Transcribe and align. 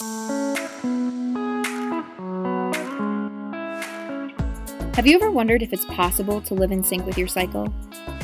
Have 0.00 0.06
you 5.04 5.16
ever 5.16 5.32
wondered 5.32 5.60
if 5.62 5.72
it's 5.72 5.84
possible 5.86 6.40
to 6.42 6.54
live 6.54 6.70
in 6.70 6.84
sync 6.84 7.04
with 7.04 7.18
your 7.18 7.26
cycle? 7.26 7.66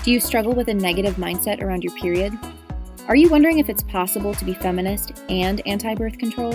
Do 0.05 0.13
you 0.13 0.21
struggle 0.21 0.53
with 0.53 0.69
a 0.69 0.75
negative 0.75 1.17
mindset 1.17 1.61
around 1.61 1.83
your 1.83 1.93
period? 1.97 2.39
Are 3.09 3.17
you 3.17 3.29
wondering 3.29 3.59
if 3.59 3.69
it's 3.69 3.83
possible 3.83 4.35
to 4.35 4.45
be 4.45 4.55
feminist 4.55 5.25
and 5.29 5.67
anti 5.67 5.97
birth 5.97 6.17
control? 6.17 6.55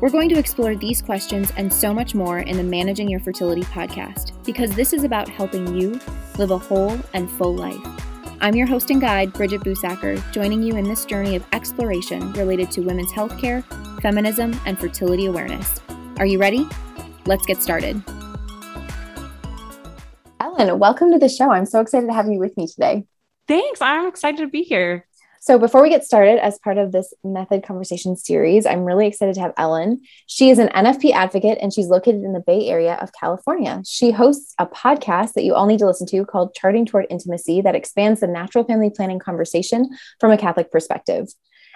We're 0.00 0.08
going 0.08 0.30
to 0.30 0.38
explore 0.38 0.74
these 0.74 1.02
questions 1.02 1.52
and 1.58 1.70
so 1.70 1.92
much 1.92 2.14
more 2.14 2.38
in 2.38 2.56
the 2.56 2.64
Managing 2.64 3.10
Your 3.10 3.20
Fertility 3.20 3.64
podcast 3.64 4.32
because 4.46 4.70
this 4.70 4.94
is 4.94 5.04
about 5.04 5.28
helping 5.28 5.78
you 5.78 6.00
live 6.38 6.52
a 6.52 6.58
whole 6.58 6.98
and 7.12 7.30
full 7.32 7.54
life. 7.54 7.84
I'm 8.40 8.54
your 8.54 8.66
host 8.66 8.88
and 8.88 9.00
guide, 9.00 9.34
Bridget 9.34 9.60
Busacker, 9.60 10.22
joining 10.32 10.62
you 10.62 10.76
in 10.76 10.84
this 10.84 11.04
journey 11.04 11.36
of 11.36 11.44
exploration 11.52 12.32
related 12.32 12.70
to 12.70 12.80
women's 12.80 13.12
healthcare, 13.12 13.62
feminism, 14.00 14.58
and 14.66 14.78
fertility 14.78 15.26
awareness. 15.26 15.80
Are 16.18 16.26
you 16.26 16.38
ready? 16.38 16.66
Let's 17.26 17.46
get 17.46 17.62
started. 17.62 18.02
Ellen, 20.40 20.78
welcome 20.78 21.12
to 21.12 21.18
the 21.18 21.28
show. 21.28 21.50
I'm 21.50 21.66
so 21.66 21.80
excited 21.80 22.06
to 22.06 22.12
have 22.12 22.28
you 22.28 22.38
with 22.38 22.56
me 22.56 22.66
today. 22.66 23.04
Thanks. 23.46 23.80
I'm 23.80 24.06
excited 24.06 24.38
to 24.38 24.48
be 24.48 24.62
here. 24.62 25.06
So, 25.40 25.58
before 25.58 25.82
we 25.82 25.88
get 25.88 26.04
started, 26.04 26.44
as 26.44 26.58
part 26.58 26.78
of 26.78 26.92
this 26.92 27.14
method 27.22 27.62
conversation 27.62 28.16
series, 28.16 28.66
I'm 28.66 28.84
really 28.84 29.06
excited 29.06 29.34
to 29.36 29.40
have 29.40 29.54
Ellen. 29.56 30.02
She 30.26 30.50
is 30.50 30.58
an 30.58 30.68
NFP 30.68 31.12
advocate 31.12 31.58
and 31.62 31.72
she's 31.72 31.86
located 31.86 32.22
in 32.22 32.32
the 32.32 32.42
Bay 32.44 32.68
Area 32.68 32.98
of 33.00 33.12
California. 33.12 33.82
She 33.86 34.10
hosts 34.10 34.54
a 34.58 34.66
podcast 34.66 35.34
that 35.34 35.44
you 35.44 35.54
all 35.54 35.66
need 35.66 35.78
to 35.78 35.86
listen 35.86 36.06
to 36.08 36.24
called 36.24 36.54
Charting 36.54 36.84
Toward 36.84 37.06
Intimacy 37.08 37.60
that 37.62 37.76
expands 37.76 38.20
the 38.20 38.26
natural 38.26 38.64
family 38.64 38.90
planning 38.90 39.18
conversation 39.18 39.88
from 40.20 40.32
a 40.32 40.36
Catholic 40.36 40.70
perspective. 40.72 41.28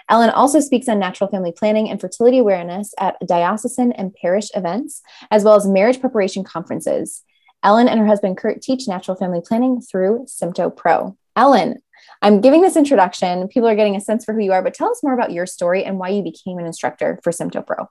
Ellen 0.09 0.29
also 0.29 0.59
speaks 0.59 0.87
on 0.87 0.99
natural 0.99 1.29
family 1.29 1.51
planning 1.51 1.89
and 1.89 1.99
fertility 1.99 2.37
awareness 2.37 2.93
at 2.99 3.15
diocesan 3.25 3.91
and 3.93 4.13
parish 4.13 4.49
events, 4.55 5.01
as 5.31 5.43
well 5.43 5.55
as 5.55 5.67
marriage 5.67 5.99
preparation 5.99 6.43
conferences. 6.43 7.23
Ellen 7.63 7.87
and 7.87 7.99
her 7.99 8.05
husband 8.05 8.37
Kurt 8.37 8.61
teach 8.61 8.87
natural 8.87 9.15
family 9.15 9.41
planning 9.45 9.81
through 9.81 10.25
Sympto 10.27 10.75
Pro. 10.75 11.17
Ellen, 11.35 11.81
I'm 12.21 12.41
giving 12.41 12.61
this 12.61 12.75
introduction. 12.75 13.47
People 13.47 13.69
are 13.69 13.75
getting 13.75 13.95
a 13.95 14.01
sense 14.01 14.25
for 14.25 14.33
who 14.33 14.41
you 14.41 14.51
are, 14.51 14.61
but 14.61 14.73
tell 14.73 14.91
us 14.91 15.03
more 15.03 15.13
about 15.13 15.31
your 15.31 15.45
story 15.45 15.83
and 15.83 15.97
why 15.97 16.09
you 16.09 16.21
became 16.21 16.57
an 16.57 16.65
instructor 16.65 17.19
for 17.23 17.31
Sympto 17.31 17.65
Pro. 17.65 17.87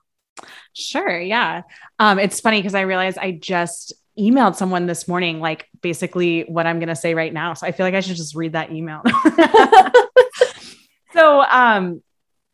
Sure. 0.73 1.19
Yeah. 1.19 1.63
Um, 1.99 2.19
it's 2.19 2.39
funny 2.39 2.59
because 2.59 2.75
I 2.75 2.81
realized 2.81 3.17
I 3.17 3.31
just 3.31 3.93
emailed 4.17 4.55
someone 4.55 4.85
this 4.85 5.07
morning, 5.07 5.39
like 5.39 5.67
basically 5.81 6.43
what 6.43 6.67
I'm 6.67 6.79
going 6.79 6.89
to 6.89 6.95
say 6.95 7.13
right 7.13 7.33
now. 7.33 7.53
So 7.53 7.65
I 7.65 7.71
feel 7.71 7.85
like 7.85 7.95
I 7.95 8.01
should 8.01 8.15
just 8.15 8.35
read 8.35 8.53
that 8.53 8.71
email. 8.71 9.01
so, 11.13 11.41
um, 11.41 12.01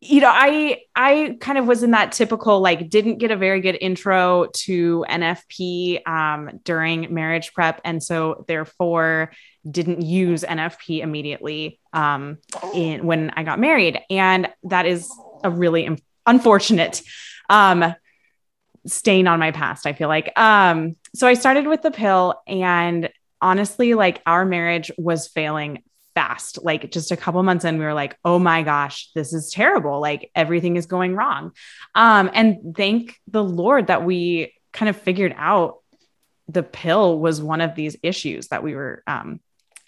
you 0.01 0.21
know, 0.21 0.31
I 0.33 0.81
I 0.95 1.37
kind 1.41 1.57
of 1.57 1.67
was 1.67 1.83
in 1.83 1.91
that 1.91 2.13
typical 2.13 2.61
like 2.61 2.89
didn't 2.89 3.17
get 3.17 3.31
a 3.31 3.35
very 3.35 3.59
good 3.59 3.77
intro 3.79 4.47
to 4.53 5.05
NFP 5.09 6.07
um, 6.07 6.61
during 6.63 7.13
marriage 7.13 7.53
prep, 7.53 7.81
and 7.83 8.01
so 8.01 8.45
therefore 8.47 9.31
didn't 9.69 10.01
use 10.01 10.43
NFP 10.43 11.01
immediately 11.01 11.79
um, 11.91 12.37
in 12.73 13.05
when 13.05 13.31
I 13.31 13.43
got 13.43 13.59
married, 13.59 13.99
and 14.09 14.49
that 14.63 14.85
is 14.85 15.11
a 15.43 15.49
really 15.49 15.89
unfortunate 16.25 17.01
um, 17.49 17.93
stain 18.85 19.27
on 19.27 19.39
my 19.39 19.51
past. 19.51 19.85
I 19.85 19.91
feel 19.91 20.07
like 20.07 20.31
um, 20.39 20.95
so 21.13 21.27
I 21.27 21.33
started 21.33 21.67
with 21.67 21.81
the 21.81 21.91
pill, 21.91 22.41
and 22.47 23.09
honestly, 23.41 23.95
like 23.95 24.21
our 24.25 24.45
marriage 24.45 24.91
was 24.97 25.27
failing 25.27 25.83
fast. 26.19 26.59
Like 26.61 26.91
just 26.91 27.11
a 27.11 27.17
couple 27.17 27.41
months 27.43 27.63
in, 27.63 27.79
we 27.79 27.85
were 27.85 27.93
like, 27.93 28.17
oh 28.25 28.39
my 28.39 28.61
gosh, 28.61 29.09
this 29.15 29.31
is 29.31 29.51
terrible. 29.51 30.01
Like 30.01 30.29
everything 30.35 30.75
is 30.75 30.85
going 30.85 31.15
wrong. 31.15 31.53
Um, 31.95 32.29
and 32.33 32.75
thank 32.75 33.15
the 33.27 33.43
Lord 33.43 33.87
that 33.87 34.03
we 34.03 34.53
kind 34.73 34.89
of 34.89 34.97
figured 34.97 35.33
out 35.37 35.77
the 36.49 36.63
pill 36.63 37.19
was 37.19 37.41
one 37.41 37.61
of 37.61 37.73
these 37.73 37.95
issues 38.03 38.49
that 38.49 38.63
we 38.63 38.75
were 38.75 39.01
um, 39.07 39.39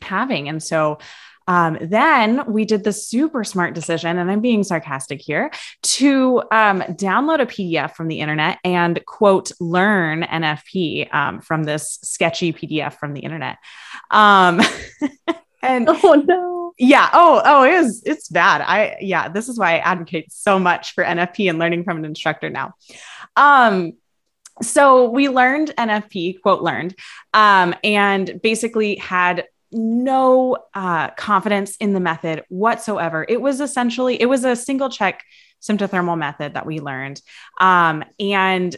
having. 0.01 0.47
And 0.47 0.63
so 0.63 1.00
um, 1.47 1.78
then 1.81 2.45
we 2.47 2.63
did 2.63 2.85
the 2.85 2.94
super 2.94 3.44
smart 3.44 3.73
decision, 3.73 4.17
and 4.17 4.31
I'm 4.31 4.39
being 4.39 4.63
sarcastic 4.63 5.19
here, 5.19 5.51
to 5.81 6.44
um, 6.50 6.79
download 6.81 7.41
a 7.41 7.45
PDF 7.45 7.95
from 7.95 8.07
the 8.07 8.22
internet 8.22 8.59
and 8.63 9.03
quote, 9.05 9.51
learn 9.59 10.22
NFP 10.22 11.13
um, 11.13 11.41
from 11.41 11.63
this 11.63 12.00
sketchy 12.03 12.53
PDF 12.53 12.94
from 12.94 13.13
the 13.13 13.22
internet. 13.22 13.57
And 15.61 15.88
oh 16.03 16.23
no. 16.27 16.73
Yeah. 16.77 17.09
Oh, 17.13 17.41
oh, 17.44 17.63
it 17.63 17.81
was 17.81 18.03
it's 18.05 18.29
bad. 18.29 18.61
I 18.61 18.97
yeah, 19.01 19.29
this 19.29 19.49
is 19.49 19.57
why 19.57 19.75
I 19.75 19.79
advocate 19.79 20.31
so 20.31 20.59
much 20.59 20.94
for 20.94 21.03
NFP 21.03 21.49
and 21.49 21.59
learning 21.59 21.83
from 21.83 21.97
an 21.97 22.05
instructor 22.05 22.49
now. 22.49 22.73
Um 23.35 23.94
so 24.61 25.09
we 25.09 25.29
learned 25.29 25.73
NFP, 25.77 26.41
quote 26.41 26.61
learned, 26.61 26.95
um, 27.33 27.73
and 27.83 28.39
basically 28.41 28.95
had 28.97 29.45
no 29.72 30.57
uh, 30.73 31.09
confidence 31.11 31.78
in 31.78 31.93
the 31.93 31.99
method 31.99 32.43
whatsoever. 32.49 33.25
It 33.28 33.41
was 33.41 33.61
essentially, 33.61 34.22
it 34.22 34.28
was 34.28 34.43
a 34.43 34.55
single 34.55 34.89
check 34.89 35.23
symptothermal 35.61 36.17
method 36.17 36.55
that 36.55 36.66
we 36.66 36.79
learned. 36.79 37.22
Um, 37.59 38.03
and 38.19 38.75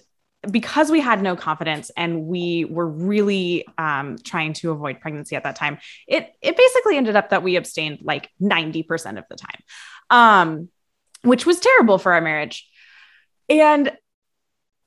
because 0.49 0.91
we 0.91 0.99
had 0.99 1.21
no 1.21 1.35
confidence 1.35 1.91
and 1.95 2.25
we 2.25 2.65
were 2.65 2.87
really 2.87 3.65
um, 3.77 4.17
trying 4.23 4.53
to 4.53 4.71
avoid 4.71 4.99
pregnancy 4.99 5.35
at 5.35 5.43
that 5.43 5.55
time, 5.55 5.79
it 6.07 6.33
it 6.41 6.57
basically 6.57 6.97
ended 6.97 7.15
up 7.15 7.29
that 7.29 7.43
we 7.43 7.55
abstained 7.55 7.99
like 8.01 8.29
90% 8.41 9.17
of 9.17 9.25
the 9.29 9.35
time, 9.35 9.63
um, 10.09 10.69
which 11.21 11.45
was 11.45 11.59
terrible 11.59 11.97
for 11.97 12.13
our 12.13 12.21
marriage. 12.21 12.69
And 13.49 13.91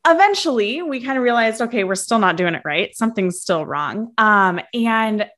eventually 0.06 0.83
we 0.83 1.03
kind 1.03 1.19
of 1.19 1.25
realized, 1.25 1.61
okay, 1.61 1.84
we're 1.84 1.95
still 1.95 2.19
not 2.19 2.37
doing 2.37 2.55
it 2.55 2.62
right. 2.65 2.95
Something's 2.95 3.41
still 3.41 3.65
wrong. 3.65 4.12
Um, 4.19 4.61
and 4.72 5.28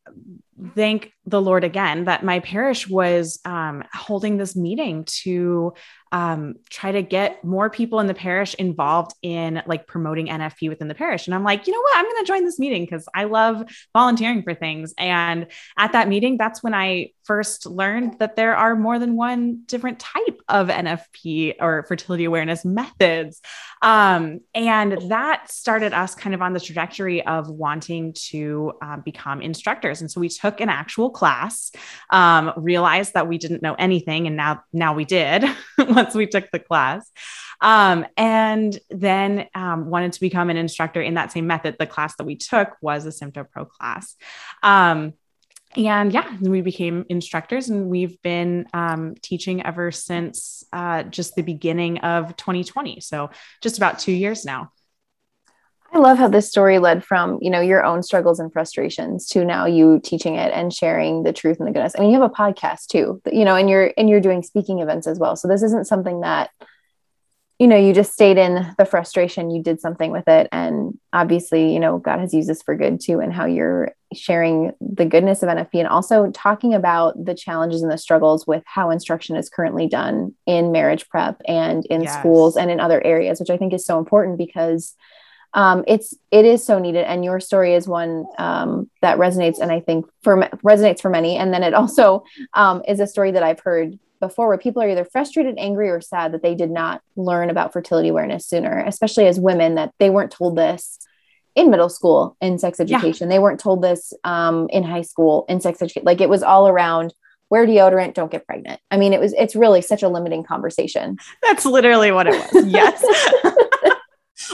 thank 0.75 1.13
the 1.27 1.41
Lord 1.41 1.65
again 1.65 2.05
that 2.05 2.25
my 2.25 2.41
parish 2.41 2.89
was 2.89 3.39
um, 3.45 3.85
holding 3.93 4.39
this 4.39 4.57
meeting 4.57 5.05
to 5.23 5.75
um, 6.11 6.55
try 6.71 6.93
to 6.93 7.03
get 7.03 7.45
more 7.45 7.69
people 7.69 8.01
in 8.01 8.07
the 8.07 8.15
parish 8.15 8.55
involved 8.55 9.13
in 9.23 9.63
like 9.67 9.87
promoting 9.87 10.29
NFP 10.29 10.69
within 10.69 10.89
the 10.89 10.95
parish. 10.95 11.27
And 11.27 11.35
I'm 11.35 11.45
like, 11.45 11.67
you 11.67 11.73
know 11.73 11.81
what? 11.81 11.97
I'm 11.97 12.05
going 12.07 12.25
to 12.25 12.27
join 12.27 12.45
this 12.45 12.59
meeting 12.59 12.85
because 12.85 13.07
I 13.15 13.25
love 13.25 13.63
volunteering 13.93 14.43
for 14.43 14.55
things. 14.55 14.95
And 14.97 15.49
at 15.77 15.93
that 15.93 16.09
meeting, 16.09 16.39
that's 16.39 16.63
when 16.63 16.73
I 16.73 17.11
first 17.25 17.67
learned 17.67 18.19
that 18.21 18.37
there 18.37 18.57
are 18.57 18.75
more 18.75 18.99
than 18.99 19.15
one 19.15 19.65
different 19.67 19.99
type 19.99 20.41
of 20.49 20.69
NFP 20.69 21.57
or 21.61 21.85
fertility 21.87 22.25
awareness 22.25 22.65
methods. 22.65 23.43
Um, 23.83 24.41
and 24.55 25.11
that 25.11 25.51
started 25.51 25.93
us 25.93 26.15
kind 26.15 26.35
of 26.35 26.41
on 26.41 26.55
the 26.55 26.61
trajectory 26.61 27.25
of 27.27 27.51
wanting 27.51 28.15
to 28.31 28.73
uh, 28.81 28.97
become 28.97 29.43
instructors. 29.43 30.01
And 30.01 30.11
so 30.11 30.21
we 30.21 30.31
took 30.31 30.48
an 30.61 30.69
actual 30.69 31.11
class, 31.11 31.71
um, 32.11 32.53
realized 32.57 33.15
that 33.15 33.29
we 33.29 33.39
didn't 33.39 33.63
know 33.63 33.75
anything, 33.75 34.27
and 34.27 34.37
now 34.37 34.63
now 34.73 34.95
we 34.95 35.05
did 35.05 35.45
once 35.79 36.15
we 36.15 36.27
took 36.27 36.51
the 36.51 36.59
class. 36.59 37.11
Um, 37.61 38.07
and 38.17 38.79
then 38.91 39.49
um, 39.55 39.91
wanted 39.91 40.13
to 40.13 40.21
become 40.21 40.51
an 40.51 40.57
instructor 40.57 41.03
in 41.03 41.15
that 41.15 41.33
same 41.33 41.47
method. 41.47 41.77
The 41.79 41.87
class 41.87 42.17
that 42.17 42.25
we 42.25 42.37
took 42.37 42.77
was 42.81 43.05
a 43.05 43.11
Sympto 43.11 43.49
Pro 43.51 43.65
class. 43.65 44.15
Um, 44.63 45.15
and 45.77 46.13
yeah, 46.13 46.37
we 46.41 46.63
became 46.63 47.05
instructors 47.09 47.69
and 47.69 47.89
we've 47.89 48.21
been 48.23 48.67
um, 48.73 49.15
teaching 49.21 49.65
ever 49.65 49.93
since 49.93 50.65
uh, 50.73 51.03
just 51.05 51.35
the 51.35 51.43
beginning 51.43 51.99
of 51.99 52.37
2020. 52.37 53.01
So 53.01 53.31
just 53.63 53.77
about 53.77 53.99
two 53.99 54.13
years 54.13 54.45
now. 54.45 54.73
I 55.93 55.99
love 55.99 56.19
how 56.19 56.29
this 56.29 56.49
story 56.49 56.79
led 56.79 57.05
from, 57.05 57.39
you 57.41 57.51
know, 57.51 57.61
your 57.61 57.85
own 57.85 58.03
struggles 58.03 58.39
and 58.39 58.53
frustrations 58.53 59.27
to 59.29 59.45
now 59.45 59.65
you 59.65 60.01
teaching 60.05 60.35
it 60.35 60.53
and 60.53 60.73
sharing 60.73 61.23
the 61.23 61.33
truth 61.33 61.59
and 61.59 61.67
the 61.67 61.73
goodness. 61.73 61.95
I 61.97 62.03
mean, 62.03 62.11
you 62.11 62.21
have 62.21 62.31
a 62.31 62.35
podcast 62.35 62.89
too, 62.89 63.23
you 63.33 63.45
know, 63.45 63.57
and 63.57 63.71
you're 63.71 63.93
and 63.97 64.09
you're 64.09 64.21
doing 64.21 64.43
speaking 64.43 64.81
events 64.81 65.07
as 65.07 65.19
well. 65.19 65.35
So 65.35 65.49
this 65.49 65.63
isn't 65.63 65.87
something 65.87 66.21
that 66.21 66.51
you 67.59 67.67
know, 67.67 67.77
you 67.77 67.93
just 67.93 68.13
stayed 68.13 68.39
in 68.39 68.73
the 68.79 68.85
frustration, 68.85 69.51
you 69.51 69.61
did 69.61 69.81
something 69.81 70.13
with 70.13 70.29
it 70.29 70.49
and 70.53 70.97
obviously, 71.13 71.73
you 71.73 71.81
know, 71.81 71.99
God 71.99 72.21
has 72.21 72.33
used 72.33 72.49
this 72.49 72.63
for 72.63 72.77
good 72.77 73.01
too 73.01 73.19
and 73.19 73.33
how 73.33 73.47
you're 73.47 73.93
sharing 74.15 74.73
the 74.81 75.05
goodness 75.05 75.43
of 75.43 75.49
NFP 75.49 75.75
and 75.75 75.89
also 75.89 76.31
talking 76.31 76.73
about 76.73 77.25
the 77.25 77.35
challenges 77.35 77.83
and 77.83 77.91
the 77.91 77.99
struggles 77.99 78.47
with 78.47 78.63
how 78.65 78.91
instruction 78.91 79.35
is 79.37 79.51
currently 79.51 79.89
done 79.89 80.35
in 80.47 80.71
marriage 80.71 81.09
prep 81.09 81.43
and 81.49 81.85
in 81.87 82.03
yes. 82.03 82.17
schools 82.17 82.57
and 82.57 82.71
in 82.71 82.79
other 82.79 83.05
areas, 83.05 83.41
which 83.41 83.51
I 83.51 83.57
think 83.57 83.73
is 83.73 83.85
so 83.85 83.99
important 83.99 84.39
because 84.39 84.95
um, 85.55 85.85
it's 85.87 86.15
it 86.31 86.45
is 86.45 86.65
so 86.65 86.79
needed 86.79 87.05
and 87.05 87.25
your 87.25 87.41
story 87.41 87.75
is 87.75 87.89
one 87.89 88.27
um, 88.39 88.91
that 89.03 89.19
resonates 89.19 89.59
and 89.59 89.73
i 89.73 89.81
think 89.81 90.07
for 90.23 90.37
resonates 90.65 91.01
for 91.01 91.11
many 91.11 91.37
and 91.37 91.53
then 91.53 91.63
it 91.63 91.75
also 91.75 92.25
um, 92.55 92.83
is 92.87 93.01
a 93.01 93.07
story 93.07 93.31
that 93.31 93.43
i've 93.43 93.61
heard 93.61 93.99
before 94.21 94.49
where 94.49 94.59
people 94.59 94.83
are 94.83 94.89
either 94.89 95.05
frustrated 95.05 95.55
angry 95.59 95.89
or 95.89 96.01
sad 96.01 96.33
that 96.33 96.43
they 96.43 96.55
did 96.55 96.71
not 96.71 97.03
learn 97.17 97.51
about 97.51 97.73
fertility 97.73 98.09
awareness 98.09 98.47
sooner 98.47 98.85
especially 98.87 99.27
as 99.27 99.41
women 99.41 99.75
that 99.77 99.93
they 99.99 100.11
weren't 100.11 100.33
told 100.33 100.57
this 100.57 100.99
in 101.55 101.71
middle 101.71 101.89
school 101.89 102.37
in 102.41 102.59
sex 102.59 102.81
education 102.81 103.29
yeah. 103.29 103.37
they 103.37 103.39
weren't 103.39 103.61
told 103.61 103.83
this 103.83 104.13
um, 104.25 104.69
in 104.71 104.83
high 104.83 105.03
school 105.03 105.45
in 105.49 105.61
sex 105.61 105.81
education 105.81 106.05
like 106.05 106.21
it 106.21 106.29
was 106.29 106.43
all 106.43 106.69
around 106.69 107.15
wear 107.51 107.67
deodorant, 107.67 108.15
don't 108.15 108.31
get 108.31 108.47
pregnant. 108.47 108.81
I 108.91 108.97
mean, 108.97 109.13
it 109.13 109.21
was, 109.21 109.33
it's 109.33 109.57
really 109.57 109.81
such 109.81 110.03
a 110.03 110.09
limiting 110.09 110.45
conversation. 110.45 111.17
That's 111.43 111.65
literally 111.65 112.13
what 112.13 112.27
it 112.27 112.53
was. 112.53 112.67
Yes. 112.67 113.03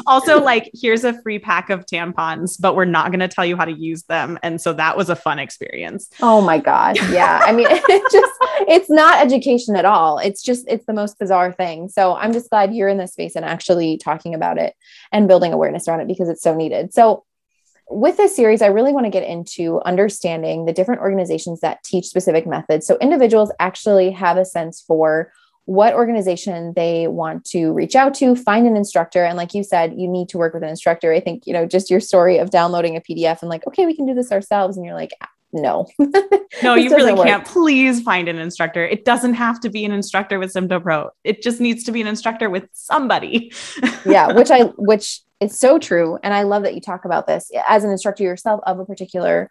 also, 0.06 0.41
like, 0.41 0.70
here's 0.75 1.05
a 1.05 1.20
free 1.23 1.38
pack 1.38 1.70
of 1.70 1.87
tampons, 1.87 2.61
but 2.61 2.76
we're 2.76 2.85
not 2.85 3.11
going 3.11 3.20
to 3.20 3.29
tell 3.29 3.44
you 3.44 3.56
how 3.56 3.64
to 3.64 3.73
use 3.73 4.05
them. 4.05 4.38
And 4.43 4.61
so 4.61 4.73
that 4.75 4.96
was 4.96 5.11
a 5.11 5.17
fun 5.17 5.38
experience. 5.38 6.08
Oh 6.20 6.41
my 6.41 6.58
God. 6.58 6.96
Yeah. 7.11 7.41
I 7.43 7.52
mean, 7.52 7.67
it's 7.70 8.12
just, 8.12 8.32
it's 8.69 8.91
not 8.91 9.23
education 9.25 9.76
at 9.76 9.85
all. 9.85 10.19
It's 10.19 10.43
just, 10.43 10.67
it's 10.69 10.87
the 10.87 10.93
most 10.93 11.19
bizarre 11.19 11.52
thing. 11.52 11.88
So 11.88 12.14
I'm 12.14 12.32
just 12.32 12.50
glad 12.50 12.75
you're 12.75 12.88
in 12.88 12.99
this 12.99 13.12
space 13.12 13.37
and 13.37 13.44
actually 13.44 13.99
talking 13.99 14.35
about 14.35 14.58
it 14.58 14.75
and 15.12 15.29
building 15.29 15.52
awareness 15.52 15.88
around 15.88 16.00
it 16.00 16.08
because 16.08 16.29
it's 16.29 16.43
so 16.43 16.55
needed. 16.55 16.93
So, 16.94 17.25
with 17.91 18.17
this 18.17 18.35
series, 18.35 18.62
I 18.62 18.69
really 18.69 18.93
want 18.93 19.05
to 19.05 19.11
get 19.11 19.29
into 19.29 19.81
understanding 19.85 20.64
the 20.64 20.73
different 20.73 21.02
organizations 21.02 21.61
that 21.61 21.85
teach 21.85 22.06
specific 22.06 22.46
methods. 22.46 22.87
So 22.87 22.96
individuals 22.99 23.52
actually 23.61 24.11
have 24.12 24.38
a 24.38 24.44
sense 24.44 24.81
for 24.81 25.32
what 25.67 25.95
organization 25.95 26.73
they 26.77 27.07
want 27.09 27.45
to 27.47 27.73
reach 27.73 27.97
out 27.97 28.15
to, 28.15 28.37
find 28.37 28.67
an 28.67 28.77
instructor. 28.77 29.25
And 29.25 29.37
like 29.37 29.55
you 29.55 29.63
said, 29.63 29.95
you 29.99 30.07
need 30.07 30.29
to 30.31 30.39
work 30.39 30.53
with 30.53 30.63
an 30.63 30.69
instructor. 30.69 31.13
I 31.13 31.21
think, 31.21 31.47
you 31.47 31.53
know, 31.53 31.67
just 31.67 31.91
your 31.91 32.01
story 32.01 32.39
of 32.39 32.51
downloading 32.51 32.97
a 32.97 33.01
PDF 33.01 33.41
and 33.41 33.49
like, 33.49 33.67
okay, 33.67 33.87
we 33.87 33.97
can 33.97 34.07
do 34.07 34.15
this 34.15 34.31
ourselves. 34.31 34.77
And 34.77 34.85
you're 34.85 34.95
like, 34.95 35.13
ah, 35.23 35.29
no. 35.55 35.87
no, 36.63 36.75
you 36.75 36.91
really 36.91 37.15
work. 37.15 37.27
can't. 37.27 37.47
Please 37.47 38.03
find 38.03 38.29
an 38.29 38.39
instructor. 38.39 38.85
It 38.85 39.05
doesn't 39.05 39.35
have 39.35 39.61
to 39.61 39.71
be 39.71 39.85
an 39.85 39.93
instructor 39.93 40.39
with 40.39 40.53
SymptoPro. 40.53 41.11
It 41.23 41.43
just 41.43 41.61
needs 41.61 41.85
to 41.85 41.93
be 41.93 42.01
an 42.01 42.07
instructor 42.07 42.51
with 42.51 42.69
somebody. 42.73 43.53
yeah, 44.05 44.33
which 44.33 44.51
I 44.51 44.65
which 44.77 45.21
is 45.41 45.59
so 45.59 45.79
true. 45.79 46.19
And 46.23 46.35
I 46.35 46.43
love 46.43 46.65
that 46.65 46.75
you 46.75 46.81
talk 46.81 47.05
about 47.05 47.27
this 47.27 47.51
as 47.69 47.85
an 47.85 47.91
instructor 47.91 48.25
yourself 48.25 48.61
of 48.67 48.79
a 48.79 48.85
particular 48.85 49.49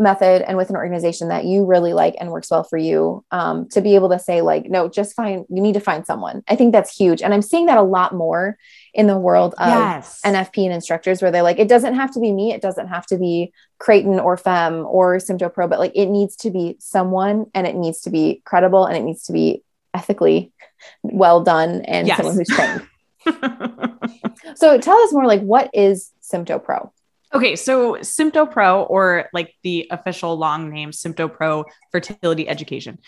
method 0.00 0.42
and 0.42 0.56
with 0.56 0.70
an 0.70 0.76
organization 0.76 1.28
that 1.28 1.44
you 1.44 1.64
really 1.64 1.92
like 1.92 2.14
and 2.18 2.30
works 2.30 2.50
well 2.50 2.64
for 2.64 2.78
you 2.78 3.24
um, 3.30 3.68
to 3.68 3.80
be 3.80 3.94
able 3.94 4.08
to 4.08 4.18
say 4.18 4.40
like 4.40 4.68
no 4.68 4.88
just 4.88 5.14
find 5.14 5.44
you 5.48 5.60
need 5.62 5.74
to 5.74 5.80
find 5.80 6.06
someone. 6.06 6.42
I 6.48 6.56
think 6.56 6.72
that's 6.72 6.96
huge. 6.96 7.22
And 7.22 7.32
i'm 7.32 7.42
seeing 7.42 7.66
that 7.66 7.78
a 7.78 7.82
lot 7.82 8.14
more 8.14 8.56
in 8.94 9.06
the 9.06 9.18
world 9.18 9.54
of 9.58 9.68
yes. 9.68 10.20
nfp 10.24 10.64
and 10.64 10.72
instructors 10.72 11.22
where 11.22 11.30
they're 11.30 11.42
like 11.42 11.58
it 11.58 11.68
doesn't 11.68 11.94
have 11.94 12.12
to 12.12 12.20
be 12.20 12.32
me. 12.32 12.52
It 12.52 12.62
doesn't 12.62 12.88
have 12.88 13.06
to 13.06 13.18
be 13.18 13.52
creighton 13.78 14.18
or 14.18 14.36
FEMM 14.36 14.86
or 14.86 15.16
symptopro 15.18 15.68
but 15.68 15.78
like 15.78 15.92
it 15.94 16.06
needs 16.06 16.36
to 16.36 16.50
be 16.50 16.76
someone 16.80 17.46
and 17.54 17.66
it 17.66 17.76
needs 17.76 18.00
to 18.02 18.10
be 18.10 18.42
credible 18.44 18.86
and 18.86 18.96
it 18.96 19.02
needs 19.02 19.24
to 19.24 19.32
be 19.32 19.62
ethically 19.94 20.52
well 21.02 21.42
done 21.42 21.82
and 21.82 22.06
yes. 22.06 22.16
someone 22.16 22.36
who's 22.36 22.48
trained. 22.48 22.86
So 24.56 24.78
tell 24.78 24.98
us 24.98 25.12
more 25.12 25.26
like 25.26 25.40
what 25.40 25.70
is 25.72 26.10
symptopro 26.22 26.90
Okay, 27.32 27.54
so 27.54 27.94
SymptoPro, 27.94 28.90
or 28.90 29.28
like 29.32 29.54
the 29.62 29.86
official 29.90 30.36
long 30.36 30.70
name, 30.70 30.90
SymptoPro 30.90 31.64
Fertility 31.92 32.48
Education. 32.48 32.98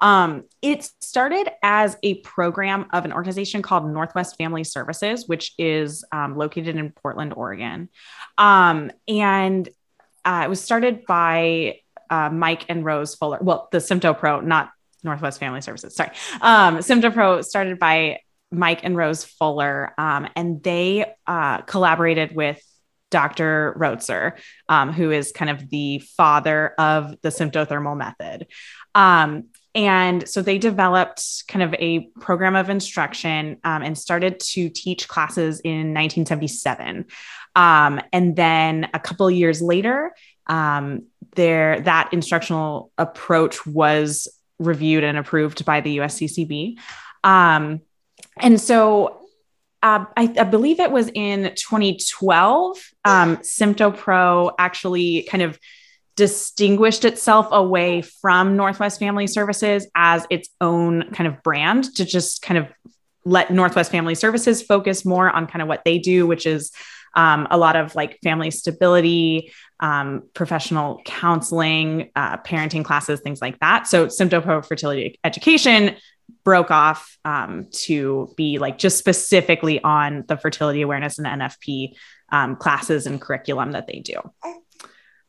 Um, 0.00 0.44
it 0.62 0.88
started 1.00 1.48
as 1.62 1.96
a 2.02 2.14
program 2.20 2.86
of 2.92 3.04
an 3.04 3.12
organization 3.12 3.62
called 3.62 3.90
Northwest 3.90 4.36
Family 4.36 4.64
Services, 4.64 5.26
which 5.26 5.52
is 5.58 6.04
um, 6.12 6.36
located 6.36 6.76
in 6.76 6.90
Portland, 6.90 7.34
Oregon. 7.34 7.88
Um, 8.38 8.90
and 9.08 9.68
uh, 10.24 10.42
it 10.44 10.48
was 10.48 10.60
started 10.60 11.04
by 11.06 11.80
uh, 12.10 12.30
Mike 12.30 12.64
and 12.68 12.84
Rose 12.84 13.14
Fuller. 13.14 13.38
Well, 13.40 13.68
the 13.72 13.78
SymptoPro, 13.78 14.44
not 14.44 14.70
Northwest 15.02 15.38
Family 15.38 15.60
Services. 15.60 15.94
Sorry. 15.94 16.10
Um, 16.40 16.78
SymptoPro 16.78 17.44
started 17.44 17.78
by 17.78 18.20
Mike 18.50 18.80
and 18.84 18.96
Rose 18.96 19.24
Fuller, 19.24 19.92
um, 19.98 20.28
and 20.36 20.62
they 20.62 21.04
uh, 21.26 21.62
collaborated 21.62 22.34
with 22.34 22.60
Dr. 23.10 23.76
Roetzer, 23.78 24.32
um, 24.68 24.92
who 24.92 25.10
is 25.10 25.32
kind 25.32 25.50
of 25.50 25.70
the 25.70 26.00
father 26.16 26.74
of 26.78 27.20
the 27.22 27.28
symptothermal 27.28 27.96
method. 27.96 28.46
Um, 28.94 29.44
and 29.74 30.26
so 30.26 30.40
they 30.40 30.56
developed 30.56 31.44
kind 31.48 31.62
of 31.62 31.74
a 31.74 32.06
program 32.20 32.56
of 32.56 32.70
instruction 32.70 33.58
um, 33.62 33.82
and 33.82 33.96
started 33.96 34.40
to 34.40 34.70
teach 34.70 35.06
classes 35.06 35.60
in 35.60 35.92
1977. 35.92 37.04
Um, 37.54 38.00
and 38.12 38.34
then 38.36 38.88
a 38.94 38.98
couple 38.98 39.30
years 39.30 39.60
later, 39.60 40.14
um, 40.46 41.04
there 41.34 41.80
that 41.80 42.12
instructional 42.12 42.90
approach 42.96 43.66
was 43.66 44.28
reviewed 44.58 45.04
and 45.04 45.18
approved 45.18 45.64
by 45.66 45.82
the 45.82 45.98
USCCB. 45.98 46.76
Um, 47.22 47.82
and 48.38 48.58
so 48.58 49.25
uh, 49.86 50.04
I, 50.16 50.34
I, 50.36 50.42
believe 50.42 50.80
it 50.80 50.90
was 50.90 51.08
in 51.14 51.54
2012, 51.54 52.76
um, 53.04 53.36
SymptoPro 53.36 54.52
actually 54.58 55.22
kind 55.30 55.44
of 55.44 55.60
distinguished 56.16 57.04
itself 57.04 57.46
away 57.52 58.02
from 58.02 58.56
Northwest 58.56 58.98
Family 58.98 59.28
Services 59.28 59.86
as 59.94 60.26
its 60.28 60.48
own 60.60 61.12
kind 61.12 61.28
of 61.28 61.40
brand 61.44 61.84
to 61.94 62.04
just 62.04 62.42
kind 62.42 62.58
of 62.58 62.66
let 63.24 63.52
Northwest 63.52 63.92
Family 63.92 64.16
Services 64.16 64.60
focus 64.60 65.04
more 65.04 65.30
on 65.30 65.46
kind 65.46 65.62
of 65.62 65.68
what 65.68 65.82
they 65.84 65.98
do, 66.00 66.26
which 66.26 66.46
is 66.46 66.72
um, 67.14 67.46
a 67.52 67.56
lot 67.56 67.76
of 67.76 67.94
like 67.94 68.18
family 68.24 68.50
stability, 68.50 69.52
um, 69.78 70.24
professional 70.34 71.00
counseling, 71.04 72.10
uh, 72.16 72.38
parenting 72.38 72.84
classes, 72.84 73.20
things 73.20 73.40
like 73.40 73.60
that. 73.60 73.86
So 73.86 74.06
SymptoPro 74.06 74.66
Fertility 74.66 75.20
Education 75.22 75.94
broke 76.46 76.70
off 76.70 77.18
um, 77.24 77.66
to 77.72 78.32
be 78.36 78.58
like 78.58 78.78
just 78.78 78.98
specifically 78.98 79.82
on 79.82 80.24
the 80.28 80.36
fertility 80.36 80.80
awareness 80.80 81.18
and 81.18 81.26
NFP 81.26 81.94
um, 82.30 82.54
classes 82.54 83.04
and 83.04 83.20
curriculum 83.20 83.72
that 83.72 83.88
they 83.88 83.98
do. 83.98 84.14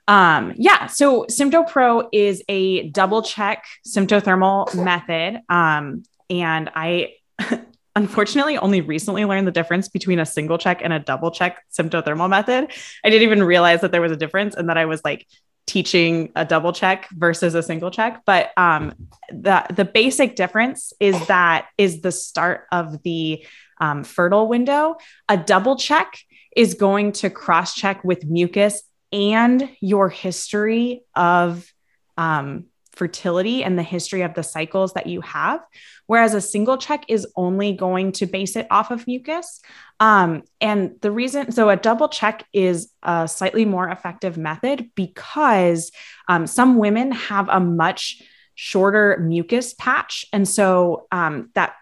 Um, 0.08 0.54
yeah, 0.58 0.86
so 0.86 1.25
SymptoPro 1.25 2.10
is 2.14 2.44
a 2.48 2.90
double 2.90 3.24
check 3.24 3.66
symptothermal 3.86 4.74
method. 4.75 5.42
Um, 5.50 6.04
and 6.30 6.69
I 6.75 7.14
unfortunately 7.96 8.60
only 8.60 8.81
recently 8.81 9.25
learned 9.25 9.48
the 9.48 9.52
difference 9.52 9.90
between 9.90 10.19
a 10.19 10.25
single 10.25 10.60
check 10.60 10.81
and 10.84 10.94
a 10.94 11.00
double 11.00 11.31
check 11.31 11.64
symptothermal 11.74 12.30
method. 12.30 12.72
I 13.04 13.10
didn't 13.10 13.24
even 13.24 13.42
realize 13.42 13.81
that 13.81 13.92
there 13.92 14.02
was 14.02 14.12
a 14.12 14.18
difference 14.18 14.54
and 14.54 14.69
that 14.69 14.78
I 14.78 14.86
was 14.86 15.02
like 15.04 15.25
teaching 15.68 16.31
a 16.36 16.46
double 16.46 16.74
check 16.74 17.08
versus 17.12 17.54
a 17.54 17.62
single 17.62 17.92
check. 17.92 18.24
But 18.25 18.52
um, 18.58 18.94
the 19.30 19.66
the 19.69 19.86
basic 19.86 20.36
difference 20.36 20.94
is 21.00 21.28
that 21.28 21.68
is 21.78 22.02
the 22.02 22.12
start 22.12 22.66
of 22.72 23.04
the 23.04 23.46
um, 23.80 24.04
fertile 24.04 24.48
window. 24.48 24.96
A 25.30 25.38
double 25.38 25.75
check 25.75 26.18
is 26.56 26.74
going 26.74 27.12
to 27.12 27.30
cross 27.30 27.75
check 27.75 28.04
with 28.04 28.25
mucus 28.25 28.81
and 29.12 29.69
your 29.80 30.10
history 30.10 31.04
of 31.16 31.72
um, 32.18 32.66
fertility 32.98 33.64
and 33.64 33.78
the 33.78 33.84
history 33.84 34.24
of 34.24 34.34
the 34.34 34.44
cycles 34.44 34.94
that 34.94 35.08
you 35.08 35.22
have. 35.22 35.62
Whereas 36.08 36.34
a 36.34 36.42
single 36.42 36.78
check 36.78 37.06
is 37.08 37.28
only 37.36 37.74
going 37.74 38.12
to 38.14 38.26
base 38.26 38.56
it 38.56 38.68
off 38.72 38.92
of 38.92 39.06
mucus. 39.08 39.62
Um, 40.00 40.44
and 40.60 40.96
the 41.02 41.12
reason, 41.12 41.52
so 41.52 41.69
a 41.69 41.76
double 41.76 42.10
check 42.10 42.45
is 42.54 42.92
a 43.04 43.28
slightly 43.28 43.66
more 43.66 43.88
effective 43.90 44.38
method 44.38 44.90
because 44.95 45.92
um, 46.28 46.48
some 46.48 46.78
women 46.78 47.12
have 47.12 47.50
a 47.50 47.60
much 47.60 48.21
shorter 48.56 49.18
mucus 49.19 49.74
patch. 49.74 50.26
And 50.33 50.48
so 50.48 51.07
um, 51.12 51.52
that 51.54 51.76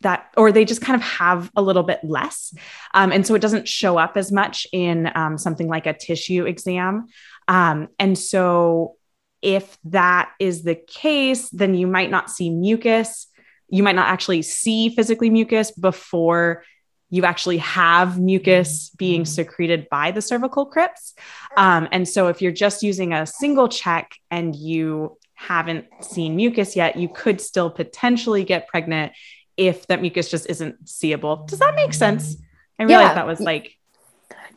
that 0.00 0.30
or 0.36 0.52
they 0.52 0.64
just 0.64 0.80
kind 0.80 0.94
of 0.94 1.02
have 1.02 1.50
a 1.56 1.62
little 1.62 1.82
bit 1.82 1.98
less 2.04 2.54
um, 2.94 3.10
and 3.10 3.26
so 3.26 3.34
it 3.34 3.42
doesn't 3.42 3.66
show 3.66 3.98
up 3.98 4.16
as 4.16 4.30
much 4.30 4.64
in 4.72 5.10
um, 5.16 5.36
something 5.36 5.66
like 5.66 5.86
a 5.86 5.92
tissue 5.92 6.46
exam 6.46 7.06
um, 7.48 7.88
and 7.98 8.16
so 8.16 8.97
if 9.42 9.78
that 9.84 10.30
is 10.38 10.62
the 10.62 10.74
case, 10.74 11.48
then 11.50 11.74
you 11.74 11.86
might 11.86 12.10
not 12.10 12.30
see 12.30 12.50
mucus. 12.50 13.26
You 13.68 13.82
might 13.82 13.94
not 13.94 14.08
actually 14.08 14.42
see 14.42 14.88
physically 14.88 15.30
mucus 15.30 15.70
before 15.70 16.64
you 17.10 17.24
actually 17.24 17.58
have 17.58 18.18
mucus 18.18 18.90
being 18.90 19.24
secreted 19.24 19.88
by 19.90 20.10
the 20.10 20.20
cervical 20.20 20.66
crypts. 20.66 21.14
Um, 21.56 21.88
and 21.90 22.06
so, 22.06 22.28
if 22.28 22.42
you're 22.42 22.52
just 22.52 22.82
using 22.82 23.12
a 23.12 23.26
single 23.26 23.68
check 23.68 24.12
and 24.30 24.54
you 24.54 25.16
haven't 25.34 25.86
seen 26.02 26.36
mucus 26.36 26.76
yet, 26.76 26.96
you 26.96 27.08
could 27.08 27.40
still 27.40 27.70
potentially 27.70 28.44
get 28.44 28.68
pregnant 28.68 29.12
if 29.56 29.86
that 29.86 30.02
mucus 30.02 30.30
just 30.30 30.48
isn't 30.50 30.88
seeable. 30.88 31.46
Does 31.46 31.60
that 31.60 31.74
make 31.74 31.94
sense? 31.94 32.36
I 32.78 32.84
realized 32.84 33.10
yeah. 33.10 33.14
that 33.14 33.26
was 33.26 33.40
like 33.40 33.77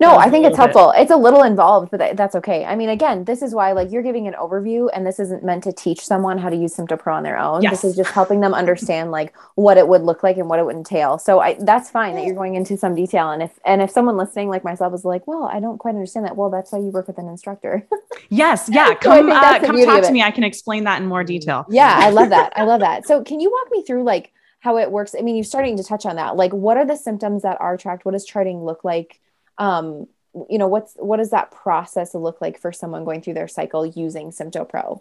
no, 0.01 0.17
I 0.17 0.29
think 0.29 0.45
it's 0.45 0.57
helpful. 0.57 0.91
Bit. 0.93 1.03
It's 1.03 1.11
a 1.11 1.15
little 1.15 1.43
involved, 1.43 1.91
but 1.91 2.17
that's 2.17 2.35
okay. 2.35 2.65
I 2.65 2.75
mean, 2.75 2.89
again, 2.89 3.23
this 3.25 3.41
is 3.41 3.53
why 3.53 3.71
like 3.71 3.91
you're 3.91 4.01
giving 4.01 4.27
an 4.27 4.33
overview 4.33 4.89
and 4.93 5.05
this 5.05 5.19
isn't 5.19 5.43
meant 5.43 5.63
to 5.65 5.71
teach 5.71 6.03
someone 6.03 6.39
how 6.39 6.49
to 6.49 6.55
use 6.55 6.75
SymptoPro 6.75 7.13
on 7.13 7.23
their 7.23 7.37
own. 7.37 7.61
Yes. 7.61 7.81
This 7.81 7.91
is 7.91 7.95
just 7.95 8.09
helping 8.11 8.39
them 8.41 8.53
understand 8.53 9.11
like 9.11 9.33
what 9.55 9.77
it 9.77 9.87
would 9.87 10.01
look 10.01 10.23
like 10.23 10.37
and 10.37 10.49
what 10.49 10.59
it 10.59 10.65
would 10.65 10.75
entail. 10.75 11.19
So 11.19 11.39
I 11.39 11.55
that's 11.59 11.89
fine 11.89 12.15
that 12.15 12.25
you're 12.25 12.35
going 12.35 12.55
into 12.55 12.77
some 12.77 12.95
detail. 12.95 13.29
And 13.29 13.43
if 13.43 13.59
and 13.63 13.81
if 13.81 13.91
someone 13.91 14.17
listening 14.17 14.49
like 14.49 14.63
myself 14.63 14.93
is 14.93 15.05
like, 15.05 15.27
well, 15.27 15.43
I 15.43 15.59
don't 15.59 15.77
quite 15.77 15.93
understand 15.93 16.25
that. 16.25 16.35
Well, 16.35 16.49
that's 16.49 16.71
why 16.71 16.79
you 16.79 16.85
work 16.85 17.07
with 17.07 17.19
an 17.19 17.27
instructor. 17.27 17.87
yes. 18.29 18.69
Yeah. 18.71 18.95
Come 18.95 19.29
so 19.29 19.35
uh, 19.35 19.59
come 19.59 19.85
talk 19.85 20.03
to 20.03 20.11
me. 20.11 20.23
I 20.23 20.31
can 20.31 20.43
explain 20.43 20.83
that 20.85 21.01
in 21.01 21.07
more 21.07 21.23
detail. 21.23 21.65
Yeah, 21.69 21.95
I 21.95 22.09
love 22.09 22.29
that. 22.29 22.53
I 22.55 22.63
love 22.71 22.79
that. 22.81 23.05
So 23.05 23.23
can 23.23 23.39
you 23.39 23.51
walk 23.51 23.71
me 23.71 23.83
through 23.83 24.03
like 24.03 24.31
how 24.61 24.77
it 24.77 24.91
works? 24.91 25.15
I 25.17 25.21
mean, 25.21 25.35
you're 25.35 25.43
starting 25.43 25.77
to 25.77 25.83
touch 25.83 26.07
on 26.07 26.15
that. 26.15 26.35
Like 26.35 26.53
what 26.53 26.77
are 26.77 26.85
the 26.85 26.97
symptoms 26.97 27.43
that 27.43 27.61
are 27.61 27.77
tracked? 27.77 28.03
What 28.03 28.13
does 28.13 28.25
charting 28.25 28.63
look 28.63 28.83
like? 28.83 29.19
Um, 29.61 30.07
you 30.49 30.57
know 30.57 30.67
what's 30.67 30.95
what 30.95 31.17
does 31.17 31.29
that 31.29 31.51
process 31.51 32.13
look 32.13 32.41
like 32.41 32.59
for 32.59 32.71
someone 32.71 33.05
going 33.05 33.21
through 33.21 33.33
their 33.33 33.47
cycle 33.47 33.85
using 33.85 34.31
symptopro 34.31 34.99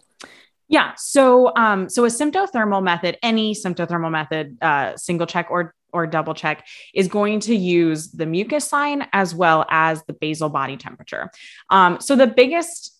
Yeah. 0.69 0.93
So, 0.97 1.53
um, 1.57 1.89
so 1.89 2.05
a 2.05 2.09
symptothermal 2.09 2.81
method, 2.81 3.19
any 3.25 3.57
symptothermal 3.57 4.13
method, 4.13 4.57
uh, 4.63 4.97
single 4.97 5.27
check 5.27 5.49
or 5.51 5.75
or 5.93 6.07
double 6.07 6.35
check 6.35 6.65
is 6.95 7.09
going 7.09 7.41
to 7.41 7.57
use 7.57 8.13
the 8.13 8.25
mucus 8.25 8.69
sign 8.69 9.09
as 9.13 9.35
well 9.35 9.67
as 9.69 10.05
the 10.05 10.13
basal 10.13 10.49
body 10.49 10.77
temperature. 10.77 11.29
Um, 11.71 12.01
so 12.01 12.15
the 12.15 12.29
biggest 12.29 12.97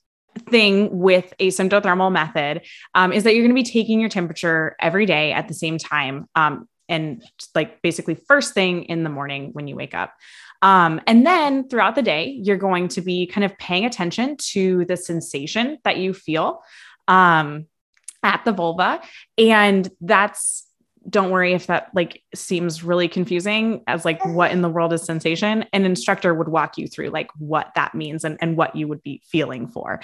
thing 0.49 0.99
with 0.99 1.33
a 1.39 1.49
symptothermal 1.49 2.11
method 2.11 2.63
um, 2.97 3.13
is 3.13 3.23
that 3.23 3.35
you're 3.35 3.45
going 3.45 3.55
to 3.55 3.63
be 3.63 3.79
taking 3.79 4.01
your 4.01 4.09
temperature 4.09 4.75
every 4.81 5.07
day 5.07 5.33
at 5.33 5.47
the 5.47 5.55
same 5.55 5.79
time 5.79 6.27
um, 6.35 6.69
and 6.89 7.23
like 7.55 7.81
basically 7.83 8.17
first 8.29 8.53
thing 8.53 8.85
in 8.85 9.05
the 9.05 9.11
morning 9.11 9.51
when 9.53 9.67
you 9.67 9.77
wake 9.77 9.95
up 9.95 10.13
um, 10.63 11.01
and 11.07 11.27
then 11.27 11.69
throughout 11.69 11.95
the 11.95 12.03
day 12.03 12.39
you're 12.43 12.57
going 12.57 12.89
to 12.89 13.01
be 13.01 13.27
kind 13.27 13.45
of 13.45 13.57
paying 13.59 13.85
attention 13.85 14.37
to 14.37 14.85
the 14.87 14.97
sensation 14.97 15.79
that 15.85 15.97
you 15.97 16.13
feel 16.13 16.63
um, 17.09 17.67
at 18.23 18.45
the 18.45 18.53
vulva. 18.53 19.01
And 19.39 19.89
that's 20.01 20.67
don't 21.09 21.31
worry 21.31 21.55
if 21.55 21.67
that 21.67 21.89
like 21.95 22.23
seems 22.35 22.85
really 22.85 23.09
confusing 23.09 23.83
as 23.87 24.05
like 24.05 24.23
what 24.27 24.51
in 24.51 24.61
the 24.61 24.69
world 24.69 24.93
is 24.93 25.03
sensation. 25.03 25.65
An 25.73 25.85
instructor 25.87 26.35
would 26.35 26.49
walk 26.49 26.77
you 26.77 26.87
through 26.87 27.09
like 27.09 27.31
what 27.39 27.71
that 27.75 27.95
means 27.95 28.23
and, 28.23 28.37
and 28.43 28.57
what 28.57 28.77
you 28.77 28.87
would 28.87 29.03
be 29.03 29.23
feeling 29.25 29.67
for. 29.67 30.01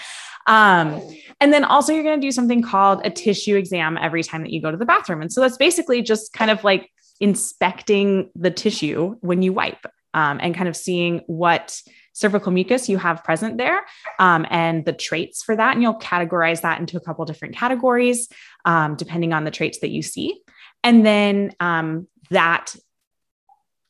Um, 0.46 1.00
and 1.40 1.52
then 1.52 1.64
also 1.64 1.92
you're 1.92 2.02
going 2.02 2.18
to 2.18 2.26
do 2.26 2.32
something 2.32 2.62
called 2.62 3.02
a 3.04 3.10
tissue 3.10 3.56
exam 3.56 3.98
every 3.98 4.22
time 4.22 4.42
that 4.42 4.52
you 4.52 4.62
go 4.62 4.70
to 4.70 4.76
the 4.76 4.86
bathroom. 4.86 5.20
And 5.20 5.30
so 5.30 5.42
that's 5.42 5.58
basically 5.58 6.00
just 6.00 6.32
kind 6.32 6.50
of 6.50 6.64
like 6.64 6.90
inspecting 7.20 8.30
the 8.34 8.50
tissue 8.50 9.16
when 9.20 9.42
you 9.42 9.52
wipe 9.52 9.86
um, 10.16 10.40
and 10.42 10.54
kind 10.54 10.68
of 10.68 10.75
seeing 10.75 11.20
what 11.26 11.80
cervical 12.12 12.50
mucus 12.50 12.88
you 12.88 12.96
have 12.96 13.23
present 13.23 13.58
there 13.58 13.82
um, 14.18 14.44
and 14.50 14.85
the 14.85 14.92
traits 14.92 15.44
for 15.44 15.54
that 15.54 15.75
and 15.75 15.82
you'll 15.82 16.00
categorize 16.00 16.62
that 16.62 16.80
into 16.80 16.96
a 16.96 17.00
couple 17.00 17.25
different 17.25 17.54
categories 17.54 18.28
um, 18.64 18.96
depending 18.96 19.32
on 19.32 19.44
the 19.44 19.50
traits 19.50 19.78
that 19.80 19.90
you 19.90 20.02
see 20.02 20.40
and 20.82 21.06
then 21.06 21.52
um, 21.61 22.08
that 22.30 22.75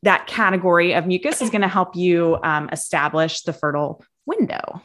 that 0.02 0.26
category 0.26 0.94
of 0.94 1.06
mucus 1.06 1.42
is 1.42 1.50
going 1.50 1.62
to 1.62 1.68
help 1.68 1.96
you 1.96 2.38
um, 2.42 2.68
establish 2.70 3.42
the 3.42 3.52
fertile 3.52 4.04
window. 4.24 4.80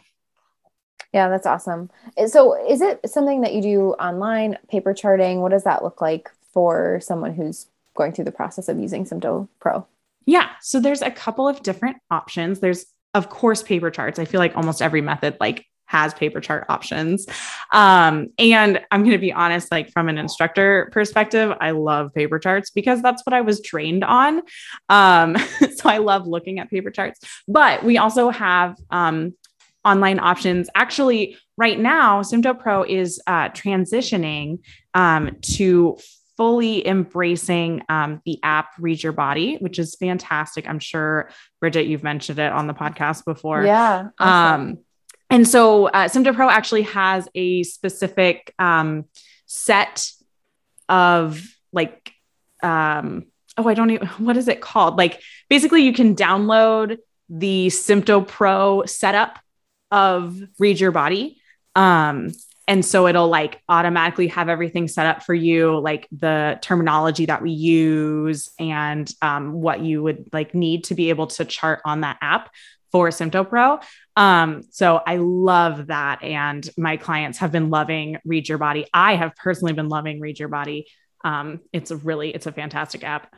Yeah, 1.13 1.29
that's 1.29 1.45
awesome. 1.45 1.89
So, 2.27 2.55
is 2.67 2.81
it 2.81 3.07
something 3.10 3.41
that 3.41 3.53
you 3.53 3.62
do 3.62 3.81
online, 3.93 4.57
paper 4.69 4.93
charting? 4.93 5.41
What 5.41 5.51
does 5.51 5.65
that 5.65 5.83
look 5.83 6.01
like 6.01 6.31
for 6.53 7.00
someone 7.01 7.33
who's 7.33 7.67
going 7.95 8.13
through 8.13 8.25
the 8.25 8.31
process 8.31 8.69
of 8.69 8.79
using 8.79 9.05
Sympto 9.05 9.48
Pro? 9.60 9.86
Yeah, 10.25 10.50
so 10.62 10.80
there's 10.80 11.01
a 11.01 11.12
couple 11.12 11.48
of 11.48 11.63
different 11.63 11.98
options. 12.10 12.60
There's 12.60 12.86
of 13.13 13.30
course 13.30 13.63
paper 13.63 13.92
charts. 13.92 14.20
I 14.20 14.25
feel 14.25 14.40
like 14.40 14.56
almost 14.56 14.82
every 14.82 15.01
method 15.01 15.38
like 15.40 15.66
has 15.92 16.13
paper 16.13 16.40
chart 16.40 16.66
options. 16.70 17.28
Um, 17.74 18.28
and 18.40 18.80
I'm 18.92 19.01
going 19.01 19.12
to 19.12 19.18
be 19.18 19.34
honest, 19.34 19.70
like 19.72 19.92
from 19.92 20.08
an 20.08 20.18
instructor 20.18 20.90
perspective, 20.94 21.54
I 21.60 21.72
love 21.72 22.13
paper 22.13 22.40
charts 22.40 22.70
because 22.70 23.01
that's 23.01 23.25
what 23.25 23.34
I 23.34 23.42
was 23.42 23.62
trained 23.62 24.06
on. 24.06 24.42
Um, 24.88 25.36
so 25.75 25.90
I 25.90 25.98
love 25.98 26.28
looking 26.28 26.60
at 26.60 26.70
paper 26.70 26.92
charts. 26.92 27.20
But 27.46 27.84
we 27.84 27.98
also 27.98 28.30
have 28.30 28.78
um, 28.90 29.34
online 29.84 30.20
options. 30.20 30.70
Actually, 30.75 31.38
right 31.58 31.78
now, 31.78 32.22
Sympto 32.22 32.58
Pro 32.58 32.84
is 32.84 33.22
uh, 33.28 33.50
transitioning 33.50 34.60
um, 34.94 35.36
to 35.42 35.98
fully 36.41 36.88
embracing 36.88 37.83
um, 37.88 38.19
the 38.25 38.39
app 38.41 38.71
Read 38.79 39.03
Your 39.03 39.13
Body, 39.13 39.57
which 39.57 39.77
is 39.77 39.93
fantastic. 39.93 40.67
I'm 40.67 40.79
sure, 40.79 41.29
Bridget, 41.60 41.86
you've 41.86 42.01
mentioned 42.01 42.39
it 42.39 42.51
on 42.51 42.65
the 42.65 42.74
podcast 42.74 43.25
before. 43.25 43.63
Yeah. 43.63 44.07
Awesome. 44.17 44.62
Um, 44.62 44.77
and 45.29 45.48
so 45.48 45.86
uh, 45.86 46.07
Sympto 46.07 46.33
Pro 46.33 46.50
actually 46.50 46.81
has 46.81 47.29
a 47.36 47.62
specific 47.62 48.55
um, 48.57 49.05
set 49.45 50.10
of 50.89 51.45
like, 51.71 52.12
um, 52.63 53.27
oh, 53.55 53.67
I 53.67 53.75
don't 53.75 53.91
even, 53.91 54.07
what 54.07 54.36
is 54.36 54.48
it 54.48 54.62
called? 54.62 54.98
Like 54.98 55.21
basically 55.48 55.83
you 55.83 55.93
can 55.93 56.15
download 56.15 56.98
the 57.29 57.67
Sympto 57.67 58.27
Pro 58.27 58.86
setup 58.88 59.38
of 59.91 60.41
Read 60.57 60.79
Your 60.79 60.91
Body. 60.91 61.39
Um, 61.75 62.31
and 62.68 62.86
so 62.86 63.08
it'll 63.08 63.27
like 63.27 63.62
automatically 63.68 64.27
have 64.27 64.48
everything 64.48 64.88
set 64.88 65.06
up 65.06 65.24
for 65.24 65.34
you, 65.34 65.80
like 65.80 66.08
the 66.12 66.60
terminology 66.62 67.25
that 67.25 67.41
we 67.41 67.51
use 67.51 68.50
and 68.60 69.12
um, 69.22 69.53
what 69.53 69.82
you 69.82 70.03
would 70.03 70.30
like 70.32 70.53
need 70.53 70.86
to 70.86 70.96
be 70.96 71.10
able 71.10 71.27
to 71.27 71.46
chart 71.46 71.82
on 71.86 72.01
that 72.01 72.18
app 72.22 72.50
for 72.91 73.10
SymptoPro. 73.10 73.82
Um, 74.15 74.63
so 74.70 75.01
I 75.06 75.18
love 75.18 75.88
that. 75.88 76.24
And 76.24 76.70
my 76.77 76.98
clients 76.98 77.39
have 77.39 77.51
been 77.51 77.70
loving 77.70 78.18
Read 78.25 78.48
Your 78.48 78.58
Body. 78.58 78.86
I 78.94 79.15
have 79.15 79.36
personally 79.36 79.74
been 79.74 79.89
loving 79.89 80.20
Read 80.20 80.39
Your 80.39 80.50
Body. 80.50 80.88
Um, 81.24 81.62
it's 81.72 81.91
a 81.91 81.98
really, 81.98 82.32
it's 82.32 82.48
a 82.48 82.51
fantastic 82.51 83.03
app. 83.03 83.34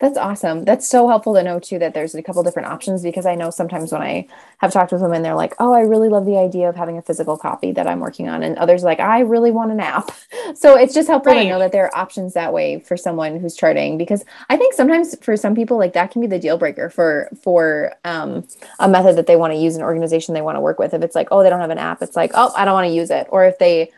That's 0.00 0.16
awesome. 0.16 0.64
That's 0.64 0.88
so 0.88 1.08
helpful 1.08 1.34
to 1.34 1.42
know 1.42 1.60
too 1.60 1.78
that 1.78 1.92
there's 1.92 2.14
a 2.14 2.22
couple 2.22 2.42
different 2.42 2.68
options 2.68 3.02
because 3.02 3.26
I 3.26 3.34
know 3.34 3.50
sometimes 3.50 3.92
when 3.92 4.00
I 4.00 4.26
have 4.56 4.72
talked 4.72 4.92
with 4.92 5.02
women, 5.02 5.20
they're 5.22 5.34
like, 5.34 5.54
"Oh, 5.58 5.74
I 5.74 5.80
really 5.80 6.08
love 6.08 6.24
the 6.24 6.38
idea 6.38 6.70
of 6.70 6.74
having 6.74 6.96
a 6.96 7.02
physical 7.02 7.36
copy 7.36 7.70
that 7.72 7.86
I'm 7.86 8.00
working 8.00 8.26
on," 8.26 8.42
and 8.42 8.56
others 8.56 8.82
like, 8.82 8.98
"I 8.98 9.20
really 9.20 9.50
want 9.50 9.72
an 9.72 9.80
app." 9.80 10.10
So 10.54 10.76
it's 10.76 10.94
just 10.94 11.06
helpful 11.06 11.32
right. 11.32 11.44
to 11.44 11.48
know 11.48 11.58
that 11.60 11.70
there 11.70 11.84
are 11.84 11.96
options 11.96 12.34
that 12.34 12.52
way 12.52 12.80
for 12.80 12.96
someone 12.96 13.38
who's 13.38 13.54
charting 13.54 13.96
because 13.98 14.24
I 14.48 14.56
think 14.56 14.74
sometimes 14.74 15.14
for 15.22 15.36
some 15.36 15.54
people 15.54 15.78
like 15.78 15.92
that 15.92 16.10
can 16.10 16.20
be 16.20 16.26
the 16.26 16.40
deal 16.40 16.58
breaker 16.58 16.90
for 16.90 17.28
for 17.42 17.92
um, 18.04 18.46
a 18.80 18.88
method 18.88 19.16
that 19.16 19.26
they 19.26 19.36
want 19.36 19.52
to 19.52 19.58
use, 19.58 19.76
an 19.76 19.82
organization 19.82 20.34
they 20.34 20.42
want 20.42 20.56
to 20.56 20.60
work 20.60 20.78
with. 20.80 20.92
If 20.92 21.02
it's 21.02 21.14
like, 21.14 21.28
"Oh, 21.30 21.42
they 21.42 21.50
don't 21.50 21.60
have 21.60 21.70
an 21.70 21.78
app," 21.78 22.02
it's 22.02 22.16
like, 22.16 22.32
"Oh, 22.34 22.52
I 22.56 22.64
don't 22.64 22.74
want 22.74 22.88
to 22.88 22.94
use 22.94 23.10
it," 23.10 23.28
or 23.30 23.44
if 23.44 23.58
they 23.58 23.90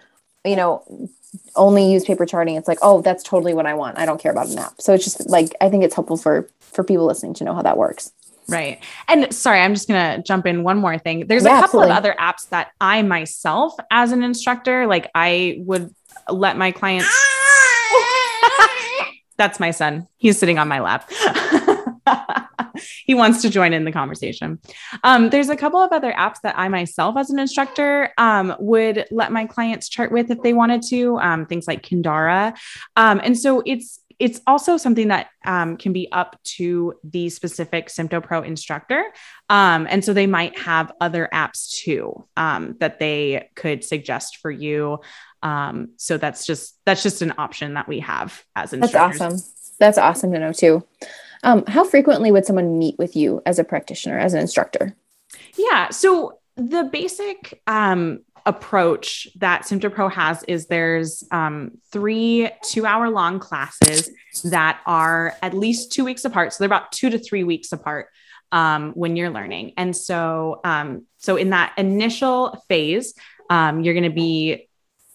you 0.44 0.56
know 0.56 0.82
only 1.56 1.90
use 1.90 2.04
paper 2.04 2.26
charting. 2.26 2.56
It's 2.56 2.68
like 2.68 2.78
oh 2.82 3.02
that's 3.02 3.22
totally 3.22 3.54
what 3.54 3.66
i 3.66 3.74
want. 3.74 3.98
I 3.98 4.06
don't 4.06 4.20
care 4.20 4.32
about 4.32 4.48
an 4.48 4.58
app. 4.58 4.80
So 4.80 4.94
it's 4.94 5.04
just 5.04 5.28
like 5.28 5.54
i 5.60 5.68
think 5.68 5.84
it's 5.84 5.94
helpful 5.94 6.16
for 6.16 6.48
for 6.60 6.84
people 6.84 7.06
listening 7.06 7.34
to 7.34 7.44
know 7.44 7.54
how 7.54 7.62
that 7.62 7.76
works. 7.76 8.12
Right. 8.48 8.82
And 9.08 9.32
sorry 9.34 9.60
i'm 9.60 9.74
just 9.74 9.88
gonna 9.88 10.22
jump 10.22 10.46
in 10.46 10.62
one 10.62 10.78
more 10.78 10.98
thing. 10.98 11.26
There's 11.26 11.44
yeah, 11.44 11.58
a 11.58 11.60
couple 11.62 11.82
absolutely. 11.82 11.90
of 11.92 11.96
other 11.98 12.16
apps 12.18 12.48
that 12.50 12.72
i 12.80 13.02
myself 13.02 13.74
as 13.90 14.12
an 14.12 14.22
instructor 14.22 14.86
like 14.86 15.10
i 15.14 15.56
would 15.60 15.94
let 16.28 16.56
my 16.56 16.70
clients 16.70 17.08
that's 19.36 19.58
my 19.58 19.70
son. 19.70 20.08
He's 20.18 20.38
sitting 20.38 20.58
on 20.58 20.68
my 20.68 20.80
lap 20.80 21.10
he 23.04 23.14
wants 23.14 23.42
to 23.42 23.50
join 23.50 23.72
in 23.72 23.84
the 23.84 23.92
conversation. 23.92 24.58
Um, 25.04 25.30
there's 25.30 25.48
a 25.48 25.56
couple 25.56 25.80
of 25.80 25.92
other 25.92 26.12
apps 26.12 26.36
that 26.42 26.58
I 26.58 26.68
myself, 26.68 27.16
as 27.16 27.30
an 27.30 27.38
instructor, 27.38 28.10
um, 28.18 28.54
would 28.58 29.06
let 29.10 29.32
my 29.32 29.46
clients 29.46 29.88
chart 29.88 30.12
with 30.12 30.30
if 30.30 30.40
they 30.42 30.52
wanted 30.52 30.82
to. 30.90 31.18
Um, 31.18 31.46
things 31.46 31.66
like 31.66 31.82
Kindara, 31.82 32.56
um, 32.96 33.20
and 33.22 33.38
so 33.38 33.62
it's 33.66 34.02
it's 34.22 34.40
also 34.46 34.76
something 34.76 35.08
that 35.08 35.28
um, 35.44 35.76
can 35.76 35.92
be 35.92 36.10
up 36.12 36.38
to 36.44 36.94
the 37.02 37.28
specific 37.28 37.88
Sympto 37.88 38.22
Pro 38.22 38.42
instructor. 38.42 39.02
Um, 39.50 39.86
and 39.90 40.04
so 40.04 40.12
they 40.12 40.28
might 40.28 40.56
have 40.58 40.92
other 41.00 41.28
apps 41.34 41.70
too 41.70 42.26
um, 42.36 42.76
that 42.78 43.00
they 43.00 43.48
could 43.56 43.82
suggest 43.82 44.36
for 44.36 44.50
you. 44.50 45.00
Um, 45.42 45.88
so 45.96 46.18
that's 46.18 46.46
just 46.46 46.78
that's 46.84 47.02
just 47.02 47.22
an 47.22 47.34
option 47.36 47.74
that 47.74 47.88
we 47.88 47.98
have 47.98 48.44
as 48.54 48.72
instructors. 48.72 49.18
That's 49.18 49.34
awesome. 49.34 49.54
That's 49.80 49.98
awesome 49.98 50.32
to 50.32 50.38
know 50.38 50.52
too. 50.52 50.86
Um, 51.42 51.64
how 51.66 51.84
frequently 51.84 52.30
would 52.30 52.46
someone 52.46 52.78
meet 52.78 52.98
with 52.98 53.16
you 53.16 53.42
as 53.46 53.58
a 53.58 53.64
practitioner, 53.64 54.18
as 54.18 54.34
an 54.34 54.40
instructor? 54.40 54.94
Yeah. 55.56 55.90
So 55.90 56.38
the 56.56 56.84
basic 56.84 57.62
um, 57.66 58.20
approach 58.46 59.28
that 59.36 59.62
Sympto 59.62 59.92
Pro 59.92 60.08
has 60.08 60.42
is 60.44 60.66
there's 60.66 61.24
um, 61.30 61.78
three 61.90 62.50
two 62.64 62.86
hour 62.86 63.10
long 63.10 63.38
classes 63.38 64.10
that 64.44 64.80
are 64.86 65.34
at 65.42 65.54
least 65.54 65.92
two 65.92 66.04
weeks 66.04 66.24
apart. 66.24 66.52
So 66.52 66.58
they're 66.58 66.66
about 66.66 66.92
two 66.92 67.10
to 67.10 67.18
three 67.18 67.44
weeks 67.44 67.72
apart 67.72 68.08
um, 68.50 68.92
when 68.92 69.16
you're 69.16 69.30
learning. 69.30 69.72
And 69.76 69.96
so, 69.96 70.60
um, 70.64 71.06
so 71.18 71.36
in 71.36 71.50
that 71.50 71.72
initial 71.78 72.62
phase, 72.68 73.14
um, 73.50 73.82
you're 73.82 73.94
going 73.94 74.04
to 74.04 74.10
be 74.10 74.68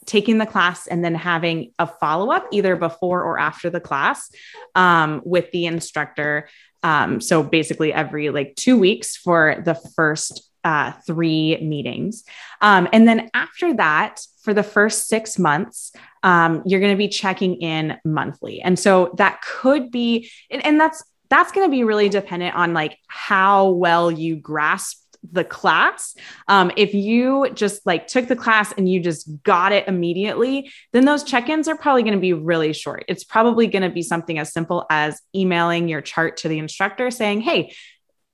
taking 0.08 0.40
the 0.40 0.46
class 0.46 0.88
and 0.88 1.06
then 1.06 1.14
having 1.14 1.74
a 1.78 1.86
follow 1.86 2.32
up 2.32 2.48
either 2.52 2.76
before 2.76 3.22
or 3.22 3.38
after 3.38 3.70
the 3.70 3.80
class 3.80 4.32
um, 4.74 5.22
with 5.24 5.52
the 5.52 5.66
instructor. 5.66 6.50
Um, 6.82 7.22
so 7.22 7.44
basically, 7.44 7.94
every 7.94 8.30
like 8.30 8.56
two 8.56 8.80
weeks 8.80 9.16
for 9.18 9.62
the 9.64 9.76
first 9.76 10.50
uh, 10.64 10.92
three 11.06 11.58
meetings. 11.58 12.24
Um, 12.62 12.88
and 12.92 13.08
then 13.08 13.30
after 13.34 13.76
that, 13.76 14.20
for 14.42 14.54
the 14.54 14.64
first 14.64 15.08
six 15.08 15.38
months, 15.38 15.94
um, 16.24 16.64
you're 16.66 16.80
going 16.80 16.92
to 16.94 16.98
be 16.98 17.08
checking 17.08 17.62
in 17.62 17.98
monthly. 18.04 18.62
And 18.62 18.78
so 18.78 19.14
that 19.18 19.42
could 19.42 19.92
be, 19.92 20.30
and, 20.50 20.66
and 20.66 20.80
that's 20.80 21.04
that's 21.30 21.52
going 21.52 21.68
to 21.68 21.72
be 21.72 21.84
really 21.84 22.10
dependent 22.10 22.56
on 22.56 22.74
like 22.74 22.98
how 23.08 23.70
well 23.70 24.12
you 24.12 24.36
grasp 24.38 24.98
the 25.32 25.44
class. 25.44 26.16
Um, 26.48 26.72
if 26.78 26.94
you 26.94 27.50
just 27.54 27.86
like 27.86 28.08
took 28.08 28.28
the 28.28 28.36
class 28.36 28.72
and 28.74 28.90
you 28.90 29.00
just 29.00 29.30
got 29.44 29.72
it 29.72 29.88
immediately, 29.88 30.72
then 30.94 31.06
those 31.06 31.24
check 31.24 31.50
ins 31.50 31.68
are 31.68 31.78
probably 31.78 32.04
going 32.04 32.14
to 32.14 32.20
be 32.20 32.34
really 32.34 32.74
short. 32.74 33.06
It's 33.08 33.24
probably 33.24 33.68
going 33.68 33.84
to 33.84 33.90
be 33.90 34.04
something 34.04 34.40
as 34.40 34.54
simple 34.54 34.86
as 34.90 35.22
emailing 35.36 35.88
your 35.88 36.02
chart 36.02 36.38
to 36.38 36.48
the 36.48 36.60
instructor 36.60 37.12
saying, 37.12 37.42
Hey, 37.42 37.74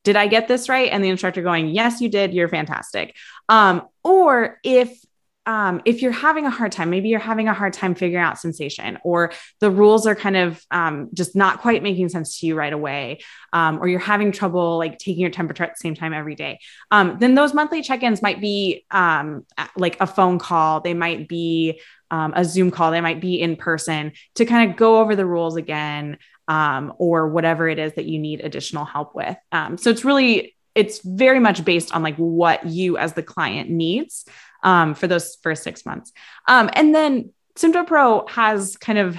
did 0.03 0.15
I 0.15 0.27
get 0.27 0.47
this 0.47 0.67
right? 0.67 0.91
And 0.91 1.03
the 1.03 1.09
instructor 1.09 1.41
going, 1.41 1.69
Yes, 1.69 2.01
you 2.01 2.09
did. 2.09 2.33
You're 2.33 2.49
fantastic. 2.49 3.15
Um, 3.49 3.87
or 4.03 4.59
if 4.63 5.03
um, 5.45 5.81
if 5.83 6.01
you're 6.01 6.11
having 6.11 6.45
a 6.45 6.49
hard 6.49 6.71
time, 6.71 6.89
maybe 6.89 7.09
you're 7.09 7.19
having 7.19 7.47
a 7.47 7.53
hard 7.53 7.73
time 7.73 7.95
figuring 7.95 8.23
out 8.23 8.39
sensation, 8.39 8.97
or 9.03 9.33
the 9.59 9.69
rules 9.69 10.07
are 10.07 10.15
kind 10.15 10.37
of 10.37 10.63
um, 10.71 11.09
just 11.13 11.35
not 11.35 11.59
quite 11.59 11.83
making 11.83 12.09
sense 12.09 12.39
to 12.39 12.47
you 12.47 12.55
right 12.55 12.71
away, 12.71 13.19
um, 13.51 13.79
or 13.81 13.87
you're 13.87 13.99
having 13.99 14.31
trouble 14.31 14.77
like 14.77 14.97
taking 14.97 15.21
your 15.21 15.29
temperature 15.29 15.63
at 15.63 15.71
the 15.71 15.77
same 15.77 15.95
time 15.95 16.13
every 16.13 16.35
day, 16.35 16.59
um, 16.91 17.17
then 17.19 17.35
those 17.35 17.53
monthly 17.53 17.81
check 17.81 18.03
ins 18.03 18.21
might 18.21 18.39
be 18.39 18.85
um, 18.91 19.45
like 19.75 19.99
a 19.99 20.07
phone 20.07 20.39
call, 20.39 20.79
they 20.79 20.93
might 20.93 21.27
be 21.27 21.81
um, 22.09 22.33
a 22.35 22.45
Zoom 22.45 22.71
call, 22.71 22.91
they 22.91 23.01
might 23.01 23.19
be 23.19 23.41
in 23.41 23.55
person 23.55 24.13
to 24.35 24.45
kind 24.45 24.69
of 24.71 24.77
go 24.77 24.99
over 24.99 25.15
the 25.15 25.25
rules 25.25 25.57
again. 25.57 26.17
or 26.47 27.27
whatever 27.29 27.67
it 27.67 27.79
is 27.79 27.93
that 27.93 28.05
you 28.05 28.19
need 28.19 28.41
additional 28.41 28.85
help 28.85 29.15
with. 29.15 29.35
so 29.77 29.89
it's 29.89 30.05
really 30.05 30.55
it's 30.75 31.01
very 31.03 31.39
much 31.39 31.63
based 31.63 31.93
on 31.93 32.01
like 32.01 32.15
what 32.15 32.65
you 32.65 32.97
as 32.97 33.13
the 33.13 33.23
client 33.23 33.69
needs 33.69 34.25
um, 34.63 34.95
for 34.95 35.07
those 35.07 35.37
first 35.43 35.63
six 35.63 35.85
months. 35.85 36.11
Um, 36.47 36.69
and 36.73 36.93
then 36.95 37.31
SymptoPro 37.55 38.29
has 38.29 38.77
kind 38.77 38.97
of 38.97 39.17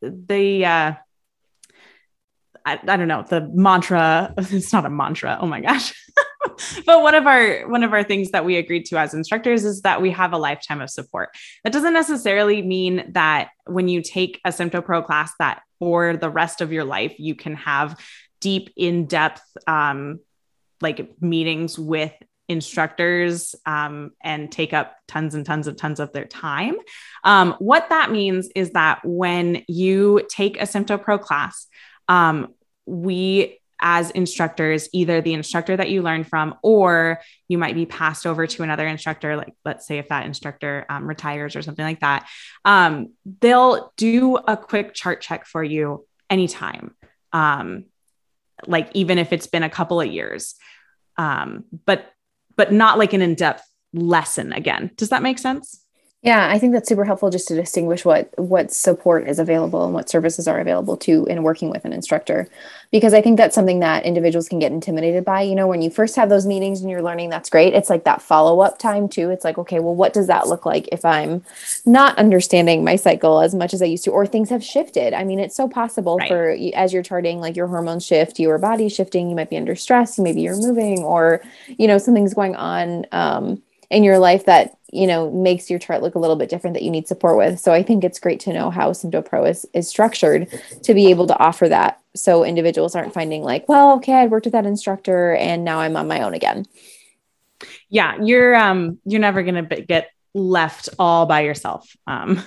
the, 0.00 0.64
uh, 0.64 0.92
I, 2.66 2.78
I 2.82 2.96
don't 2.96 3.08
know, 3.08 3.24
the 3.28 3.50
mantra, 3.52 4.32
it's 4.38 4.72
not 4.72 4.86
a 4.86 4.90
mantra. 4.90 5.38
Oh 5.40 5.46
my 5.46 5.60
gosh. 5.60 5.92
but 6.86 7.02
one 7.02 7.14
of 7.14 7.26
our 7.26 7.68
one 7.68 7.82
of 7.82 7.92
our 7.92 8.04
things 8.04 8.30
that 8.30 8.44
we 8.44 8.56
agreed 8.56 8.84
to 8.86 8.98
as 8.98 9.14
instructors 9.14 9.64
is 9.64 9.82
that 9.82 10.02
we 10.02 10.10
have 10.10 10.32
a 10.32 10.38
lifetime 10.38 10.80
of 10.80 10.90
support. 10.90 11.30
That 11.64 11.72
doesn't 11.72 11.94
necessarily 11.94 12.62
mean 12.62 13.12
that 13.12 13.48
when 13.66 13.88
you 13.88 14.02
take 14.02 14.40
a 14.44 14.50
SymptoPro 14.50 15.04
class 15.04 15.32
that 15.38 15.62
for 15.78 16.16
the 16.16 16.30
rest 16.30 16.60
of 16.60 16.72
your 16.72 16.84
life 16.84 17.14
you 17.18 17.34
can 17.34 17.56
have 17.56 17.98
deep 18.40 18.70
in-depth 18.76 19.42
um, 19.66 20.20
like 20.80 21.10
meetings 21.20 21.78
with 21.78 22.12
instructors 22.48 23.54
um, 23.66 24.12
and 24.22 24.50
take 24.50 24.72
up 24.72 24.96
tons 25.08 25.34
and 25.34 25.46
tons 25.46 25.66
of 25.66 25.76
tons 25.76 26.00
of 26.00 26.12
their 26.12 26.24
time. 26.24 26.76
Um, 27.22 27.54
what 27.58 27.88
that 27.88 28.10
means 28.10 28.48
is 28.54 28.72
that 28.72 29.00
when 29.04 29.64
you 29.68 30.26
take 30.28 30.58
a 30.58 30.64
SymptoPro 30.64 31.20
class, 31.20 31.66
um, 32.08 32.54
we 32.86 33.60
as 33.80 34.10
instructors, 34.12 34.88
either 34.92 35.20
the 35.20 35.34
instructor 35.34 35.76
that 35.76 35.90
you 35.90 36.00
learn 36.00 36.24
from, 36.24 36.54
or 36.62 37.20
you 37.48 37.58
might 37.58 37.74
be 37.74 37.84
passed 37.84 38.26
over 38.26 38.46
to 38.46 38.62
another 38.62 38.86
instructor. 38.86 39.36
Like, 39.36 39.54
let's 39.64 39.86
say 39.86 39.98
if 39.98 40.08
that 40.08 40.26
instructor 40.26 40.86
um, 40.88 41.06
retires 41.06 41.56
or 41.56 41.62
something 41.62 41.84
like 41.84 42.00
that, 42.00 42.26
um, 42.64 43.12
they'll 43.40 43.92
do 43.96 44.36
a 44.36 44.56
quick 44.56 44.94
chart 44.94 45.20
check 45.20 45.44
for 45.44 45.62
you 45.62 46.06
anytime. 46.30 46.94
Um, 47.32 47.86
like 48.66 48.88
even 48.94 49.18
if 49.18 49.32
it's 49.32 49.48
been 49.48 49.64
a 49.64 49.70
couple 49.70 50.00
of 50.00 50.06
years 50.06 50.54
um, 51.16 51.64
but 51.86 52.12
but 52.56 52.72
not 52.72 52.98
like 52.98 53.12
an 53.12 53.22
in-depth 53.22 53.64
lesson 53.92 54.52
again. 54.52 54.90
Does 54.96 55.10
that 55.10 55.22
make 55.22 55.38
sense? 55.38 55.83
Yeah, 56.24 56.48
I 56.50 56.58
think 56.58 56.72
that's 56.72 56.88
super 56.88 57.04
helpful 57.04 57.28
just 57.28 57.48
to 57.48 57.54
distinguish 57.54 58.02
what 58.02 58.30
what 58.38 58.72
support 58.72 59.28
is 59.28 59.38
available 59.38 59.84
and 59.84 59.92
what 59.92 60.08
services 60.08 60.48
are 60.48 60.58
available 60.58 60.96
to 60.96 61.26
in 61.26 61.42
working 61.42 61.68
with 61.68 61.84
an 61.84 61.92
instructor. 61.92 62.48
Because 62.90 63.12
I 63.12 63.20
think 63.20 63.36
that's 63.36 63.54
something 63.54 63.80
that 63.80 64.06
individuals 64.06 64.48
can 64.48 64.58
get 64.58 64.72
intimidated 64.72 65.22
by. 65.22 65.42
You 65.42 65.54
know, 65.54 65.68
when 65.68 65.82
you 65.82 65.90
first 65.90 66.16
have 66.16 66.30
those 66.30 66.46
meetings 66.46 66.80
and 66.80 66.88
you're 66.88 67.02
learning, 67.02 67.28
that's 67.28 67.50
great. 67.50 67.74
It's 67.74 67.90
like 67.90 68.04
that 68.04 68.22
follow-up 68.22 68.78
time 68.78 69.06
too. 69.06 69.28
It's 69.28 69.44
like, 69.44 69.58
okay, 69.58 69.80
well, 69.80 69.94
what 69.94 70.14
does 70.14 70.28
that 70.28 70.48
look 70.48 70.64
like 70.64 70.88
if 70.90 71.04
I'm 71.04 71.44
not 71.84 72.16
understanding 72.16 72.84
my 72.84 72.96
cycle 72.96 73.42
as 73.42 73.54
much 73.54 73.74
as 73.74 73.82
I 73.82 73.86
used 73.86 74.04
to, 74.04 74.10
or 74.10 74.24
things 74.24 74.48
have 74.48 74.64
shifted? 74.64 75.12
I 75.12 75.24
mean, 75.24 75.38
it's 75.38 75.54
so 75.54 75.68
possible 75.68 76.16
right. 76.16 76.28
for 76.28 76.56
as 76.74 76.94
you're 76.94 77.02
charting, 77.02 77.38
like 77.38 77.54
your 77.54 77.66
hormones 77.66 78.06
shift, 78.06 78.40
your 78.40 78.56
body 78.56 78.88
shifting, 78.88 79.28
you 79.28 79.36
might 79.36 79.50
be 79.50 79.58
under 79.58 79.76
stress, 79.76 80.18
maybe 80.18 80.40
you're 80.40 80.56
moving, 80.56 81.00
or 81.00 81.42
you 81.66 81.86
know, 81.86 81.98
something's 81.98 82.32
going 82.32 82.56
on. 82.56 83.04
Um, 83.12 83.62
in 83.94 84.04
your 84.04 84.18
life 84.18 84.46
that 84.46 84.76
you 84.92 85.06
know 85.06 85.30
makes 85.30 85.70
your 85.70 85.78
chart 85.78 86.02
look 86.02 86.14
a 86.14 86.18
little 86.18 86.36
bit 86.36 86.48
different 86.50 86.74
that 86.74 86.82
you 86.82 86.90
need 86.90 87.08
support 87.08 87.36
with. 87.36 87.60
So 87.60 87.72
i 87.72 87.82
think 87.82 88.04
it's 88.04 88.18
great 88.18 88.40
to 88.40 88.52
know 88.52 88.70
how 88.70 88.90
symptopro 88.90 89.48
is 89.48 89.64
is 89.72 89.88
structured 89.88 90.48
to 90.82 90.94
be 90.94 91.10
able 91.10 91.26
to 91.28 91.38
offer 91.38 91.68
that. 91.68 92.00
So 92.16 92.44
individuals 92.44 92.94
aren't 92.94 93.14
finding 93.14 93.42
like 93.42 93.68
well 93.68 93.94
okay 93.96 94.14
i 94.14 94.26
worked 94.26 94.46
with 94.46 94.52
that 94.52 94.66
instructor 94.66 95.34
and 95.34 95.64
now 95.64 95.80
i'm 95.80 95.96
on 95.96 96.08
my 96.08 96.22
own 96.22 96.34
again. 96.34 96.66
Yeah 97.88 98.20
you're 98.20 98.54
um 98.54 98.98
you're 99.04 99.20
never 99.20 99.42
to 99.42 99.82
get 99.86 100.10
left 100.34 100.88
all 100.98 101.26
by 101.26 101.42
yourself. 101.42 101.96
Um 102.06 102.42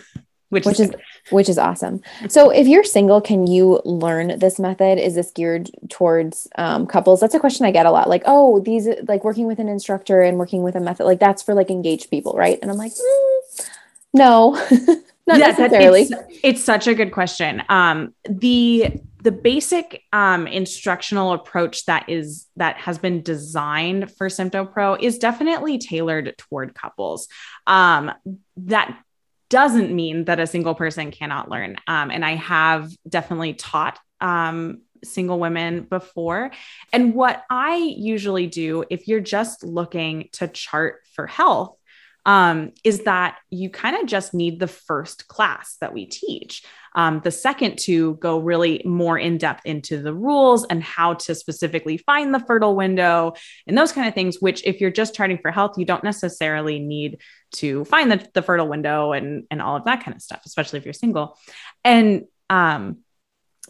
which, 0.49 0.65
which 0.65 0.79
is, 0.79 0.89
is 0.89 0.95
which 1.29 1.49
is 1.49 1.57
awesome. 1.57 2.01
So 2.29 2.49
if 2.49 2.67
you're 2.67 2.83
single, 2.83 3.19
can 3.19 3.47
you 3.47 3.81
learn 3.83 4.39
this 4.39 4.59
method? 4.59 4.97
Is 4.97 5.15
this 5.15 5.31
geared 5.31 5.69
towards 5.89 6.47
um, 6.55 6.87
couples? 6.87 7.19
That's 7.19 7.35
a 7.35 7.39
question 7.39 7.65
I 7.65 7.71
get 7.71 7.85
a 7.85 7.91
lot. 7.91 8.09
Like, 8.09 8.23
oh, 8.25 8.59
these 8.61 8.87
like 9.07 9.23
working 9.23 9.47
with 9.47 9.59
an 9.59 9.67
instructor 9.67 10.21
and 10.21 10.37
working 10.37 10.63
with 10.63 10.75
a 10.75 10.79
method, 10.79 11.05
like 11.05 11.19
that's 11.19 11.41
for 11.43 11.53
like 11.53 11.69
engaged 11.69 12.09
people, 12.09 12.33
right? 12.33 12.59
And 12.61 12.71
I'm 12.71 12.77
like, 12.77 12.93
mm, 12.93 13.69
no, 14.13 14.51
not 15.27 15.39
yeah, 15.39 15.47
necessarily. 15.47 16.03
It's, 16.03 16.39
it's, 16.43 16.63
such 16.63 16.87
a 16.87 16.95
good 16.95 17.11
question. 17.11 17.63
Um, 17.67 18.13
the 18.29 19.01
the 19.23 19.31
basic 19.33 20.03
um, 20.13 20.47
instructional 20.47 21.33
approach 21.33 21.85
that 21.85 22.07
is 22.07 22.47
that 22.55 22.77
has 22.77 22.97
been 22.97 23.21
designed 23.21 24.11
for 24.11 24.27
SymptoPro 24.29 25.01
is 25.01 25.17
definitely 25.17 25.77
tailored 25.77 26.37
toward 26.37 26.73
couples. 26.73 27.27
Um, 27.65 28.13
that 28.57 28.97
doesn't 29.49 29.93
mean 29.93 30.25
that 30.25 30.39
a 30.39 30.47
single 30.47 30.75
person 30.75 31.11
cannot 31.11 31.49
learn. 31.49 31.77
Um, 31.87 32.11
and 32.11 32.25
I 32.25 32.35
have 32.35 32.91
definitely 33.07 33.53
taught 33.53 33.99
um, 34.19 34.81
single 35.03 35.39
women 35.39 35.81
before. 35.81 36.51
And 36.91 37.13
what 37.13 37.43
I 37.49 37.75
usually 37.77 38.47
do, 38.47 38.83
if 38.89 39.07
you're 39.07 39.19
just 39.19 39.63
looking 39.63 40.29
to 40.33 40.47
chart 40.47 41.01
for 41.13 41.27
health, 41.27 41.76
um, 42.27 42.73
is 42.83 43.05
that 43.05 43.37
you 43.49 43.69
kind 43.69 43.95
of 43.95 44.05
just 44.05 44.33
need 44.33 44.59
the 44.59 44.67
first 44.67 45.27
class 45.29 45.77
that 45.79 45.93
we 45.93 46.05
teach. 46.05 46.63
Um, 46.93 47.21
the 47.23 47.31
second 47.31 47.77
to 47.79 48.15
go 48.15 48.39
really 48.39 48.81
more 48.83 49.17
in 49.17 49.37
depth 49.37 49.65
into 49.65 50.01
the 50.01 50.13
rules 50.13 50.65
and 50.65 50.83
how 50.83 51.13
to 51.13 51.33
specifically 51.33 51.97
find 51.97 52.33
the 52.33 52.39
fertile 52.39 52.75
window 52.75 53.33
and 53.65 53.77
those 53.77 53.93
kind 53.93 54.07
of 54.07 54.13
things, 54.13 54.41
which, 54.41 54.63
if 54.65 54.81
you're 54.81 54.91
just 54.91 55.15
charting 55.15 55.37
for 55.37 55.51
health, 55.51 55.77
you 55.77 55.85
don't 55.85 56.03
necessarily 56.03 56.79
need 56.79 57.19
to 57.53 57.85
find 57.85 58.11
the, 58.11 58.27
the 58.33 58.41
fertile 58.41 58.67
window 58.67 59.13
and, 59.13 59.45
and 59.49 59.61
all 59.61 59.77
of 59.77 59.85
that 59.85 60.03
kind 60.03 60.15
of 60.15 60.21
stuff, 60.21 60.41
especially 60.45 60.79
if 60.79 60.85
you're 60.85 60.93
single. 60.93 61.37
And 61.85 62.25
um, 62.49 62.97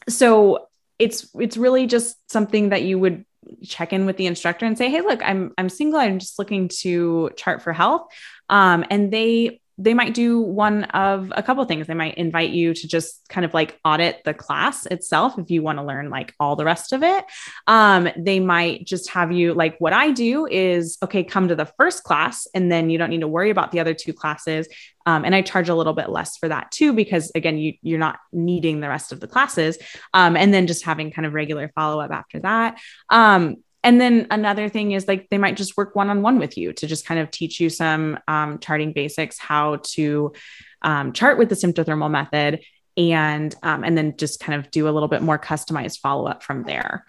so 0.10 0.67
it's 0.98 1.30
it's 1.36 1.58
really 1.58 1.86
just 1.86 2.15
something 2.32 2.70
that 2.70 2.82
you 2.82 2.98
would 2.98 3.24
check 3.63 3.93
in 3.93 4.06
with 4.06 4.17
the 4.17 4.28
instructor 4.28 4.65
and 4.65 4.78
say, 4.78 4.89
"Hey, 4.89 5.02
look, 5.02 5.22
I'm 5.24 5.54
I'm 5.58 5.70
single. 5.70 6.00
I'm 6.00 6.20
just 6.20 6.39
looking 6.39 6.70
to 6.80 7.32
chart 7.36 7.62
for 7.62 7.74
health." 7.74 8.08
Um, 8.50 8.86
and 8.89 9.12
they 9.12 9.62
they 9.78 9.94
might 9.94 10.13
do 10.13 10.42
one 10.42 10.86
of 10.86 11.32
a 11.36 11.44
couple 11.44 11.63
things. 11.66 11.86
They 11.86 11.94
might 11.94 12.16
invite 12.16 12.50
you 12.50 12.74
to 12.74 12.88
just 12.88 13.28
kind 13.30 13.46
of 13.46 13.54
like 13.54 13.80
audit 13.86 14.24
the 14.26 14.34
class 14.34 14.86
itself 14.88 15.38
if 15.38 15.52
you 15.52 15.62
want 15.62 15.78
to 15.78 15.84
learn 15.84 16.10
like 16.10 16.34
all 16.40 16.56
the 16.56 16.66
rest 16.66 16.94
of 16.94 17.04
it. 17.04 17.26
Um, 17.68 18.10
they 18.18 18.40
might 18.40 18.86
just 18.86 19.10
have 19.12 19.32
you 19.32 19.54
like 19.54 19.78
what 19.80 19.94
I 19.94 20.12
do 20.12 20.48
is 20.48 20.98
okay, 21.04 21.24
come 21.24 21.48
to 21.50 21.56
the 21.56 21.72
first 21.78 22.04
class 22.04 22.48
and 22.56 22.72
then 22.72 22.90
you 22.90 22.98
don't 22.98 23.12
need 23.12 23.22
to 23.22 23.28
worry 23.28 23.52
about 23.52 23.72
the 23.72 23.80
other 23.80 23.94
two 23.94 24.13
classes. 24.13 24.68
Um, 25.06 25.24
and 25.24 25.34
I 25.34 25.42
charge 25.42 25.70
a 25.70 25.76
little 25.76 25.94
bit 25.94 26.10
less 26.10 26.38
for 26.38 26.50
that 26.50 26.72
too, 26.72 26.92
because 26.92 27.32
again, 27.34 27.58
you, 27.58 27.74
you're 27.82 28.00
not 28.00 28.20
needing 28.34 28.82
the 28.82 28.90
rest 28.90 29.12
of 29.12 29.20
the 29.20 29.28
classes. 29.28 29.78
Um, 30.13 30.36
and 30.36 30.54
then 30.54 30.68
just 30.68 30.84
having 30.84 31.12
kind 31.12 31.26
of 31.26 31.34
regular 31.34 31.72
follow 31.76 32.02
up 32.02 32.12
after 32.12 32.40
that. 32.40 32.78
Um, 33.10 33.58
and 33.84 34.02
then 34.02 34.28
another 34.32 34.70
thing 34.70 34.92
is 34.92 35.08
like 35.08 35.30
they 35.30 35.38
might 35.38 35.58
just 35.58 35.78
work 35.78 35.96
one 35.96 36.10
on 36.10 36.22
one 36.22 36.40
with 36.40 36.58
you 36.58 36.74
to 36.74 36.88
just 36.88 37.06
kind 37.06 37.20
of 37.20 37.32
teach 37.32 37.60
you 37.60 37.70
some 37.70 38.20
um, 38.28 38.60
charting 38.60 38.94
basics, 38.94 39.38
how 39.38 39.78
to 39.94 40.34
um, 40.82 41.13
chart 41.13 41.38
with 41.38 41.50
the 41.50 41.56
symptothermal 41.56 42.10
method, 42.10 42.62
and 42.98 43.56
um, 43.63 43.84
and 43.84 43.98
then 43.98 44.16
just 44.18 44.40
kind 44.40 44.60
of 44.60 44.72
do 44.72 44.88
a 44.88 44.92
little 44.92 45.08
bit 45.08 45.22
more 45.22 45.40
customized 45.40 46.00
follow 46.00 46.28
up 46.28 46.44
from 46.44 46.63
there. 46.63 47.06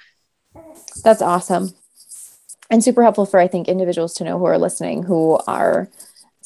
That's 1.02 1.22
awesome, 1.22 1.70
and 2.70 2.84
super 2.84 3.02
helpful 3.02 3.26
for 3.26 3.40
I 3.40 3.48
think 3.48 3.68
individuals 3.68 4.14
to 4.14 4.24
know 4.24 4.38
who 4.38 4.44
are 4.44 4.58
listening 4.58 5.02
who 5.02 5.38
are 5.46 5.88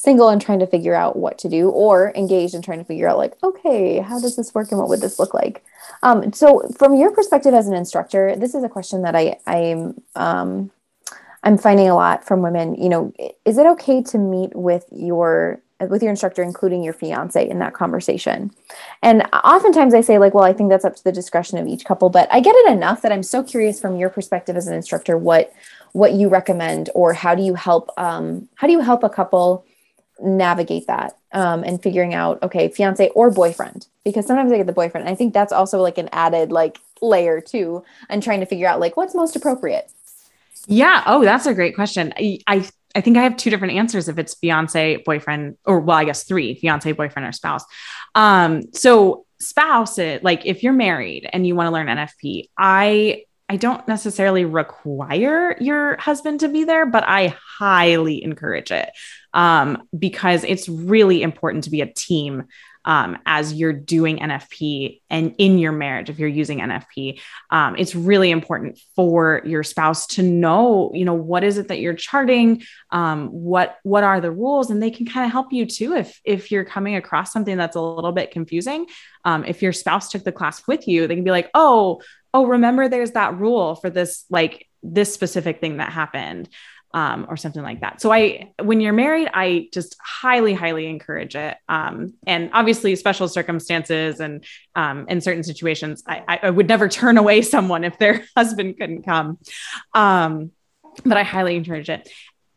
single 0.02 0.28
and 0.30 0.42
trying 0.42 0.58
to 0.58 0.66
figure 0.66 0.96
out 0.96 1.14
what 1.14 1.38
to 1.38 1.48
do 1.48 1.70
or 1.70 2.12
engaged 2.16 2.54
and 2.54 2.64
trying 2.64 2.80
to 2.80 2.84
figure 2.84 3.08
out 3.08 3.18
like 3.18 3.40
okay 3.44 4.00
how 4.00 4.18
does 4.18 4.34
this 4.34 4.52
work 4.52 4.72
and 4.72 4.80
what 4.80 4.88
would 4.88 5.00
this 5.00 5.20
look 5.20 5.32
like? 5.32 5.64
Um, 6.02 6.32
so 6.32 6.68
from 6.76 6.96
your 6.96 7.12
perspective 7.12 7.54
as 7.54 7.68
an 7.68 7.74
instructor 7.74 8.34
this 8.34 8.54
is 8.56 8.64
a 8.64 8.68
question 8.68 9.02
that 9.02 9.14
i 9.14 9.36
i'm 9.46 10.00
um, 10.16 10.72
i'm 11.44 11.56
finding 11.56 11.88
a 11.88 11.94
lot 11.94 12.26
from 12.26 12.42
women. 12.42 12.74
You 12.74 12.88
know 12.88 13.12
is 13.44 13.58
it 13.58 13.66
okay 13.66 14.02
to 14.02 14.18
meet 14.18 14.56
with 14.56 14.86
your 14.90 15.60
with 15.80 16.02
your 16.02 16.10
instructor 16.10 16.42
including 16.42 16.82
your 16.82 16.94
fiance 16.94 17.48
in 17.48 17.60
that 17.60 17.72
conversation? 17.72 18.50
And 19.02 19.22
oftentimes 19.32 19.94
i 19.94 20.00
say 20.00 20.18
like 20.18 20.34
well 20.34 20.44
i 20.44 20.52
think 20.52 20.68
that's 20.68 20.84
up 20.84 20.96
to 20.96 21.04
the 21.04 21.12
discretion 21.12 21.58
of 21.58 21.68
each 21.68 21.84
couple 21.84 22.10
but 22.10 22.26
i 22.32 22.40
get 22.40 22.56
it 22.56 22.72
enough 22.72 23.02
that 23.02 23.12
i'm 23.12 23.22
so 23.22 23.44
curious 23.44 23.80
from 23.80 23.96
your 23.96 24.10
perspective 24.10 24.56
as 24.56 24.66
an 24.66 24.74
instructor 24.74 25.16
what 25.16 25.52
what 25.92 26.14
you 26.14 26.28
recommend 26.28 26.90
or 26.92 27.12
how 27.12 27.36
do 27.36 27.42
you 27.42 27.54
help 27.54 27.90
um, 27.98 28.48
how 28.56 28.66
do 28.66 28.72
you 28.72 28.80
help 28.80 29.04
a 29.04 29.10
couple 29.10 29.64
navigate 30.22 30.86
that 30.86 31.16
um, 31.32 31.64
and 31.64 31.82
figuring 31.82 32.14
out 32.14 32.42
okay 32.42 32.68
fiance 32.68 33.08
or 33.10 33.30
boyfriend 33.30 33.86
because 34.04 34.26
sometimes 34.26 34.52
i 34.52 34.56
get 34.56 34.66
the 34.66 34.72
boyfriend 34.72 35.08
i 35.08 35.14
think 35.14 35.34
that's 35.34 35.52
also 35.52 35.80
like 35.80 35.98
an 35.98 36.08
added 36.12 36.52
like 36.52 36.78
layer 37.02 37.40
too 37.40 37.84
and 38.08 38.22
trying 38.22 38.40
to 38.40 38.46
figure 38.46 38.66
out 38.66 38.80
like 38.80 38.96
what's 38.96 39.14
most 39.14 39.36
appropriate. 39.36 39.90
Yeah. 40.66 41.02
Oh 41.06 41.24
that's 41.24 41.46
a 41.46 41.52
great 41.54 41.74
question. 41.74 42.14
I 42.16 42.38
i, 42.46 42.68
I 42.94 43.00
think 43.00 43.16
I 43.16 43.22
have 43.22 43.36
two 43.36 43.50
different 43.50 43.74
answers 43.74 44.08
if 44.08 44.18
it's 44.18 44.34
fiance, 44.34 44.96
boyfriend, 44.98 45.56
or 45.64 45.80
well, 45.80 45.96
I 45.96 46.04
guess 46.04 46.24
three 46.24 46.54
fiance, 46.54 46.92
boyfriend, 46.92 47.26
or 47.26 47.32
spouse. 47.32 47.64
Um, 48.14 48.72
so 48.72 49.26
spouse 49.40 49.98
it 49.98 50.22
like 50.22 50.46
if 50.46 50.62
you're 50.62 50.72
married 50.72 51.28
and 51.32 51.46
you 51.46 51.56
want 51.56 51.66
to 51.66 51.72
learn 51.72 51.88
NFP, 51.88 52.50
I 52.56 53.24
I 53.52 53.56
don't 53.56 53.86
necessarily 53.86 54.46
require 54.46 55.58
your 55.60 55.98
husband 55.98 56.40
to 56.40 56.48
be 56.48 56.64
there, 56.64 56.86
but 56.86 57.04
I 57.06 57.36
highly 57.58 58.24
encourage 58.24 58.70
it 58.70 58.88
um, 59.34 59.86
because 59.96 60.42
it's 60.44 60.70
really 60.70 61.22
important 61.22 61.64
to 61.64 61.70
be 61.70 61.82
a 61.82 61.92
team 61.92 62.44
um, 62.86 63.18
as 63.26 63.52
you're 63.52 63.74
doing 63.74 64.18
NFP 64.18 65.02
and 65.10 65.34
in 65.36 65.58
your 65.58 65.70
marriage, 65.70 66.08
if 66.08 66.18
you're 66.18 66.28
using 66.28 66.60
NFP, 66.60 67.20
um, 67.50 67.76
it's 67.76 67.94
really 67.94 68.30
important 68.30 68.80
for 68.96 69.42
your 69.44 69.62
spouse 69.62 70.06
to 70.08 70.22
know, 70.22 70.90
you 70.94 71.04
know, 71.04 71.14
what 71.14 71.44
is 71.44 71.58
it 71.58 71.68
that 71.68 71.78
you're 71.78 71.94
charting, 71.94 72.62
um, 72.90 73.28
what 73.28 73.76
what 73.84 74.02
are 74.02 74.20
the 74.20 74.32
rules, 74.32 74.70
and 74.70 74.82
they 74.82 74.90
can 74.90 75.06
kind 75.06 75.26
of 75.26 75.30
help 75.30 75.52
you 75.52 75.66
too 75.66 75.94
if 75.94 76.20
if 76.24 76.50
you're 76.50 76.64
coming 76.64 76.96
across 76.96 77.32
something 77.32 77.56
that's 77.56 77.76
a 77.76 77.80
little 77.80 78.12
bit 78.12 78.30
confusing. 78.32 78.86
Um, 79.24 79.44
if 79.44 79.62
your 79.62 79.72
spouse 79.72 80.08
took 80.08 80.24
the 80.24 80.32
class 80.32 80.66
with 80.66 80.88
you, 80.88 81.06
they 81.06 81.14
can 81.14 81.22
be 81.22 81.30
like, 81.30 81.50
oh, 81.54 82.00
oh, 82.34 82.46
remember, 82.46 82.88
there's 82.88 83.12
that 83.12 83.38
rule 83.38 83.74
for 83.76 83.90
this 83.90 84.24
like 84.30 84.66
this 84.82 85.12
specific 85.12 85.60
thing 85.60 85.76
that 85.76 85.92
happened 85.92 86.48
um, 86.94 87.26
or 87.28 87.36
something 87.36 87.62
like 87.62 87.80
that. 87.80 88.00
So 88.00 88.12
I, 88.12 88.52
when 88.60 88.80
you're 88.80 88.92
married, 88.92 89.28
I 89.32 89.68
just 89.72 89.96
highly, 90.04 90.52
highly 90.52 90.86
encourage 90.86 91.34
it. 91.34 91.56
Um, 91.68 92.14
and 92.26 92.50
obviously, 92.52 92.94
special 92.96 93.28
circumstances 93.28 94.20
and 94.20 94.44
um, 94.74 95.06
in 95.08 95.20
certain 95.20 95.42
situations, 95.42 96.02
I, 96.06 96.40
I, 96.42 96.50
would 96.50 96.68
never 96.68 96.88
turn 96.90 97.16
away 97.16 97.42
someone 97.42 97.84
if 97.84 97.98
their 97.98 98.24
husband 98.36 98.76
couldn't 98.78 99.04
come. 99.04 99.38
Um, 99.94 100.52
but 101.04 101.16
I 101.16 101.22
highly 101.22 101.56
encourage 101.56 101.88
it. 101.88 102.10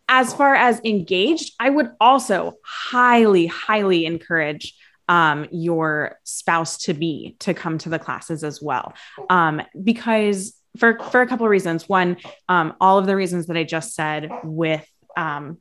As 0.07 0.33
far 0.33 0.53
as 0.53 0.81
engaged, 0.83 1.53
I 1.59 1.69
would 1.69 1.91
also 1.99 2.55
highly, 2.63 3.47
highly 3.47 4.05
encourage 4.05 4.75
um, 5.08 5.48
your 5.52 6.20
spouse 6.24 6.78
to 6.80 6.94
be 6.94 7.36
to 7.39 7.54
come 7.54 7.78
to 7.80 7.89
the 7.89 8.00
classes 8.00 8.44
as 8.44 8.62
well, 8.62 8.94
um, 9.30 9.62
because 9.82 10.56
for 10.78 11.00
for 11.00 11.22
a 11.22 11.28
couple 11.28 11.46
of 11.46 11.50
reasons. 11.50 11.88
One, 11.88 12.18
um, 12.50 12.74
all 12.82 12.98
of 12.98 13.06
the 13.06 13.15
reasons 13.15 13.48
that 13.48 13.58
I 13.58 13.63
just 13.63 13.94
said 13.94 14.32
with 14.44 14.86
um, 15.15 15.58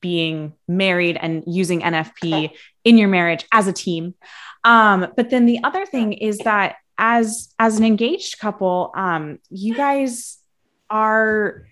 being 0.00 0.54
married 0.68 1.16
and 1.20 1.42
using 1.46 1.80
NFP 1.80 2.50
in 2.84 2.98
your 2.98 3.08
marriage 3.08 3.46
as 3.52 3.66
a 3.66 3.72
team. 3.72 4.14
Um, 4.64 5.08
but 5.16 5.30
then 5.30 5.46
the 5.46 5.60
other 5.64 5.86
thing 5.86 6.12
is 6.12 6.38
that 6.38 6.76
as 6.98 7.52
as 7.58 7.78
an 7.78 7.84
engaged 7.84 8.38
couple, 8.38 8.92
um, 8.94 9.38
you 9.50 9.74
guys 9.74 10.38
are 10.90 11.66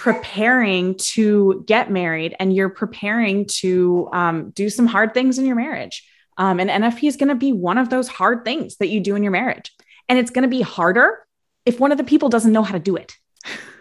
preparing 0.00 0.94
to 0.94 1.62
get 1.66 1.90
married 1.90 2.34
and 2.40 2.56
you're 2.56 2.70
preparing 2.70 3.44
to 3.44 4.08
um, 4.14 4.48
do 4.48 4.70
some 4.70 4.86
hard 4.86 5.12
things 5.12 5.38
in 5.38 5.44
your 5.44 5.56
marriage. 5.56 6.08
Um, 6.38 6.58
and 6.58 6.70
NFP 6.70 7.06
is 7.06 7.18
going 7.18 7.28
to 7.28 7.34
be 7.34 7.52
one 7.52 7.76
of 7.76 7.90
those 7.90 8.08
hard 8.08 8.42
things 8.42 8.78
that 8.78 8.88
you 8.88 9.00
do 9.00 9.14
in 9.14 9.22
your 9.22 9.30
marriage. 9.30 9.70
And 10.08 10.18
it's 10.18 10.30
going 10.30 10.44
to 10.44 10.48
be 10.48 10.62
harder 10.62 11.18
if 11.66 11.78
one 11.78 11.92
of 11.92 11.98
the 11.98 12.04
people 12.04 12.30
doesn't 12.30 12.50
know 12.50 12.62
how 12.62 12.72
to 12.72 12.78
do 12.78 12.96
it. 12.96 13.12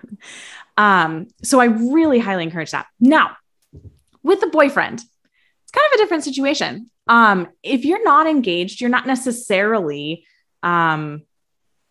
um, 0.77 1.29
so 1.41 1.61
I 1.61 1.67
really 1.67 2.19
highly 2.19 2.43
encourage 2.43 2.71
that. 2.71 2.87
Now, 2.99 3.37
with 4.21 4.41
the 4.41 4.47
boyfriend, 4.47 4.99
it's 4.99 5.71
kind 5.71 5.87
of 5.87 5.93
a 5.93 6.03
different 6.03 6.25
situation. 6.25 6.91
Um, 7.07 7.47
if 7.63 7.85
you're 7.85 8.03
not 8.03 8.27
engaged, 8.27 8.81
you're 8.81 8.89
not 8.89 9.07
necessarily 9.07 10.25
um, 10.63 11.21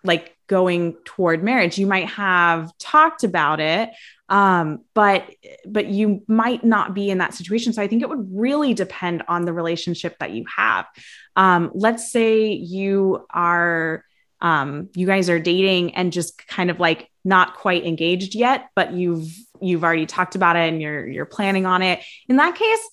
like 0.04 0.36
going 0.48 0.96
toward 1.06 1.42
marriage. 1.42 1.78
You 1.78 1.86
might 1.86 2.08
have 2.08 2.76
talked 2.78 3.24
about 3.24 3.60
it, 3.60 3.88
um, 4.28 4.80
but 4.94 5.30
but 5.66 5.86
you 5.86 6.22
might 6.28 6.64
not 6.64 6.94
be 6.94 7.10
in 7.10 7.18
that 7.18 7.34
situation. 7.34 7.72
So 7.72 7.82
I 7.82 7.88
think 7.88 8.02
it 8.02 8.08
would 8.08 8.28
really 8.30 8.74
depend 8.74 9.22
on 9.28 9.44
the 9.44 9.52
relationship 9.52 10.18
that 10.20 10.32
you 10.32 10.44
have. 10.54 10.86
Um, 11.36 11.70
let's 11.74 12.12
say 12.12 12.52
you 12.52 13.26
are 13.30 14.04
um, 14.40 14.88
you 14.94 15.06
guys 15.06 15.30
are 15.30 15.40
dating 15.40 15.94
and 15.94 16.12
just 16.12 16.46
kind 16.46 16.70
of 16.70 16.78
like 16.78 17.10
not 17.24 17.56
quite 17.56 17.84
engaged 17.84 18.34
yet, 18.34 18.68
but 18.74 18.92
you've 18.92 19.28
you've 19.60 19.82
already 19.82 20.06
talked 20.06 20.34
about 20.34 20.56
it 20.56 20.68
and 20.68 20.80
you're 20.80 21.06
you're 21.06 21.26
planning 21.26 21.66
on 21.66 21.82
it. 21.82 22.00
In 22.28 22.36
that 22.36 22.54
case, 22.54 22.90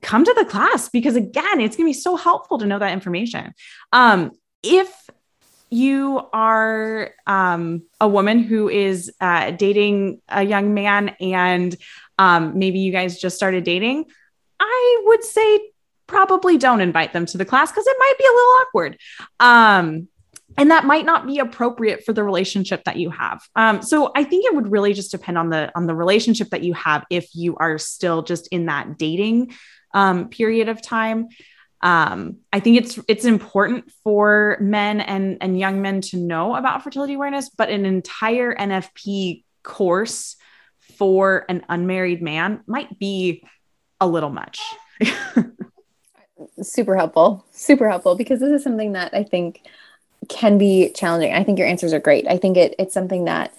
come 0.00 0.24
to 0.24 0.34
the 0.34 0.44
class 0.44 0.88
because 0.88 1.16
again, 1.16 1.60
it's 1.60 1.76
going 1.76 1.86
to 1.86 1.90
be 1.90 2.00
so 2.00 2.16
helpful 2.16 2.58
to 2.58 2.66
know 2.66 2.78
that 2.78 2.92
information. 2.92 3.52
Um, 3.92 4.32
if 4.62 4.92
you 5.72 6.20
are 6.32 7.12
um, 7.26 7.82
a 8.00 8.06
woman 8.06 8.40
who 8.40 8.68
is 8.68 9.10
uh, 9.20 9.52
dating 9.52 10.20
a 10.28 10.42
young 10.42 10.74
man 10.74 11.16
and 11.20 11.74
um, 12.18 12.58
maybe 12.58 12.80
you 12.80 12.92
guys 12.92 13.18
just 13.18 13.36
started 13.36 13.64
dating, 13.64 14.04
I 14.60 15.02
would 15.06 15.24
say 15.24 15.60
probably 16.06 16.58
don't 16.58 16.82
invite 16.82 17.12
them 17.12 17.24
to 17.26 17.38
the 17.38 17.44
class 17.44 17.72
because 17.72 17.86
it 17.86 17.96
might 17.98 18.14
be 18.18 18.24
a 18.24 18.28
little 18.28 18.52
awkward. 18.60 18.98
Um, 19.40 20.08
and 20.58 20.70
that 20.70 20.84
might 20.84 21.06
not 21.06 21.26
be 21.26 21.38
appropriate 21.38 22.04
for 22.04 22.12
the 22.12 22.22
relationship 22.22 22.84
that 22.84 22.96
you 22.96 23.08
have 23.08 23.40
um, 23.56 23.80
so 23.80 24.12
i 24.14 24.22
think 24.22 24.44
it 24.44 24.54
would 24.54 24.70
really 24.70 24.92
just 24.92 25.10
depend 25.10 25.38
on 25.38 25.48
the 25.48 25.72
on 25.74 25.86
the 25.86 25.94
relationship 25.94 26.50
that 26.50 26.62
you 26.62 26.74
have 26.74 27.06
if 27.08 27.34
you 27.34 27.56
are 27.56 27.78
still 27.78 28.20
just 28.22 28.48
in 28.48 28.66
that 28.66 28.98
dating 28.98 29.50
um, 29.94 30.28
period 30.28 30.68
of 30.68 30.82
time 30.82 31.28
um, 31.82 32.36
i 32.52 32.60
think 32.60 32.76
it's 32.76 32.98
it's 33.08 33.24
important 33.24 33.90
for 34.04 34.56
men 34.60 35.00
and 35.00 35.38
and 35.40 35.58
young 35.58 35.82
men 35.82 36.00
to 36.00 36.16
know 36.16 36.54
about 36.54 36.82
fertility 36.82 37.14
awareness 37.14 37.50
but 37.50 37.68
an 37.68 37.84
entire 37.84 38.54
nfp 38.54 39.44
course 39.62 40.36
for 40.98 41.44
an 41.48 41.64
unmarried 41.68 42.22
man 42.22 42.60
might 42.66 42.98
be 42.98 43.44
a 44.00 44.06
little 44.06 44.30
much 44.30 44.60
super 46.62 46.96
helpful 46.96 47.44
super 47.52 47.88
helpful 47.88 48.14
because 48.14 48.40
this 48.40 48.50
is 48.50 48.62
something 48.62 48.92
that 48.92 49.14
i 49.14 49.22
think 49.22 49.62
can 50.28 50.58
be 50.58 50.90
challenging. 50.90 51.32
I 51.32 51.44
think 51.44 51.58
your 51.58 51.68
answers 51.68 51.92
are 51.92 52.00
great. 52.00 52.26
I 52.28 52.36
think 52.36 52.56
it, 52.56 52.74
it's 52.78 52.94
something 52.94 53.24
that 53.24 53.52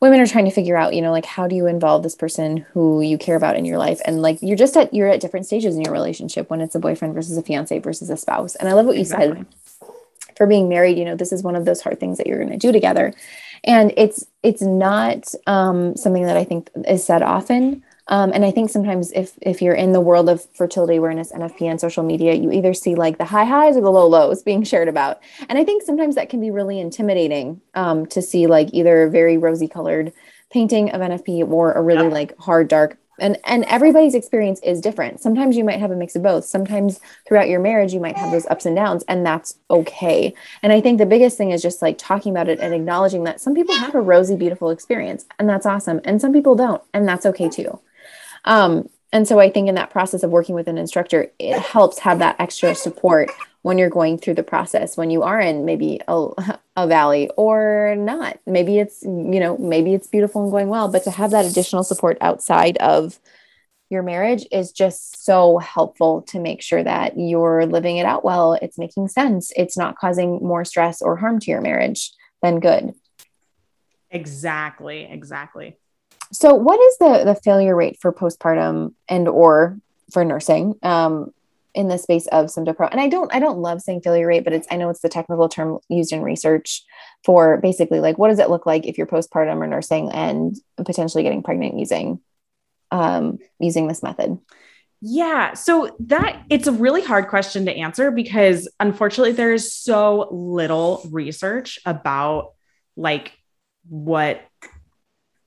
women 0.00 0.20
are 0.20 0.26
trying 0.26 0.46
to 0.46 0.50
figure 0.50 0.76
out, 0.76 0.94
you 0.94 1.02
know, 1.02 1.12
like 1.12 1.26
how 1.26 1.46
do 1.46 1.54
you 1.54 1.66
involve 1.66 2.02
this 2.02 2.14
person 2.14 2.58
who 2.72 3.02
you 3.02 3.18
care 3.18 3.36
about 3.36 3.56
in 3.56 3.64
your 3.64 3.78
life? 3.78 4.00
And 4.04 4.22
like 4.22 4.38
you're 4.40 4.56
just 4.56 4.76
at 4.76 4.92
you're 4.94 5.08
at 5.08 5.20
different 5.20 5.46
stages 5.46 5.76
in 5.76 5.82
your 5.82 5.92
relationship 5.92 6.50
when 6.50 6.60
it's 6.60 6.74
a 6.74 6.80
boyfriend 6.80 7.14
versus 7.14 7.36
a 7.36 7.42
fiance 7.42 7.78
versus 7.78 8.10
a 8.10 8.16
spouse. 8.16 8.56
And 8.56 8.68
I 8.68 8.72
love 8.72 8.86
what 8.86 8.96
you 8.96 9.02
exactly. 9.02 9.44
said 9.44 9.46
for 10.36 10.46
being 10.46 10.70
married, 10.70 10.96
you 10.96 11.04
know, 11.04 11.16
this 11.16 11.32
is 11.32 11.42
one 11.42 11.54
of 11.54 11.66
those 11.66 11.82
hard 11.82 12.00
things 12.00 12.16
that 12.16 12.26
you're 12.26 12.38
going 12.38 12.50
to 12.50 12.56
do 12.56 12.72
together. 12.72 13.12
And 13.62 13.92
it's 13.98 14.24
it's 14.42 14.62
not 14.62 15.34
um, 15.46 15.94
something 15.96 16.22
that 16.22 16.38
I 16.38 16.44
think 16.44 16.70
is 16.88 17.04
said 17.04 17.20
often. 17.22 17.84
Um, 18.10 18.32
and 18.34 18.44
I 18.44 18.50
think 18.50 18.70
sometimes 18.70 19.12
if 19.12 19.38
if 19.40 19.62
you're 19.62 19.74
in 19.74 19.92
the 19.92 20.00
world 20.00 20.28
of 20.28 20.44
fertility 20.52 20.96
awareness, 20.96 21.32
NFP, 21.32 21.62
and 21.62 21.80
social 21.80 22.02
media, 22.02 22.34
you 22.34 22.50
either 22.50 22.74
see 22.74 22.96
like 22.96 23.18
the 23.18 23.24
high 23.24 23.44
highs 23.44 23.76
or 23.76 23.82
the 23.82 23.90
low 23.90 24.06
lows 24.06 24.42
being 24.42 24.64
shared 24.64 24.88
about. 24.88 25.22
And 25.48 25.56
I 25.56 25.64
think 25.64 25.84
sometimes 25.84 26.16
that 26.16 26.28
can 26.28 26.40
be 26.40 26.50
really 26.50 26.80
intimidating 26.80 27.60
um, 27.74 28.06
to 28.06 28.20
see 28.20 28.48
like 28.48 28.70
either 28.72 29.04
a 29.04 29.10
very 29.10 29.38
rosy 29.38 29.68
colored 29.68 30.12
painting 30.50 30.90
of 30.90 31.00
NFP 31.00 31.48
or 31.48 31.72
a 31.72 31.80
really 31.80 32.08
yeah. 32.08 32.12
like 32.12 32.36
hard 32.38 32.66
dark. 32.66 32.98
And 33.20 33.38
and 33.44 33.64
everybody's 33.66 34.16
experience 34.16 34.58
is 34.64 34.80
different. 34.80 35.20
Sometimes 35.20 35.56
you 35.56 35.62
might 35.62 35.78
have 35.78 35.92
a 35.92 35.96
mix 35.96 36.16
of 36.16 36.24
both. 36.24 36.44
Sometimes 36.46 36.98
throughout 37.28 37.48
your 37.48 37.60
marriage 37.60 37.92
you 37.92 38.00
might 38.00 38.16
have 38.16 38.32
those 38.32 38.46
ups 38.46 38.66
and 38.66 38.74
downs, 38.74 39.04
and 39.06 39.24
that's 39.24 39.56
okay. 39.70 40.34
And 40.64 40.72
I 40.72 40.80
think 40.80 40.98
the 40.98 41.06
biggest 41.06 41.36
thing 41.36 41.52
is 41.52 41.62
just 41.62 41.80
like 41.80 41.96
talking 41.96 42.32
about 42.32 42.48
it 42.48 42.58
and 42.58 42.74
acknowledging 42.74 43.22
that 43.24 43.40
some 43.40 43.54
people 43.54 43.76
have 43.76 43.94
a 43.94 44.00
rosy, 44.00 44.34
beautiful 44.34 44.70
experience, 44.70 45.26
and 45.38 45.48
that's 45.48 45.66
awesome, 45.66 46.00
and 46.04 46.20
some 46.20 46.32
people 46.32 46.56
don't, 46.56 46.82
and 46.92 47.06
that's 47.06 47.26
okay 47.26 47.48
too. 47.48 47.78
Um, 48.44 48.88
and 49.12 49.26
so 49.26 49.40
I 49.40 49.50
think 49.50 49.68
in 49.68 49.74
that 49.74 49.90
process 49.90 50.22
of 50.22 50.30
working 50.30 50.54
with 50.54 50.68
an 50.68 50.78
instructor, 50.78 51.30
it 51.38 51.58
helps 51.58 51.98
have 52.00 52.20
that 52.20 52.36
extra 52.38 52.74
support 52.74 53.30
when 53.62 53.76
you're 53.76 53.90
going 53.90 54.18
through 54.18 54.34
the 54.34 54.42
process, 54.42 54.96
when 54.96 55.10
you 55.10 55.22
are 55.22 55.40
in 55.40 55.64
maybe 55.64 56.00
a, 56.08 56.28
a 56.76 56.86
valley 56.86 57.28
or 57.36 57.94
not. 57.98 58.38
Maybe 58.46 58.78
it's, 58.78 59.02
you 59.02 59.40
know, 59.40 59.58
maybe 59.58 59.94
it's 59.94 60.06
beautiful 60.06 60.42
and 60.42 60.52
going 60.52 60.68
well, 60.68 60.88
but 60.88 61.04
to 61.04 61.10
have 61.10 61.32
that 61.32 61.44
additional 61.44 61.82
support 61.82 62.16
outside 62.20 62.78
of 62.78 63.18
your 63.90 64.04
marriage 64.04 64.46
is 64.52 64.70
just 64.70 65.24
so 65.24 65.58
helpful 65.58 66.22
to 66.22 66.38
make 66.38 66.62
sure 66.62 66.82
that 66.82 67.18
you're 67.18 67.66
living 67.66 67.96
it 67.96 68.06
out 68.06 68.24
well. 68.24 68.54
It's 68.54 68.78
making 68.78 69.08
sense. 69.08 69.52
It's 69.56 69.76
not 69.76 69.98
causing 69.98 70.38
more 70.38 70.64
stress 70.64 71.02
or 71.02 71.16
harm 71.16 71.40
to 71.40 71.50
your 71.50 71.60
marriage 71.60 72.12
than 72.40 72.60
good. 72.60 72.94
Exactly. 74.10 75.02
Exactly. 75.10 75.76
So, 76.32 76.54
what 76.54 76.80
is 76.80 76.98
the 76.98 77.24
the 77.24 77.34
failure 77.34 77.74
rate 77.74 77.98
for 78.00 78.12
postpartum 78.12 78.94
and 79.08 79.28
or 79.28 79.78
for 80.12 80.24
nursing 80.24 80.74
um, 80.82 81.32
in 81.74 81.88
the 81.88 81.98
space 81.98 82.26
of 82.28 82.46
Sympto 82.46 82.88
And 82.90 83.00
I 83.00 83.08
don't 83.08 83.32
I 83.34 83.38
don't 83.38 83.58
love 83.58 83.80
saying 83.80 84.02
failure 84.02 84.26
rate, 84.26 84.44
but 84.44 84.52
it's 84.52 84.66
I 84.70 84.76
know 84.76 84.90
it's 84.90 85.00
the 85.00 85.08
technical 85.08 85.48
term 85.48 85.78
used 85.88 86.12
in 86.12 86.22
research 86.22 86.82
for 87.24 87.58
basically 87.58 88.00
like 88.00 88.18
what 88.18 88.28
does 88.28 88.38
it 88.38 88.50
look 88.50 88.66
like 88.66 88.86
if 88.86 88.98
you're 88.98 89.06
postpartum 89.06 89.62
or 89.62 89.66
nursing 89.66 90.10
and 90.12 90.56
potentially 90.76 91.22
getting 91.22 91.42
pregnant 91.42 91.78
using 91.78 92.20
um, 92.90 93.38
using 93.58 93.86
this 93.86 94.02
method. 94.02 94.38
Yeah. 95.00 95.54
So 95.54 95.96
that 96.00 96.44
it's 96.50 96.66
a 96.66 96.72
really 96.72 97.02
hard 97.02 97.28
question 97.28 97.64
to 97.66 97.74
answer 97.74 98.10
because 98.10 98.68
unfortunately 98.78 99.32
there's 99.32 99.72
so 99.72 100.28
little 100.30 101.02
research 101.10 101.78
about 101.86 102.52
like 102.96 103.32
what 103.88 104.42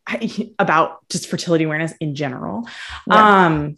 about 0.60 1.08
just 1.10 1.30
fertility 1.30 1.64
awareness 1.64 1.94
in 2.00 2.16
general. 2.16 2.68
Yeah. 3.08 3.46
Um, 3.46 3.76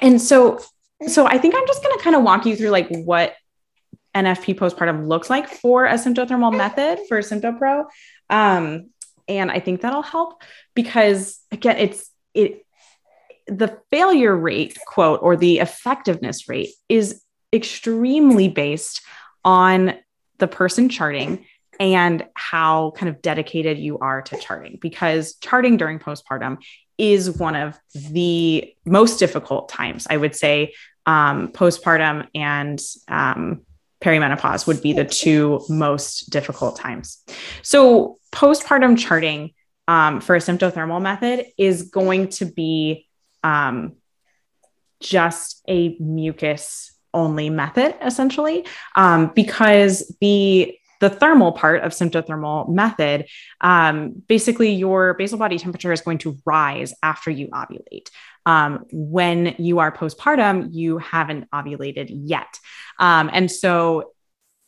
and 0.00 0.20
so, 0.20 0.60
so 1.06 1.26
I 1.26 1.38
think 1.38 1.54
I'm 1.54 1.66
just 1.66 1.82
going 1.82 1.96
to 1.96 2.02
kind 2.02 2.16
of 2.16 2.22
walk 2.22 2.46
you 2.46 2.56
through 2.56 2.70
like 2.70 2.88
what 2.88 3.34
NFP 4.14 4.56
postpartum 4.56 5.06
looks 5.08 5.28
like 5.28 5.48
for 5.48 5.86
a 5.86 5.94
symptothermal 5.94 6.56
method 6.56 7.00
for 7.08 7.18
SymptoPro. 7.18 7.86
Um, 8.30 8.90
and 9.26 9.50
I 9.50 9.60
think 9.60 9.80
that'll 9.80 10.02
help 10.02 10.42
because 10.74 11.40
again, 11.50 11.78
it's, 11.78 12.10
it, 12.34 12.64
the 13.46 13.78
failure 13.90 14.34
rate 14.34 14.78
quote 14.86 15.20
or 15.22 15.36
the 15.36 15.58
effectiveness 15.58 16.48
rate 16.48 16.70
is 16.88 17.22
extremely 17.52 18.48
based 18.48 19.02
on 19.44 19.94
the 20.38 20.48
person 20.48 20.88
charting 20.88 21.44
and 21.80 22.26
how 22.34 22.92
kind 22.96 23.08
of 23.08 23.22
dedicated 23.22 23.78
you 23.78 23.98
are 23.98 24.22
to 24.22 24.36
charting 24.36 24.78
because 24.80 25.34
charting 25.36 25.76
during 25.76 25.98
postpartum 25.98 26.58
is 26.96 27.30
one 27.30 27.56
of 27.56 27.78
the 27.94 28.72
most 28.84 29.18
difficult 29.18 29.68
times 29.68 30.06
i 30.10 30.16
would 30.16 30.34
say. 30.34 30.74
Um, 31.06 31.48
postpartum 31.48 32.28
and 32.34 32.80
um, 33.08 33.60
perimenopause 34.04 34.66
would 34.66 34.82
be 34.82 34.92
the 34.92 35.04
two 35.04 35.64
most 35.68 36.30
difficult 36.30 36.76
times. 36.76 37.22
So 37.62 38.18
postpartum 38.32 38.98
charting 38.98 39.52
um, 39.88 40.20
for 40.20 40.36
a 40.36 40.38
symptothermal 40.38 41.00
method 41.00 41.46
is 41.56 41.84
going 41.84 42.28
to 42.30 42.44
be 42.44 43.08
um, 43.42 43.94
just 45.00 45.62
a 45.68 45.96
mucus 45.98 46.92
only 47.12 47.48
method 47.48 47.94
essentially 48.02 48.66
um, 48.96 49.30
because 49.34 50.14
the 50.20 50.76
the 51.04 51.10
thermal 51.10 51.52
part 51.52 51.82
of 51.82 51.92
symptothermal 51.92 52.66
method 52.70 53.26
um, 53.60 54.22
basically 54.26 54.72
your 54.72 55.12
basal 55.14 55.38
body 55.38 55.58
temperature 55.58 55.92
is 55.92 56.00
going 56.00 56.16
to 56.16 56.38
rise 56.46 56.94
after 57.02 57.30
you 57.30 57.48
ovulate. 57.48 58.08
Um, 58.46 58.86
when 58.90 59.54
you 59.58 59.80
are 59.80 59.94
postpartum 59.94 60.68
you 60.72 60.96
haven't 60.96 61.50
ovulated 61.50 62.08
yet. 62.10 62.58
Um, 62.98 63.28
and 63.32 63.50
so 63.50 64.12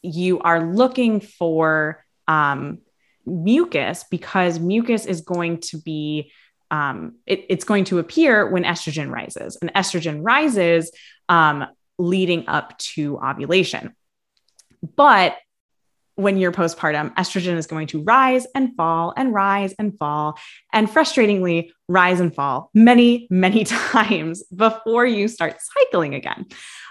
you 0.02 0.40
are 0.40 0.62
looking 0.74 1.20
for 1.20 2.04
um, 2.28 2.80
mucus 3.24 4.04
because 4.10 4.60
mucus 4.60 5.06
is 5.06 5.22
going 5.22 5.60
to 5.60 5.78
be 5.80 6.32
um, 6.70 7.14
it, 7.26 7.46
it's 7.48 7.64
going 7.64 7.84
to 7.84 7.98
appear 7.98 8.50
when 8.50 8.64
estrogen 8.64 9.10
rises. 9.10 9.56
And 9.62 9.72
estrogen 9.72 10.18
rises 10.22 10.90
um, 11.30 11.64
leading 11.96 12.46
up 12.48 12.76
to 12.94 13.18
ovulation. 13.18 13.94
But 14.96 15.36
when 16.16 16.38
you're 16.38 16.52
postpartum, 16.52 17.14
estrogen 17.14 17.56
is 17.56 17.66
going 17.66 17.86
to 17.88 18.02
rise 18.02 18.46
and 18.54 18.74
fall 18.74 19.12
and 19.16 19.32
rise 19.32 19.74
and 19.78 19.96
fall, 19.98 20.38
and 20.72 20.88
frustratingly, 20.88 21.70
rise 21.88 22.20
and 22.20 22.34
fall 22.34 22.70
many, 22.74 23.26
many 23.30 23.64
times 23.92 24.42
before 24.44 25.06
you 25.06 25.28
start 25.28 25.56
cycling 25.60 26.14
again. 26.14 26.46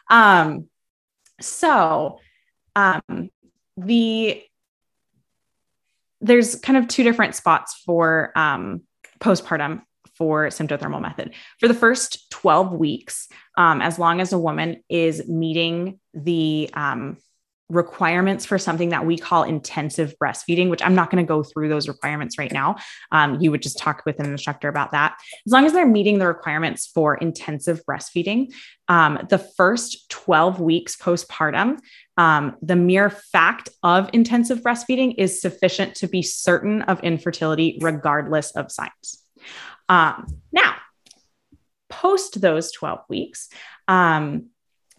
Um, 0.10 0.70
so, 1.42 2.20
um, 2.76 3.30
the 3.78 4.42
there's 6.22 6.56
kind 6.56 6.78
of 6.78 6.88
two 6.88 7.04
different 7.04 7.36
spots 7.36 7.82
for 7.86 8.32
um, 8.36 8.82
postpartum 9.20 9.82
for 10.18 10.48
symptothermal 10.48 11.02
method. 11.02 11.34
For 11.60 11.68
the 11.68 11.74
first 11.74 12.32
12 12.32 12.74
weeks, 12.74 13.28
um, 13.58 13.82
as 13.82 14.00
long 14.00 14.22
as 14.22 14.32
a 14.34 14.40
woman 14.40 14.84
is 14.90 15.28
meeting 15.28 16.00
the 16.14 16.70
um, 16.74 17.18
requirements 17.70 18.46
for 18.46 18.58
something 18.58 18.90
that 18.90 19.06
we 19.06 19.18
call 19.18 19.44
intensive 19.44 20.14
breastfeeding, 20.22 20.70
which 20.70 20.84
I'm 20.84 20.94
not 20.94 21.10
going 21.10 21.24
to 21.24 21.28
go 21.28 21.42
through 21.42 21.70
those 21.70 21.88
requirements 21.88 22.38
right 22.38 22.52
now. 22.52 22.76
Um, 23.12 23.40
you 23.42 23.52
would 23.52 23.62
just 23.62 23.80
talk 23.80 24.04
with 24.06 24.20
an 24.20 24.28
instructor 24.28 24.68
about 24.68 24.92
that. 24.92 25.18
As 25.46 25.52
long 25.52 25.66
as 25.66 25.74
they're 25.74 25.88
meeting 25.88 26.20
the 26.20 26.28
requirements 26.28 26.86
for 26.88 27.16
intensive 27.16 27.82
breastfeeding, 27.90 28.54
um, 28.88 29.26
the 29.30 29.40
first 29.40 30.10
12 30.10 30.60
weeks 30.60 30.96
postpartum, 30.96 31.80
um, 32.18 32.56
the 32.62 32.76
mere 32.76 33.10
fact 33.10 33.70
of 33.82 34.10
intensive 34.14 34.62
breastfeeding 34.62 35.16
is 35.18 35.42
sufficient 35.42 35.96
to 35.96 36.08
be 36.08 36.22
certain 36.22 36.84
of 36.84 37.04
infertility, 37.04 37.80
regardless 37.82 38.52
of 38.52 38.72
signs. 38.72 39.24
Um, 39.90 40.42
now, 40.52 40.76
post 41.90 42.42
those 42.42 42.72
12 42.72 43.00
weeks, 43.10 43.50
um, 43.88 44.48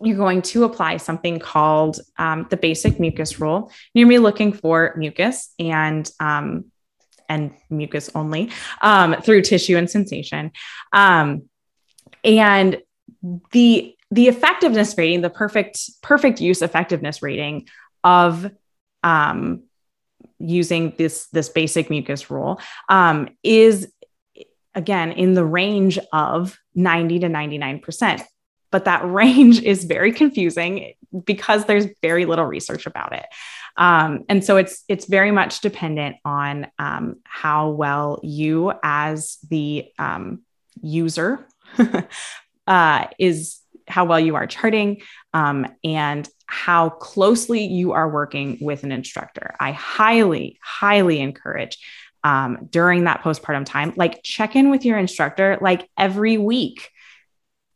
you're 0.00 0.16
going 0.16 0.42
to 0.42 0.64
apply 0.64 0.98
something 0.98 1.38
called 1.38 2.00
um, 2.18 2.46
the 2.50 2.56
basic 2.56 3.00
mucus 3.00 3.40
rule. 3.40 3.72
You're 3.94 4.04
going 4.04 4.14
to 4.14 4.20
be 4.20 4.22
looking 4.22 4.52
for 4.52 4.94
mucus 4.96 5.54
and 5.58 6.10
um, 6.20 6.66
and 7.28 7.52
mucus 7.70 8.10
only 8.14 8.50
um, 8.80 9.16
through 9.22 9.42
tissue 9.42 9.76
and 9.76 9.90
sensation. 9.90 10.52
Um, 10.92 11.48
and 12.24 12.82
the 13.52 13.94
the 14.10 14.28
effectiveness 14.28 14.96
rating, 14.96 15.22
the 15.22 15.30
perfect 15.30 15.90
perfect 16.02 16.40
use 16.40 16.62
effectiveness 16.62 17.22
rating 17.22 17.68
of 18.04 18.50
um, 19.02 19.62
using 20.38 20.94
this 20.96 21.26
this 21.28 21.48
basic 21.48 21.90
mucus 21.90 22.30
rule 22.30 22.60
um, 22.88 23.28
is 23.42 23.92
again 24.74 25.12
in 25.12 25.34
the 25.34 25.44
range 25.44 25.98
of 26.12 26.58
90 26.74 27.20
to 27.20 27.28
99%. 27.28 28.22
But 28.70 28.84
that 28.84 29.04
range 29.10 29.62
is 29.62 29.84
very 29.84 30.12
confusing 30.12 30.94
because 31.24 31.64
there's 31.64 31.86
very 32.02 32.26
little 32.26 32.44
research 32.44 32.86
about 32.86 33.14
it. 33.14 33.24
Um, 33.76 34.24
and 34.28 34.44
so 34.44 34.56
it's 34.56 34.84
it's 34.88 35.04
very 35.04 35.30
much 35.30 35.60
dependent 35.60 36.16
on 36.24 36.68
um, 36.78 37.16
how 37.24 37.70
well 37.70 38.20
you 38.22 38.72
as 38.82 39.38
the 39.48 39.86
um, 39.98 40.42
user 40.82 41.46
uh, 42.66 43.06
is 43.18 43.60
how 43.88 44.04
well 44.04 44.18
you 44.18 44.34
are 44.34 44.46
charting 44.46 45.02
um, 45.32 45.66
and 45.84 46.28
how 46.46 46.90
closely 46.90 47.64
you 47.64 47.92
are 47.92 48.08
working 48.08 48.58
with 48.60 48.84
an 48.84 48.92
instructor. 48.92 49.54
I 49.60 49.72
highly, 49.72 50.58
highly 50.62 51.20
encourage 51.20 51.78
um, 52.24 52.68
during 52.70 53.04
that 53.04 53.22
postpartum 53.22 53.64
time, 53.64 53.92
like 53.96 54.22
check 54.22 54.56
in 54.56 54.70
with 54.70 54.84
your 54.84 54.98
instructor 54.98 55.58
like 55.60 55.88
every 55.96 56.38
week. 56.38 56.90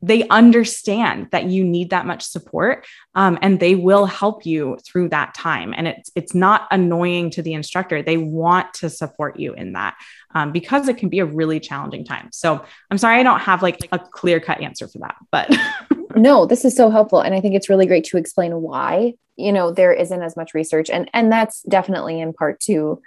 They 0.02 0.26
understand 0.28 1.28
that 1.32 1.44
you 1.44 1.64
need 1.64 1.90
that 1.90 2.06
much 2.06 2.22
support, 2.22 2.86
um, 3.14 3.38
and 3.42 3.60
they 3.60 3.74
will 3.74 4.06
help 4.06 4.46
you 4.46 4.78
through 4.84 5.10
that 5.10 5.34
time. 5.34 5.74
And 5.76 5.86
it's 5.88 6.10
it's 6.14 6.34
not 6.34 6.66
annoying 6.70 7.30
to 7.32 7.42
the 7.42 7.52
instructor; 7.52 8.02
they 8.02 8.16
want 8.16 8.72
to 8.74 8.90
support 8.90 9.38
you 9.38 9.52
in 9.54 9.74
that 9.74 9.96
um, 10.34 10.52
because 10.52 10.88
it 10.88 10.96
can 10.96 11.08
be 11.08 11.18
a 11.18 11.26
really 11.26 11.60
challenging 11.60 12.04
time. 12.04 12.28
So 12.32 12.64
I'm 12.90 12.98
sorry 12.98 13.16
I 13.16 13.22
don't 13.22 13.40
have 13.40 13.62
like 13.62 13.88
a 13.92 13.98
clear 13.98 14.40
cut 14.40 14.60
answer 14.60 14.88
for 14.88 14.98
that, 14.98 15.16
but 15.30 15.54
no, 16.16 16.46
this 16.46 16.64
is 16.64 16.74
so 16.74 16.90
helpful, 16.90 17.20
and 17.20 17.34
I 17.34 17.40
think 17.40 17.54
it's 17.54 17.68
really 17.68 17.86
great 17.86 18.04
to 18.04 18.16
explain 18.16 18.52
why 18.60 19.14
you 19.36 19.52
know 19.52 19.72
there 19.72 19.92
isn't 19.92 20.22
as 20.22 20.36
much 20.36 20.54
research, 20.54 20.90
and 20.90 21.10
and 21.12 21.30
that's 21.30 21.62
definitely 21.62 22.20
in 22.20 22.32
part 22.32 22.60
to 22.60 23.00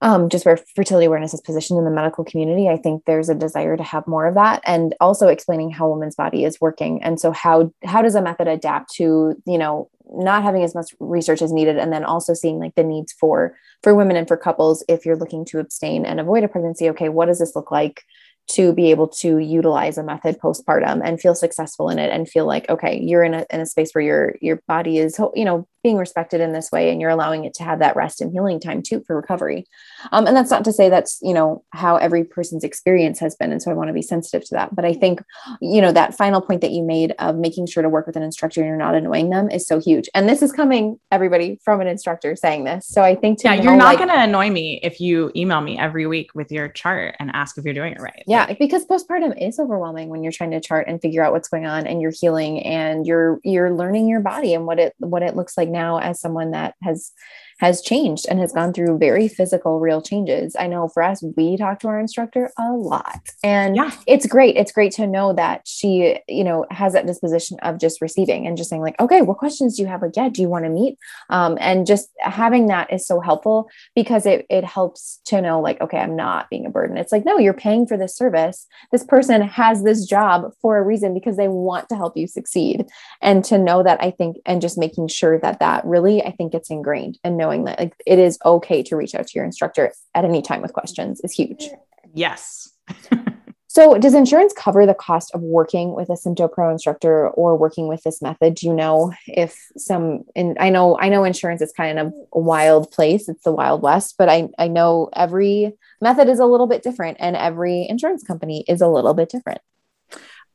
um, 0.00 0.28
just 0.28 0.46
where 0.46 0.56
fertility 0.76 1.06
awareness 1.06 1.34
is 1.34 1.40
positioned 1.40 1.78
in 1.78 1.84
the 1.84 1.90
medical 1.90 2.24
community, 2.24 2.68
I 2.68 2.76
think 2.76 3.04
there's 3.04 3.28
a 3.28 3.34
desire 3.34 3.76
to 3.76 3.82
have 3.82 4.06
more 4.06 4.26
of 4.26 4.34
that, 4.34 4.62
and 4.64 4.94
also 5.00 5.28
explaining 5.28 5.70
how 5.70 5.86
a 5.86 5.90
woman's 5.90 6.14
body 6.14 6.44
is 6.44 6.60
working. 6.60 7.02
And 7.02 7.20
so, 7.20 7.32
how 7.32 7.72
how 7.84 8.02
does 8.02 8.14
a 8.14 8.22
method 8.22 8.46
adapt 8.46 8.94
to 8.94 9.34
you 9.44 9.58
know 9.58 9.90
not 10.10 10.42
having 10.42 10.62
as 10.62 10.74
much 10.74 10.94
research 11.00 11.42
as 11.42 11.52
needed, 11.52 11.78
and 11.78 11.92
then 11.92 12.04
also 12.04 12.32
seeing 12.32 12.60
like 12.60 12.76
the 12.76 12.84
needs 12.84 13.12
for 13.12 13.56
for 13.82 13.94
women 13.94 14.16
and 14.16 14.28
for 14.28 14.36
couples 14.36 14.84
if 14.88 15.04
you're 15.04 15.16
looking 15.16 15.44
to 15.46 15.58
abstain 15.58 16.06
and 16.06 16.20
avoid 16.20 16.44
a 16.44 16.48
pregnancy. 16.48 16.88
Okay, 16.90 17.08
what 17.08 17.26
does 17.26 17.40
this 17.40 17.56
look 17.56 17.70
like? 17.70 18.04
to 18.48 18.72
be 18.72 18.90
able 18.90 19.08
to 19.08 19.38
utilize 19.38 19.98
a 19.98 20.02
method 20.02 20.38
postpartum 20.38 21.02
and 21.04 21.20
feel 21.20 21.34
successful 21.34 21.90
in 21.90 21.98
it 21.98 22.10
and 22.10 22.28
feel 22.28 22.46
like 22.46 22.68
okay 22.70 22.98
you're 22.98 23.22
in 23.22 23.34
a, 23.34 23.44
in 23.50 23.60
a 23.60 23.66
space 23.66 23.92
where 23.92 24.02
your 24.02 24.36
your 24.40 24.62
body 24.66 24.98
is 24.98 25.20
you 25.34 25.44
know 25.44 25.68
being 25.88 25.96
respected 25.96 26.42
in 26.42 26.52
this 26.52 26.70
way 26.70 26.90
and 26.90 27.00
you're 27.00 27.08
allowing 27.08 27.46
it 27.46 27.54
to 27.54 27.64
have 27.64 27.78
that 27.78 27.96
rest 27.96 28.20
and 28.20 28.30
healing 28.30 28.60
time 28.60 28.82
too 28.82 29.02
for 29.06 29.16
recovery. 29.16 29.66
Um, 30.12 30.26
and 30.26 30.36
that's 30.36 30.50
not 30.50 30.62
to 30.66 30.72
say 30.72 30.90
that's 30.90 31.18
you 31.22 31.32
know 31.32 31.64
how 31.72 31.96
every 31.96 32.24
person's 32.24 32.62
experience 32.62 33.18
has 33.20 33.34
been 33.34 33.52
and 33.52 33.62
so 33.62 33.70
i 33.70 33.74
want 33.74 33.88
to 33.88 33.94
be 33.94 34.02
sensitive 34.02 34.46
to 34.48 34.54
that. 34.54 34.74
But 34.74 34.84
i 34.84 34.92
think 34.92 35.22
you 35.62 35.80
know 35.80 35.92
that 35.92 36.14
final 36.14 36.42
point 36.42 36.60
that 36.60 36.72
you 36.72 36.82
made 36.82 37.14
of 37.18 37.36
making 37.36 37.68
sure 37.68 37.82
to 37.82 37.88
work 37.88 38.06
with 38.06 38.16
an 38.16 38.22
instructor 38.22 38.60
and 38.60 38.68
you're 38.68 38.76
not 38.76 38.94
annoying 38.94 39.30
them 39.30 39.50
is 39.50 39.66
so 39.66 39.80
huge. 39.80 40.10
And 40.14 40.28
this 40.28 40.42
is 40.42 40.52
coming 40.52 41.00
everybody 41.10 41.58
from 41.64 41.80
an 41.80 41.86
instructor 41.86 42.36
saying 42.36 42.64
this. 42.64 42.86
So 42.86 43.02
i 43.02 43.14
think 43.14 43.42
yeah 43.42 43.54
you're 43.54 43.76
not 43.76 43.96
like, 43.96 43.98
going 43.98 44.10
to 44.10 44.22
annoy 44.22 44.50
me 44.50 44.78
if 44.82 45.00
you 45.00 45.32
email 45.34 45.62
me 45.62 45.78
every 45.78 46.06
week 46.06 46.34
with 46.34 46.52
your 46.52 46.68
chart 46.68 47.16
and 47.18 47.30
ask 47.32 47.56
if 47.56 47.64
you're 47.64 47.72
doing 47.72 47.94
it 47.94 48.00
right. 48.00 48.24
Yeah 48.26 48.52
because 48.52 48.84
postpartum 48.84 49.32
is 49.40 49.58
overwhelming 49.58 50.10
when 50.10 50.22
you're 50.22 50.32
trying 50.32 50.50
to 50.50 50.60
chart 50.60 50.86
and 50.86 51.00
figure 51.00 51.24
out 51.24 51.32
what's 51.32 51.48
going 51.48 51.64
on 51.64 51.86
and 51.86 52.02
you're 52.02 52.12
healing 52.20 52.60
and 52.60 53.06
you're 53.06 53.40
you're 53.42 53.72
learning 53.72 54.08
your 54.08 54.20
body 54.20 54.52
and 54.54 54.66
what 54.66 54.78
it 54.78 54.94
what 54.98 55.22
it 55.22 55.36
looks 55.36 55.56
like 55.56 55.68
now 55.68 55.77
as 55.98 56.20
someone 56.20 56.50
that 56.50 56.74
has 56.82 57.12
has 57.58 57.82
changed 57.82 58.26
and 58.28 58.38
has 58.38 58.52
gone 58.52 58.72
through 58.72 58.98
very 58.98 59.28
physical, 59.28 59.80
real 59.80 60.00
changes. 60.00 60.54
I 60.58 60.66
know 60.66 60.88
for 60.88 61.02
us, 61.02 61.22
we 61.36 61.56
talk 61.56 61.80
to 61.80 61.88
our 61.88 61.98
instructor 61.98 62.50
a 62.58 62.72
lot. 62.72 63.20
And 63.42 63.76
yeah. 63.76 63.90
it's 64.06 64.26
great. 64.26 64.56
It's 64.56 64.72
great 64.72 64.92
to 64.92 65.06
know 65.06 65.32
that 65.32 65.62
she, 65.66 66.18
you 66.28 66.44
know, 66.44 66.66
has 66.70 66.92
that 66.92 67.06
disposition 67.06 67.58
of 67.62 67.78
just 67.78 68.00
receiving 68.00 68.46
and 68.46 68.56
just 68.56 68.70
saying, 68.70 68.82
like, 68.82 69.00
okay, 69.00 69.22
what 69.22 69.38
questions 69.38 69.76
do 69.76 69.82
you 69.82 69.88
have? 69.88 70.02
Like, 70.02 70.16
yeah, 70.16 70.28
do 70.28 70.40
you 70.42 70.48
want 70.48 70.64
to 70.64 70.70
meet? 70.70 70.98
Um, 71.30 71.58
and 71.60 71.86
just 71.86 72.08
having 72.20 72.66
that 72.66 72.92
is 72.92 73.06
so 73.06 73.20
helpful 73.20 73.68
because 73.94 74.26
it 74.26 74.46
it 74.50 74.64
helps 74.64 75.20
to 75.26 75.40
know, 75.40 75.60
like, 75.60 75.80
okay, 75.80 75.98
I'm 75.98 76.16
not 76.16 76.48
being 76.50 76.66
a 76.66 76.70
burden. 76.70 76.96
It's 76.96 77.12
like, 77.12 77.24
no, 77.24 77.38
you're 77.38 77.54
paying 77.54 77.86
for 77.86 77.96
this 77.96 78.16
service. 78.16 78.66
This 78.92 79.04
person 79.04 79.42
has 79.42 79.82
this 79.82 80.06
job 80.06 80.52
for 80.62 80.78
a 80.78 80.82
reason 80.82 81.14
because 81.14 81.36
they 81.36 81.48
want 81.48 81.88
to 81.88 81.96
help 81.96 82.16
you 82.16 82.26
succeed. 82.26 82.86
And 83.20 83.44
to 83.46 83.58
know 83.58 83.82
that, 83.82 84.02
I 84.02 84.10
think, 84.12 84.36
and 84.46 84.62
just 84.62 84.78
making 84.78 85.08
sure 85.08 85.38
that 85.40 85.60
that 85.60 85.84
really, 85.84 86.22
I 86.22 86.30
think, 86.30 86.52
gets 86.52 86.70
ingrained 86.70 87.18
and 87.24 87.36
knowing 87.48 87.64
that 87.64 87.78
like 87.78 87.94
it 88.06 88.18
is 88.18 88.38
okay 88.44 88.82
to 88.82 88.96
reach 88.96 89.14
out 89.14 89.26
to 89.26 89.32
your 89.34 89.44
instructor 89.44 89.92
at 90.14 90.24
any 90.24 90.42
time 90.42 90.62
with 90.62 90.72
questions 90.72 91.20
is 91.22 91.32
huge. 91.32 91.68
Yes. 92.14 92.70
so, 93.68 93.98
does 93.98 94.14
insurance 94.14 94.52
cover 94.52 94.86
the 94.86 94.94
cost 94.94 95.34
of 95.34 95.40
working 95.40 95.94
with 95.94 96.08
a 96.10 96.14
Sympto 96.14 96.50
Pro 96.50 96.70
instructor 96.70 97.28
or 97.30 97.56
working 97.56 97.88
with 97.88 98.02
this 98.02 98.20
method? 98.20 98.54
Do 98.54 98.66
you 98.66 98.74
know 98.74 99.12
if 99.26 99.58
some? 99.76 100.24
And 100.36 100.56
I 100.58 100.70
know, 100.70 100.98
I 100.98 101.08
know, 101.08 101.24
insurance 101.24 101.62
is 101.62 101.72
kind 101.72 101.98
of 101.98 102.12
a 102.32 102.40
wild 102.40 102.90
place. 102.90 103.28
It's 103.28 103.44
the 103.44 103.52
wild 103.52 103.82
west, 103.82 104.16
but 104.18 104.28
I 104.28 104.48
I 104.58 104.68
know 104.68 105.08
every 105.14 105.72
method 106.00 106.28
is 106.28 106.38
a 106.38 106.46
little 106.46 106.66
bit 106.66 106.82
different, 106.82 107.18
and 107.20 107.36
every 107.36 107.86
insurance 107.88 108.22
company 108.22 108.64
is 108.68 108.80
a 108.80 108.88
little 108.88 109.14
bit 109.14 109.30
different. 109.30 109.60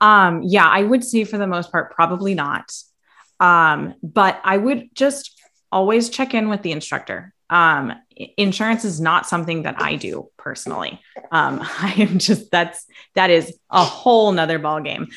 Um, 0.01 0.41
yeah, 0.43 0.67
I 0.67 0.83
would 0.83 1.03
say 1.03 1.23
for 1.23 1.37
the 1.37 1.47
most 1.47 1.71
part, 1.71 1.91
probably 1.95 2.35
not. 2.35 2.71
Um, 3.39 3.95
but 4.01 4.39
I 4.43 4.57
would 4.57 4.89
just 4.95 5.39
always 5.73 6.09
check 6.09 6.33
in 6.33 6.49
with 6.49 6.61
the 6.61 6.71
instructor. 6.71 7.33
Um, 7.49 7.93
insurance 8.37 8.85
is 8.85 8.99
not 8.99 9.27
something 9.27 9.63
that 9.63 9.81
I 9.81 9.95
do 9.95 10.29
personally. 10.37 10.99
Um, 11.31 11.59
I 11.79 11.93
am 11.97 12.17
just 12.17 12.51
that's 12.51 12.85
that 13.15 13.29
is 13.29 13.57
a 13.69 13.83
whole 13.83 14.31
nother 14.31 14.59
ball 14.59 14.81
game. 14.81 15.07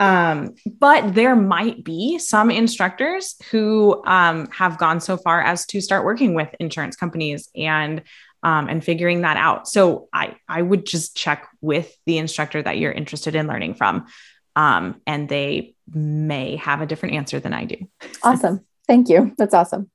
Um, 0.00 0.54
but 0.66 1.14
there 1.14 1.36
might 1.36 1.84
be 1.84 2.18
some 2.18 2.50
instructors 2.50 3.36
who 3.50 4.02
um, 4.06 4.48
have 4.50 4.78
gone 4.78 5.00
so 5.00 5.16
far 5.16 5.40
as 5.42 5.66
to 5.66 5.80
start 5.80 6.04
working 6.04 6.34
with 6.34 6.48
insurance 6.58 6.96
companies 6.96 7.48
and 7.54 8.02
um, 8.42 8.68
and 8.68 8.84
figuring 8.84 9.22
that 9.22 9.36
out. 9.36 9.66
So 9.68 10.08
I 10.12 10.36
I 10.48 10.62
would 10.62 10.86
just 10.86 11.16
check 11.16 11.48
with 11.60 11.96
the 12.06 12.18
instructor 12.18 12.62
that 12.62 12.78
you're 12.78 12.92
interested 12.92 13.34
in 13.34 13.46
learning 13.46 13.74
from, 13.74 14.06
um, 14.54 15.00
and 15.06 15.28
they 15.28 15.74
may 15.92 16.56
have 16.56 16.80
a 16.80 16.86
different 16.86 17.14
answer 17.14 17.40
than 17.40 17.54
I 17.54 17.64
do. 17.64 17.76
Awesome, 18.22 18.64
thank 18.86 19.08
you. 19.08 19.34
That's 19.38 19.54
awesome. 19.54 19.90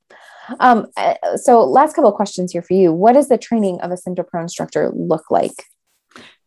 Um, 0.60 0.88
uh, 0.97 1.15
so 1.38 1.63
last 1.63 1.95
couple 1.95 2.10
of 2.10 2.15
questions 2.15 2.52
here 2.52 2.62
for 2.62 2.73
you. 2.73 2.91
What 2.91 3.13
does 3.13 3.30
the 3.30 3.38
training 3.38 3.82
of 3.82 3.91
a 3.91 3.95
Sympto 3.95 4.28
Pro 4.28 4.41
instructor 4.41 4.91
look 4.93 5.30
like? 5.30 5.63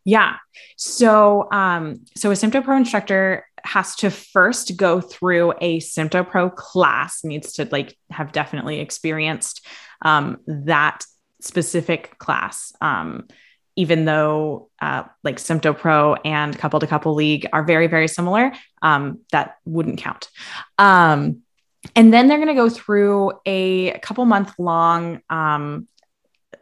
Yeah. 0.05 0.37
So, 0.77 1.47
um, 1.51 2.03
so 2.15 2.31
a 2.31 2.33
Sympto 2.33 2.63
Pro 2.63 2.75
instructor 2.75 3.45
has 3.63 3.95
to 3.97 4.09
first 4.09 4.75
go 4.75 4.99
through 4.99 5.53
a 5.61 5.79
Sympto 5.79 6.27
Pro 6.27 6.49
class, 6.49 7.23
needs 7.23 7.53
to 7.53 7.67
like 7.71 7.95
have 8.09 8.33
definitely 8.33 8.79
experienced 8.79 9.65
um, 10.01 10.39
that 10.47 11.05
specific 11.39 12.17
class. 12.17 12.73
Um, 12.81 13.27
even 13.75 14.05
though 14.05 14.69
uh, 14.81 15.03
like 15.23 15.37
Sympto 15.37 15.75
Pro 15.75 16.13
and 16.13 16.57
Couple 16.57 16.79
to 16.79 16.87
Couple 16.87 17.15
League 17.15 17.47
are 17.53 17.63
very, 17.63 17.87
very 17.87 18.07
similar, 18.07 18.51
um, 18.81 19.21
that 19.31 19.55
wouldn't 19.65 19.97
count. 19.97 20.29
Um, 20.77 21.42
and 21.95 22.13
then 22.13 22.27
they're 22.27 22.37
going 22.37 22.47
to 22.47 22.53
go 22.53 22.69
through 22.69 23.33
a 23.45 23.97
couple 23.99 24.25
month 24.25 24.53
long 24.57 25.21
um, 25.29 25.87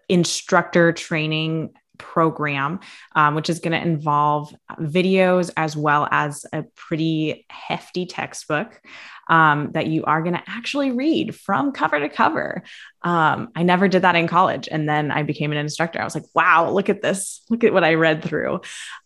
instructor 0.10 0.91
training 0.91 1.71
program, 1.97 2.79
um, 3.15 3.36
which 3.36 3.49
is 3.49 3.60
going 3.60 3.79
to 3.79 3.88
involve 3.88 4.53
videos 4.79 5.51
as 5.55 5.77
well 5.77 6.07
as 6.12 6.45
a 6.51 6.63
pretty 6.75 7.45
hefty 7.49 8.05
textbook 8.05 8.81
um, 9.29 9.71
that 9.71 9.88
you 9.88 10.03
are 10.03 10.21
going 10.21 10.34
to 10.34 10.43
actually 10.47 10.91
read 10.91 11.36
from 11.36 11.71
cover 11.71 11.99
to 11.99 12.10
cover. 12.10 12.63
Um, 13.03 13.49
I 13.55 13.63
never 13.63 13.88
did 13.88 14.01
that 14.01 14.15
in 14.15 14.27
college. 14.27 14.67
And 14.69 14.89
then 14.89 15.12
I 15.12 15.23
became 15.23 15.51
an 15.51 15.57
instructor. 15.57 16.01
I 16.01 16.03
was 16.03 16.15
like, 16.15 16.25
wow, 16.34 16.71
look 16.71 16.89
at 16.89 17.01
this. 17.01 17.41
Look 17.49 17.63
at 17.63 17.71
what 17.71 17.84
I 17.84 17.93
read 17.93 18.23
through. 18.23 18.62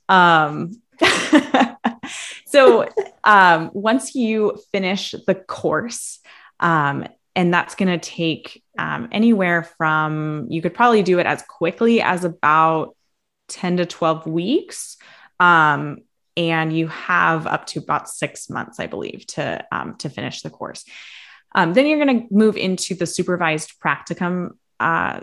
Um, 0.10 0.72
so 2.46 2.90
um, 3.24 3.72
once 3.74 4.16
you 4.16 4.60
finish 4.72 5.14
the 5.26 5.36
course, 5.36 6.20
um, 6.60 7.06
and 7.36 7.54
that's 7.54 7.76
going 7.76 8.00
to 8.00 8.10
take 8.10 8.64
um, 8.78 9.10
anywhere 9.12 9.64
from, 9.64 10.48
you 10.50 10.62
could 10.62 10.74
probably 10.74 11.04
do 11.04 11.20
it 11.20 11.26
as 11.26 11.42
quickly 11.44 12.02
as 12.02 12.24
about 12.24 12.96
10 13.50 13.78
to 13.78 13.86
12 13.86 14.26
weeks. 14.26 14.98
Um, 15.40 16.00
and 16.38 16.76
you 16.76 16.88
have 16.88 17.48
up 17.48 17.66
to 17.68 17.80
about 17.80 18.10
six 18.10 18.50
months, 18.50 18.80
I 18.80 18.88
believe, 18.88 19.26
to, 19.28 19.66
um, 19.72 19.96
to 19.98 20.10
finish 20.10 20.42
the 20.42 20.50
course. 20.50 20.86
Um, 21.54 21.74
then 21.74 21.88
you're 21.88 22.04
going 22.04 22.22
to 22.22 22.34
move 22.34 22.58
into 22.58 22.96
the 22.96 23.06
supervised 23.06 23.80
practicum 23.80 24.58
uh, 24.80 25.22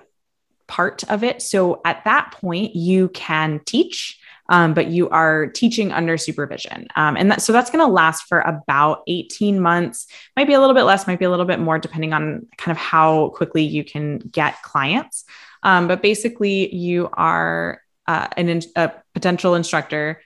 part 0.67 1.05
of 1.11 1.23
it. 1.23 1.43
So 1.43 1.83
at 1.85 2.05
that 2.05 2.33
point, 2.33 2.75
you 2.75 3.09
can 3.11 3.61
teach 3.65 4.19
um, 4.53 4.75
but 4.75 4.89
you 4.89 5.09
are 5.09 5.47
teaching 5.47 5.93
under 5.93 6.19
supervision. 6.19 6.87
Um, 6.95 7.17
and 7.17 7.31
that, 7.31 7.41
so 7.41 7.55
that's 7.55 7.71
going 7.71 7.85
to 7.85 7.91
last 7.91 8.25
for 8.25 8.41
about 8.41 9.03
18 9.07 9.59
months, 9.59 10.07
might 10.37 10.47
be 10.47 10.53
a 10.53 10.61
little 10.61 10.75
bit 10.75 10.83
less, 10.83 11.07
might 11.07 11.19
be 11.19 11.25
a 11.25 11.31
little 11.31 11.47
bit 11.47 11.59
more, 11.59 11.79
depending 11.79 12.13
on 12.13 12.47
kind 12.59 12.71
of 12.71 12.77
how 12.77 13.31
quickly 13.31 13.63
you 13.63 13.83
can 13.83 14.19
get 14.19 14.61
clients. 14.61 15.25
Um, 15.63 15.89
but 15.89 16.03
basically, 16.03 16.73
you 16.75 17.09
are 17.15 17.81
uh, 18.07 18.29
an, 18.37 18.61
a 18.77 18.93
potential 19.15 19.55
instructor. 19.55 20.21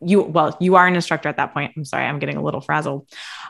You 0.00 0.22
well 0.22 0.56
you 0.60 0.76
are 0.76 0.86
an 0.86 0.94
instructor 0.94 1.28
at 1.28 1.36
that 1.36 1.52
point. 1.52 1.72
I'm 1.76 1.84
sorry 1.84 2.06
i'm 2.06 2.18
getting 2.18 2.36
a 2.36 2.42
little 2.42 2.60
frazzled. 2.60 3.08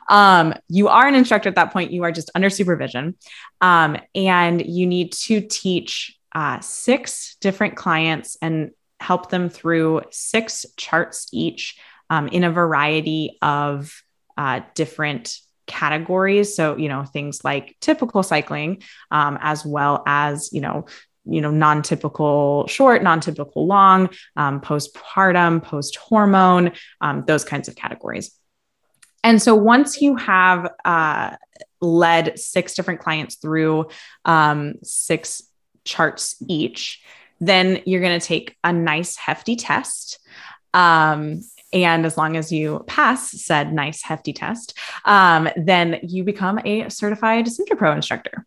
Um, 0.09 0.55
you 0.69 0.89
are 0.89 1.07
an 1.07 1.15
instructor 1.15 1.49
at 1.49 1.55
that 1.55 1.73
point. 1.73 1.93
You 1.93 2.05
are 2.05 2.13
just 2.13 2.31
under 2.35 2.51
supervision. 2.51 3.17
Um, 3.63 3.97
and 4.15 4.65
you 4.65 4.87
need 4.87 5.13
to 5.13 5.41
teach 5.41 6.19
uh, 6.35 6.61
six 6.61 7.37
different 7.41 7.77
clients 7.77 8.37
and 8.43 8.71
help 9.03 9.29
them 9.29 9.49
through 9.49 10.03
six 10.11 10.65
charts 10.77 11.29
each 11.33 11.79
um, 12.09 12.29
in 12.29 12.45
a 12.45 12.51
variety 12.51 13.39
of 13.43 14.03
uh, 14.37 14.61
different 14.75 15.39
categories. 15.67 16.55
So, 16.55 16.77
you 16.77 16.89
know, 16.89 17.05
things 17.05 17.45
like 17.45 17.77
typical 17.81 18.23
cycling, 18.23 18.83
um, 19.11 19.39
as 19.41 19.65
well 19.65 20.03
as, 20.07 20.53
you 20.53 20.61
know, 20.61 20.87
you 21.25 21.41
know, 21.41 21.51
non-typical 21.51 22.67
short, 22.67 23.03
non-typical 23.03 23.67
long, 23.67 24.11
um, 24.37 24.61
postpartum, 24.61 25.63
post-hormone, 25.63 26.73
um, 27.01 27.25
those 27.27 27.45
kinds 27.45 27.69
of 27.69 27.77
categories. 27.77 28.33
And 29.23 29.41
so 29.41 29.55
once 29.55 30.03
you 30.03 30.17
have 30.17 30.69
uh, 30.85 31.37
led 31.81 32.39
six 32.39 32.75
different 32.75 33.01
clients 33.01 33.37
through 33.37 33.87
um, 34.25 34.75
six 34.83 35.43
charts 35.85 36.37
each, 36.49 37.03
then 37.43 37.83
you're 37.85 38.01
going 38.01 38.19
to 38.19 38.25
take 38.25 38.57
a 38.63 38.73
nice 38.73 39.17
hefty 39.17 39.57
test. 39.57 40.21
Um, 40.73 41.41
and 41.73 42.07
as 42.07 42.17
long 42.17 42.37
as 42.37 42.53
you 42.53 42.85
pass 42.87 43.33
said 43.43 43.73
nice 43.73 44.03
hefty 44.03 44.33
test, 44.33 44.79
um, 45.05 45.49
then 45.57 45.99
you 46.03 46.23
become 46.23 46.61
a 46.65 46.89
certified 46.89 47.47
Sympto 47.47 47.77
Pro 47.77 47.93
instructor. 47.93 48.47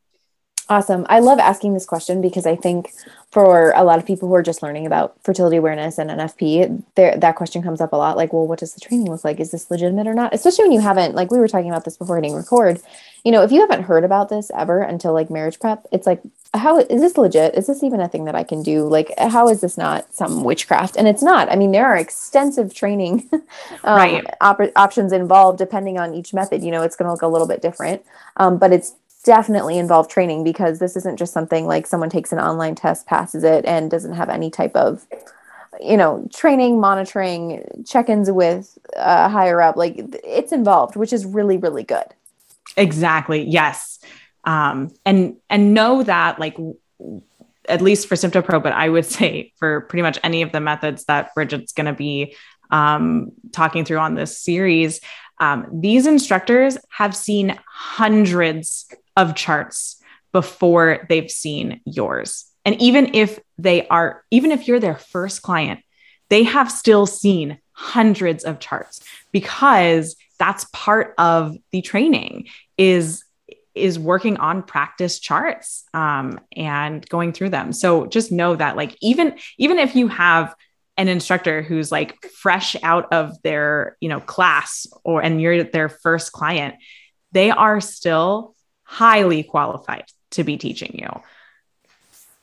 Awesome. 0.68 1.06
I 1.10 1.20
love 1.20 1.38
asking 1.38 1.76
this 1.76 1.86
question 1.86 2.22
because 2.22 2.48
I 2.48 2.56
think 2.56 2.92
for 3.32 3.72
a 3.76 3.84
lot 3.84 4.00
of 4.00 4.06
people 4.06 4.28
who 4.28 4.34
are 4.34 4.42
just 4.42 4.64
learning 4.64 4.88
about 4.88 5.16
fertility 5.24 5.58
awareness 5.58 6.00
and 6.00 6.10
NFP, 6.10 6.84
there 6.96 7.16
that 7.18 7.36
question 7.36 7.62
comes 7.62 7.82
up 7.82 7.94
a 7.94 7.96
lot. 7.96 8.18
Like, 8.18 8.34
well, 8.34 8.48
what 8.48 8.60
does 8.60 8.74
the 8.74 8.80
training 8.80 9.08
look 9.12 9.24
like? 9.24 9.40
Is 9.40 9.52
this 9.52 9.70
legitimate 9.70 10.08
or 10.08 10.16
not? 10.16 10.34
Especially 10.34 10.64
when 10.64 10.72
you 10.72 10.80
haven't, 10.80 11.14
like 11.14 11.30
we 11.30 11.38
were 11.38 11.48
talking 11.48 11.70
about 11.70 11.86
this 11.86 11.98
before 11.98 12.16
hitting 12.16 12.34
record. 12.34 12.82
You 13.24 13.32
know, 13.32 13.44
if 13.44 13.52
you 13.52 13.62
haven't 13.62 13.84
heard 13.84 14.04
about 14.04 14.30
this 14.30 14.50
ever 14.58 14.82
until 14.82 15.14
like 15.14 15.30
marriage 15.30 15.60
prep, 15.60 15.86
it's 15.92 16.08
like, 16.08 16.22
how 16.56 16.80
is 16.80 17.02
this 17.02 17.18
legit? 17.18 17.56
Is 17.56 17.68
this 17.68 17.84
even 17.84 18.02
a 18.02 18.08
thing 18.08 18.26
that 18.26 18.36
I 18.36 18.44
can 18.44 18.64
do? 18.64 18.88
Like, 18.88 19.12
how 19.18 19.48
is 19.48 19.62
this 19.62 19.78
not 19.78 20.14
some 20.14 20.44
witchcraft? 20.44 20.96
And 20.96 21.08
it's 21.08 21.24
not. 21.24 21.52
I 21.52 21.56
mean, 21.56 21.72
there 21.72 21.86
are 21.86 21.98
extensive 21.98 22.74
training 22.74 23.30
um, 23.34 23.42
right. 23.84 24.26
op- 24.42 24.72
options 24.76 25.12
involved 25.12 25.58
depending 25.58 25.98
on 25.98 26.14
each 26.14 26.34
method. 26.34 26.64
You 26.64 26.72
know, 26.72 26.82
it's 26.82 26.96
going 26.96 27.08
to 27.08 27.12
look 27.12 27.22
a 27.22 27.28
little 27.28 27.48
bit 27.48 27.62
different, 27.62 28.04
um, 28.38 28.58
but 28.58 28.72
it's 28.72 28.96
definitely 29.24 29.78
involved 29.78 30.10
training 30.10 30.44
because 30.44 30.80
this 30.80 30.96
isn't 30.96 31.18
just 31.18 31.34
something 31.34 31.66
like 31.66 31.88
someone 31.88 32.10
takes 32.10 32.32
an 32.32 32.40
online 32.40 32.76
test, 32.76 33.08
passes 33.08 33.44
it, 33.44 33.66
and 33.66 33.90
doesn't 33.90 34.14
have 34.14 34.30
any 34.30 34.50
type 34.50 34.76
of 34.76 35.06
you 35.82 35.98
know 35.98 36.28
training 36.34 36.80
monitoring 36.80 37.84
check-ins 37.86 38.32
with 38.32 38.78
uh, 38.96 39.28
higher 39.28 39.62
up 39.62 39.76
like 39.76 39.96
it's 40.24 40.54
involved 40.54 40.96
which 40.96 41.12
is 41.12 41.26
really 41.26 41.58
really 41.58 41.84
good 41.84 42.06
exactly 42.78 43.44
yes 43.44 44.00
um, 44.46 44.92
and 45.06 45.38
and 45.50 45.74
know 45.74 46.04
that 46.04 46.40
like 46.40 46.58
at 47.68 47.82
least 47.82 48.08
for 48.08 48.16
Sympto 48.16 48.44
Pro, 48.44 48.60
but 48.60 48.74
I 48.74 48.90
would 48.90 49.06
say 49.18 49.54
for 49.58 49.82
pretty 49.82 50.04
much 50.04 50.20
any 50.24 50.42
of 50.42 50.52
the 50.52 50.60
methods 50.60 51.06
that 51.06 51.34
Bridget's 51.36 51.74
going 51.74 51.88
to 51.88 51.94
be 51.94 52.36
um, 52.72 53.32
talking 53.52 53.86
through 53.86 54.00
on 54.00 54.16
this 54.16 54.40
series, 54.40 55.00
um, 55.40 55.68
these 55.72 56.08
instructors 56.08 56.78
have 56.90 57.16
seen 57.16 57.58
hundreds 57.68 58.88
of 59.18 59.36
charts 59.36 60.02
before 60.32 61.06
they've 61.10 61.32
seen 61.32 61.82
yours. 61.86 62.46
And 62.66 62.82
even 62.82 63.14
if 63.14 63.40
they 63.58 63.88
are, 63.88 64.24
even 64.32 64.52
if 64.52 64.68
you're 64.68 64.80
their 64.80 64.98
first 64.98 65.42
client, 65.42 65.82
they 66.30 66.44
have 66.44 66.72
still 66.72 67.06
seen 67.06 67.60
hundreds 67.72 68.44
of 68.44 68.60
charts 68.60 69.02
because 69.32 70.16
that's 70.40 70.66
part 70.74 71.14
of 71.18 71.56
the 71.72 71.82
training 71.82 72.48
is 72.78 73.25
is 73.76 74.00
working 74.00 74.38
on 74.38 74.64
practice 74.64 75.20
charts 75.20 75.84
um, 75.94 76.40
and 76.56 77.08
going 77.10 77.34
through 77.34 77.50
them. 77.50 77.74
So 77.74 78.06
just 78.06 78.32
know 78.32 78.56
that 78.56 78.76
like 78.76 78.98
even 79.02 79.38
even 79.58 79.78
if 79.78 79.96
you 79.96 80.08
have 80.08 80.56
an 80.98 81.08
instructor 81.08 81.62
who's 81.62 81.92
like 81.92 82.26
fresh 82.28 82.76
out 82.82 83.12
of 83.12 83.42
their 83.44 83.98
you 84.00 84.10
know 84.10 84.20
class 84.20 84.88
or 85.04 85.22
and 85.22 85.42
you're 85.42 85.64
their 85.64 85.90
first 85.90 86.32
client 86.32 86.76
they 87.32 87.52
are 87.52 87.82
still 87.82 88.56
highly 88.84 89.44
qualified 89.44 90.06
to 90.32 90.44
be 90.44 90.58
teaching 90.58 90.98
you 90.98 91.10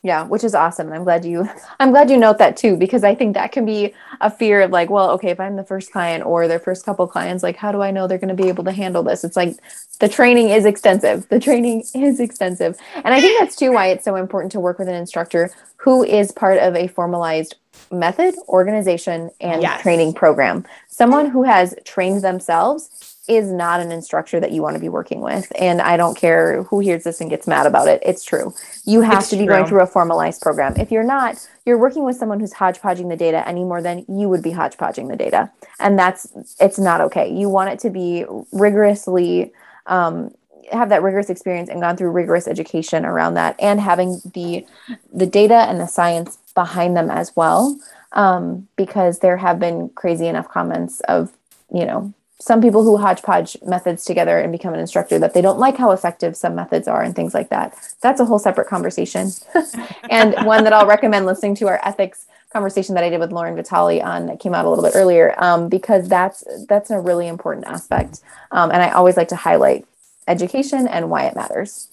yeah 0.02 0.24
which 0.24 0.44
is 0.44 0.54
awesome 0.54 0.86
and 0.86 0.94
i'm 0.94 1.04
glad 1.04 1.24
you 1.24 1.48
i'm 1.80 1.90
glad 1.90 2.10
you 2.10 2.16
note 2.16 2.38
that 2.38 2.56
too 2.56 2.76
because 2.76 3.04
i 3.04 3.14
think 3.14 3.34
that 3.34 3.52
can 3.52 3.64
be 3.64 3.94
a 4.20 4.30
fear 4.30 4.60
of 4.62 4.70
like 4.70 4.90
well 4.90 5.10
okay 5.10 5.30
if 5.30 5.40
i'm 5.40 5.56
the 5.56 5.64
first 5.64 5.92
client 5.92 6.24
or 6.24 6.48
their 6.48 6.58
first 6.58 6.84
couple 6.84 7.06
clients 7.06 7.42
like 7.42 7.56
how 7.56 7.72
do 7.72 7.80
i 7.82 7.90
know 7.90 8.06
they're 8.06 8.18
going 8.18 8.34
to 8.34 8.42
be 8.42 8.48
able 8.48 8.64
to 8.64 8.72
handle 8.72 9.02
this 9.02 9.24
it's 9.24 9.36
like 9.36 9.56
the 10.00 10.08
training 10.08 10.48
is 10.48 10.64
extensive 10.64 11.28
the 11.28 11.40
training 11.40 11.84
is 11.94 12.20
extensive 12.20 12.76
and 12.96 13.14
i 13.14 13.20
think 13.20 13.38
that's 13.40 13.56
too 13.56 13.72
why 13.72 13.86
it's 13.88 14.04
so 14.04 14.16
important 14.16 14.52
to 14.52 14.60
work 14.60 14.78
with 14.78 14.88
an 14.88 14.94
instructor 14.94 15.50
who 15.76 16.04
is 16.04 16.32
part 16.32 16.58
of 16.58 16.74
a 16.76 16.86
formalized 16.88 17.56
method 17.90 18.34
organization 18.48 19.30
and 19.40 19.62
yes. 19.62 19.82
training 19.82 20.12
program 20.12 20.64
someone 20.88 21.26
who 21.26 21.42
has 21.42 21.74
trained 21.84 22.22
themselves 22.22 23.11
is 23.28 23.52
not 23.52 23.80
an 23.80 23.92
instructor 23.92 24.40
that 24.40 24.50
you 24.50 24.62
want 24.62 24.74
to 24.74 24.80
be 24.80 24.88
working 24.88 25.20
with. 25.20 25.50
And 25.58 25.80
I 25.80 25.96
don't 25.96 26.16
care 26.16 26.64
who 26.64 26.80
hears 26.80 27.04
this 27.04 27.20
and 27.20 27.30
gets 27.30 27.46
mad 27.46 27.66
about 27.66 27.86
it. 27.86 28.02
It's 28.04 28.24
true. 28.24 28.52
You 28.84 29.00
have 29.02 29.20
it's 29.20 29.30
to 29.30 29.36
be 29.36 29.44
true. 29.44 29.54
going 29.54 29.66
through 29.66 29.82
a 29.82 29.86
formalized 29.86 30.42
program. 30.42 30.76
If 30.76 30.90
you're 30.90 31.04
not, 31.04 31.36
you're 31.64 31.78
working 31.78 32.04
with 32.04 32.16
someone 32.16 32.40
who's 32.40 32.52
hodgepodging 32.52 33.08
the 33.08 33.16
data 33.16 33.46
any 33.46 33.62
more 33.62 33.80
than 33.80 34.04
you 34.08 34.28
would 34.28 34.42
be 34.42 34.50
hodgepodging 34.50 35.06
the 35.06 35.16
data. 35.16 35.50
And 35.78 35.96
that's, 35.96 36.32
it's 36.58 36.78
not 36.78 37.00
okay. 37.02 37.32
You 37.32 37.48
want 37.48 37.70
it 37.70 37.78
to 37.80 37.90
be 37.90 38.24
rigorously, 38.50 39.52
um, 39.86 40.32
have 40.72 40.88
that 40.88 41.02
rigorous 41.02 41.30
experience 41.30 41.68
and 41.68 41.80
gone 41.80 41.96
through 41.96 42.10
rigorous 42.10 42.48
education 42.48 43.04
around 43.04 43.34
that 43.34 43.54
and 43.58 43.80
having 43.80 44.20
the 44.32 44.64
the 45.12 45.26
data 45.26 45.54
and 45.54 45.78
the 45.78 45.86
science 45.86 46.38
behind 46.54 46.96
them 46.96 47.10
as 47.10 47.34
well 47.36 47.78
um, 48.12 48.66
because 48.76 49.18
there 49.18 49.36
have 49.36 49.58
been 49.58 49.90
crazy 49.90 50.26
enough 50.26 50.48
comments 50.48 51.00
of 51.00 51.32
you 51.74 51.84
know 51.84 52.14
some 52.42 52.60
people 52.60 52.82
who 52.82 52.96
hodgepodge 52.96 53.56
methods 53.64 54.04
together 54.04 54.40
and 54.40 54.50
become 54.50 54.74
an 54.74 54.80
instructor 54.80 55.16
that 55.16 55.32
they 55.32 55.40
don't 55.40 55.60
like 55.60 55.76
how 55.76 55.92
effective 55.92 56.36
some 56.36 56.56
methods 56.56 56.88
are 56.88 57.00
and 57.00 57.14
things 57.14 57.34
like 57.34 57.50
that. 57.50 57.72
That's 58.00 58.18
a 58.18 58.24
whole 58.24 58.40
separate 58.40 58.66
conversation. 58.66 59.30
and 60.10 60.34
one 60.44 60.64
that 60.64 60.72
I'll 60.72 60.86
recommend 60.86 61.24
listening 61.24 61.54
to 61.56 61.68
our 61.68 61.80
ethics 61.84 62.26
conversation 62.52 62.96
that 62.96 63.04
I 63.04 63.10
did 63.10 63.20
with 63.20 63.30
Lauren 63.30 63.54
Vitale 63.54 64.02
on 64.02 64.26
that 64.26 64.40
came 64.40 64.54
out 64.54 64.64
a 64.64 64.68
little 64.68 64.82
bit 64.82 64.94
earlier, 64.96 65.34
um, 65.38 65.68
because 65.68 66.08
that's 66.08 66.42
that's 66.66 66.90
a 66.90 66.98
really 66.98 67.28
important 67.28 67.66
aspect. 67.68 68.20
Um, 68.50 68.72
and 68.72 68.82
I 68.82 68.90
always 68.90 69.16
like 69.16 69.28
to 69.28 69.36
highlight 69.36 69.86
education 70.26 70.88
and 70.88 71.10
why 71.10 71.26
it 71.26 71.36
matters. 71.36 71.88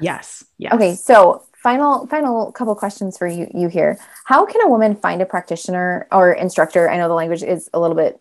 Yes. 0.00 0.44
Yes. 0.56 0.72
Okay. 0.72 0.94
So 0.94 1.44
final 1.62 2.06
final 2.06 2.50
couple 2.52 2.74
questions 2.74 3.18
for 3.18 3.26
you 3.26 3.46
you 3.54 3.68
here 3.68 3.98
how 4.24 4.46
can 4.46 4.60
a 4.62 4.68
woman 4.68 4.96
find 4.96 5.20
a 5.20 5.26
practitioner 5.26 6.06
or 6.10 6.32
instructor 6.32 6.90
i 6.90 6.96
know 6.96 7.08
the 7.08 7.14
language 7.14 7.42
is 7.42 7.68
a 7.74 7.80
little 7.80 7.96
bit 7.96 8.20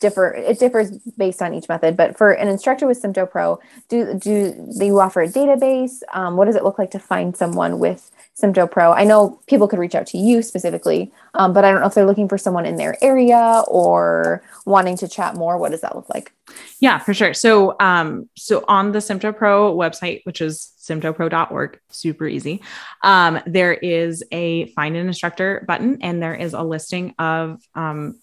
differ 0.00 0.32
it 0.34 0.58
differs 0.58 0.90
based 1.16 1.42
on 1.42 1.54
each 1.54 1.68
method 1.68 1.96
but 1.96 2.16
for 2.16 2.32
an 2.32 2.48
instructor 2.48 2.86
with 2.86 3.00
sympto 3.02 3.28
pro 3.28 3.58
do 3.88 4.14
do 4.14 4.52
they 4.78 4.90
offer 4.90 5.22
a 5.22 5.28
database 5.28 6.02
um, 6.12 6.36
what 6.36 6.44
does 6.44 6.56
it 6.56 6.64
look 6.64 6.78
like 6.78 6.90
to 6.90 6.98
find 6.98 7.36
someone 7.36 7.78
with 7.78 8.10
Sympto 8.40 8.70
Pro. 8.70 8.92
I 8.92 9.04
know 9.04 9.40
people 9.46 9.68
could 9.68 9.78
reach 9.78 9.94
out 9.94 10.06
to 10.08 10.18
you 10.18 10.42
specifically, 10.42 11.12
um, 11.34 11.52
but 11.52 11.64
I 11.64 11.70
don't 11.70 11.80
know 11.80 11.86
if 11.86 11.94
they're 11.94 12.06
looking 12.06 12.28
for 12.28 12.38
someone 12.38 12.64
in 12.64 12.76
their 12.76 12.96
area 13.04 13.62
or 13.68 14.42
wanting 14.64 14.96
to 14.98 15.08
chat 15.08 15.34
more. 15.34 15.58
What 15.58 15.70
does 15.70 15.82
that 15.82 15.94
look 15.94 16.08
like? 16.08 16.32
Yeah, 16.80 16.98
for 16.98 17.12
sure. 17.12 17.34
So, 17.34 17.76
um, 17.78 18.28
so 18.36 18.64
on 18.68 18.92
the 18.92 19.00
Sympto 19.00 19.36
Pro 19.36 19.74
website, 19.76 20.22
which 20.24 20.40
is 20.40 20.71
symptopro.org, 20.82 21.80
super 21.90 22.26
easy, 22.26 22.60
um, 23.02 23.40
there 23.46 23.72
is 23.72 24.24
a 24.32 24.66
find 24.72 24.96
an 24.96 25.06
instructor 25.06 25.64
button, 25.66 25.98
and 26.02 26.22
there 26.22 26.34
is 26.34 26.52
a 26.52 26.62
listing 26.62 27.14
of 27.18 27.62
um, 27.74 28.18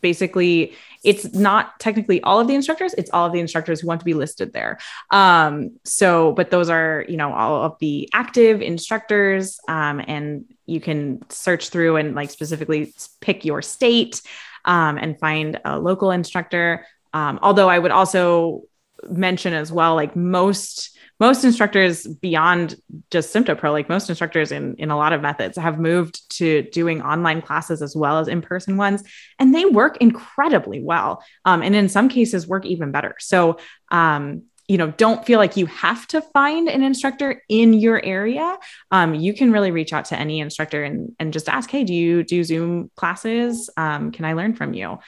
basically 0.00 0.72
it's 1.02 1.34
not 1.34 1.78
technically 1.80 2.22
all 2.22 2.38
of 2.38 2.46
the 2.46 2.54
instructors 2.54 2.94
it's 2.94 3.10
all 3.10 3.26
of 3.26 3.32
the 3.32 3.40
instructors 3.40 3.80
who 3.80 3.86
want 3.86 4.00
to 4.00 4.04
be 4.04 4.14
listed 4.14 4.52
there. 4.52 4.78
Um, 5.10 5.78
so 5.84 6.32
but 6.32 6.50
those 6.50 6.70
are 6.70 7.04
you 7.08 7.16
know 7.16 7.32
all 7.32 7.62
of 7.62 7.76
the 7.80 8.08
active 8.12 8.62
instructors 8.62 9.58
um, 9.68 10.00
and 10.06 10.44
you 10.66 10.80
can 10.80 11.28
search 11.30 11.70
through 11.70 11.96
and 11.96 12.14
like 12.14 12.30
specifically 12.30 12.94
pick 13.20 13.44
your 13.44 13.62
state 13.62 14.22
um, 14.64 14.98
and 14.98 15.18
find 15.18 15.60
a 15.64 15.78
local 15.78 16.10
instructor. 16.10 16.86
Um, 17.12 17.38
although 17.42 17.68
i 17.68 17.78
would 17.78 17.92
also 17.92 18.62
mention 19.08 19.54
as 19.54 19.72
well 19.72 19.94
like 19.94 20.14
most 20.16 20.95
most 21.18 21.44
instructors 21.44 22.06
beyond 22.06 22.76
just 23.10 23.34
SymptoPro, 23.34 23.72
like 23.72 23.88
most 23.88 24.08
instructors 24.08 24.52
in, 24.52 24.74
in 24.74 24.90
a 24.90 24.96
lot 24.96 25.12
of 25.12 25.22
methods, 25.22 25.56
have 25.56 25.78
moved 25.78 26.28
to 26.36 26.62
doing 26.72 27.02
online 27.02 27.40
classes 27.40 27.82
as 27.82 27.96
well 27.96 28.18
as 28.18 28.28
in 28.28 28.42
person 28.42 28.76
ones, 28.76 29.02
and 29.38 29.54
they 29.54 29.64
work 29.64 29.96
incredibly 29.98 30.82
well. 30.82 31.22
Um, 31.44 31.62
and 31.62 31.74
in 31.74 31.88
some 31.88 32.08
cases, 32.08 32.46
work 32.46 32.66
even 32.66 32.92
better. 32.92 33.14
So, 33.18 33.58
um, 33.90 34.42
you 34.68 34.78
know, 34.78 34.90
don't 34.90 35.24
feel 35.24 35.38
like 35.38 35.56
you 35.56 35.66
have 35.66 36.06
to 36.08 36.20
find 36.20 36.68
an 36.68 36.82
instructor 36.82 37.42
in 37.48 37.72
your 37.72 38.04
area. 38.04 38.58
Um, 38.90 39.14
you 39.14 39.32
can 39.32 39.52
really 39.52 39.70
reach 39.70 39.92
out 39.92 40.06
to 40.06 40.18
any 40.18 40.40
instructor 40.40 40.82
and, 40.82 41.14
and 41.20 41.32
just 41.32 41.48
ask, 41.48 41.70
hey, 41.70 41.84
do 41.84 41.94
you 41.94 42.24
do 42.24 42.42
Zoom 42.42 42.90
classes? 42.96 43.70
Um, 43.76 44.10
can 44.10 44.24
I 44.24 44.32
learn 44.32 44.54
from 44.54 44.74
you? 44.74 44.98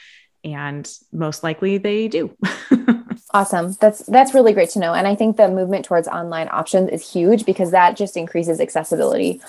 And 0.45 0.89
most 1.11 1.43
likely 1.43 1.77
they 1.77 2.07
do. 2.07 2.35
Awesome. 3.31 3.73
That's 3.73 3.99
that's 4.07 4.33
really 4.33 4.53
great 4.53 4.69
to 4.71 4.79
know. 4.79 4.93
And 4.93 5.07
I 5.07 5.15
think 5.15 5.37
the 5.37 5.47
movement 5.47 5.85
towards 5.85 6.07
online 6.07 6.49
options 6.51 6.89
is 6.89 7.11
huge 7.11 7.45
because 7.45 7.71
that 7.71 7.95
just 7.95 8.17
increases 8.17 8.59
accessibility 8.59 9.41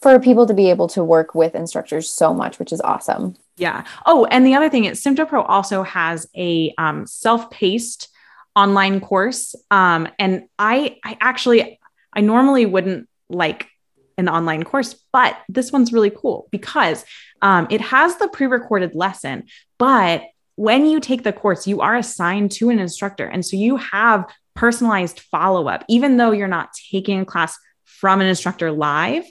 for 0.00 0.18
people 0.18 0.46
to 0.46 0.54
be 0.54 0.70
able 0.70 0.88
to 0.88 1.04
work 1.04 1.34
with 1.34 1.54
instructors 1.54 2.10
so 2.10 2.34
much, 2.34 2.58
which 2.58 2.72
is 2.72 2.80
awesome. 2.80 3.36
Yeah. 3.56 3.84
Oh, 4.06 4.24
and 4.26 4.46
the 4.46 4.54
other 4.54 4.68
thing 4.68 4.84
is 4.84 5.02
SymptoPro 5.02 5.44
also 5.48 5.82
has 5.82 6.28
a 6.36 6.72
um, 6.78 7.06
self-paced 7.06 8.08
online 8.56 9.00
course. 9.00 9.54
Um, 9.70 10.08
and 10.18 10.48
I 10.58 10.98
I 11.04 11.16
actually 11.20 11.78
I 12.12 12.20
normally 12.20 12.66
wouldn't 12.66 13.08
like 13.28 13.68
an 14.16 14.28
online 14.28 14.64
course, 14.64 14.96
but 15.12 15.36
this 15.48 15.70
one's 15.70 15.92
really 15.92 16.10
cool 16.10 16.48
because 16.50 17.04
um, 17.40 17.68
it 17.70 17.80
has 17.80 18.16
the 18.16 18.26
pre-recorded 18.28 18.96
lesson, 18.96 19.44
but 19.78 20.22
when 20.58 20.86
you 20.86 20.98
take 20.98 21.22
the 21.22 21.32
course, 21.32 21.68
you 21.68 21.80
are 21.82 21.94
assigned 21.94 22.50
to 22.50 22.68
an 22.68 22.80
instructor. 22.80 23.24
And 23.24 23.46
so 23.46 23.56
you 23.56 23.76
have 23.76 24.28
personalized 24.56 25.20
follow 25.20 25.68
up, 25.68 25.84
even 25.88 26.16
though 26.16 26.32
you're 26.32 26.48
not 26.48 26.70
taking 26.90 27.20
a 27.20 27.24
class 27.24 27.56
from 27.84 28.20
an 28.20 28.26
instructor 28.26 28.72
live. 28.72 29.22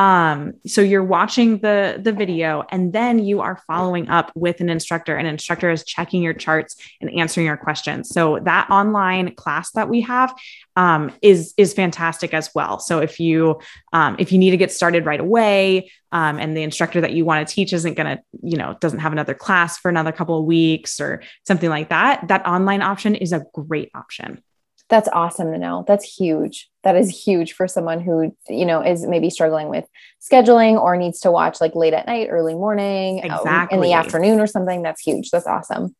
Um, 0.00 0.54
so 0.66 0.80
you're 0.80 1.04
watching 1.04 1.58
the 1.58 2.00
the 2.02 2.10
video 2.10 2.64
and 2.70 2.90
then 2.90 3.18
you 3.18 3.42
are 3.42 3.60
following 3.66 4.08
up 4.08 4.32
with 4.34 4.62
an 4.62 4.70
instructor. 4.70 5.14
An 5.14 5.26
instructor 5.26 5.68
is 5.68 5.84
checking 5.84 6.22
your 6.22 6.32
charts 6.32 6.74
and 7.02 7.10
answering 7.18 7.46
your 7.46 7.58
questions. 7.58 8.08
So 8.08 8.38
that 8.44 8.70
online 8.70 9.34
class 9.34 9.72
that 9.72 9.90
we 9.90 10.00
have 10.00 10.34
um, 10.74 11.12
is 11.20 11.52
is 11.58 11.74
fantastic 11.74 12.32
as 12.32 12.48
well. 12.54 12.78
So 12.78 13.00
if 13.00 13.20
you 13.20 13.60
um, 13.92 14.16
if 14.18 14.32
you 14.32 14.38
need 14.38 14.52
to 14.52 14.56
get 14.56 14.72
started 14.72 15.04
right 15.04 15.20
away, 15.20 15.90
um, 16.12 16.38
and 16.38 16.56
the 16.56 16.62
instructor 16.62 17.02
that 17.02 17.12
you 17.12 17.26
want 17.26 17.46
to 17.46 17.54
teach 17.54 17.74
isn't 17.74 17.92
going 17.92 18.16
to 18.16 18.22
you 18.42 18.56
know 18.56 18.78
doesn't 18.80 19.00
have 19.00 19.12
another 19.12 19.34
class 19.34 19.76
for 19.76 19.90
another 19.90 20.12
couple 20.12 20.38
of 20.38 20.46
weeks 20.46 20.98
or 20.98 21.22
something 21.46 21.68
like 21.68 21.90
that, 21.90 22.26
that 22.28 22.46
online 22.46 22.80
option 22.80 23.16
is 23.16 23.34
a 23.34 23.44
great 23.52 23.90
option. 23.94 24.42
That's 24.90 25.08
awesome 25.12 25.52
to 25.52 25.58
know. 25.58 25.84
That's 25.86 26.04
huge. 26.04 26.68
That 26.82 26.96
is 26.96 27.08
huge 27.08 27.52
for 27.52 27.68
someone 27.68 28.00
who, 28.00 28.36
you 28.48 28.66
know, 28.66 28.82
is 28.82 29.06
maybe 29.06 29.30
struggling 29.30 29.68
with 29.68 29.86
scheduling 30.20 30.80
or 30.80 30.96
needs 30.96 31.20
to 31.20 31.30
watch 31.30 31.60
like 31.60 31.76
late 31.76 31.94
at 31.94 32.06
night, 32.06 32.28
early 32.28 32.54
morning, 32.54 33.20
exactly. 33.20 33.76
in 33.76 33.82
the 33.82 33.92
afternoon 33.92 34.40
or 34.40 34.48
something. 34.48 34.82
That's 34.82 35.00
huge. 35.00 35.30
That's 35.30 35.46
awesome. 35.46 35.94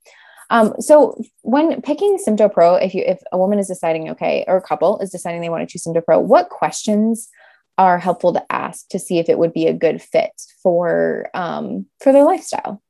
Um, 0.50 0.74
so 0.80 1.22
when 1.42 1.80
picking 1.82 2.18
Sympto 2.18 2.52
Pro, 2.52 2.74
if 2.74 2.92
you 2.92 3.04
if 3.06 3.20
a 3.30 3.38
woman 3.38 3.60
is 3.60 3.68
deciding 3.68 4.10
okay, 4.10 4.44
or 4.48 4.56
a 4.56 4.62
couple 4.62 4.98
is 4.98 5.10
deciding 5.10 5.40
they 5.40 5.48
want 5.48 5.66
to 5.66 5.72
choose 5.72 5.84
Sympto 5.84 6.04
Pro, 6.04 6.18
what 6.18 6.48
questions 6.48 7.28
are 7.78 7.98
helpful 7.98 8.32
to 8.32 8.44
ask 8.52 8.88
to 8.88 8.98
see 8.98 9.18
if 9.18 9.28
it 9.28 9.38
would 9.38 9.52
be 9.52 9.66
a 9.68 9.72
good 9.72 10.02
fit 10.02 10.32
for 10.62 11.30
um, 11.32 11.86
for 12.00 12.12
their 12.12 12.24
lifestyle? 12.24 12.82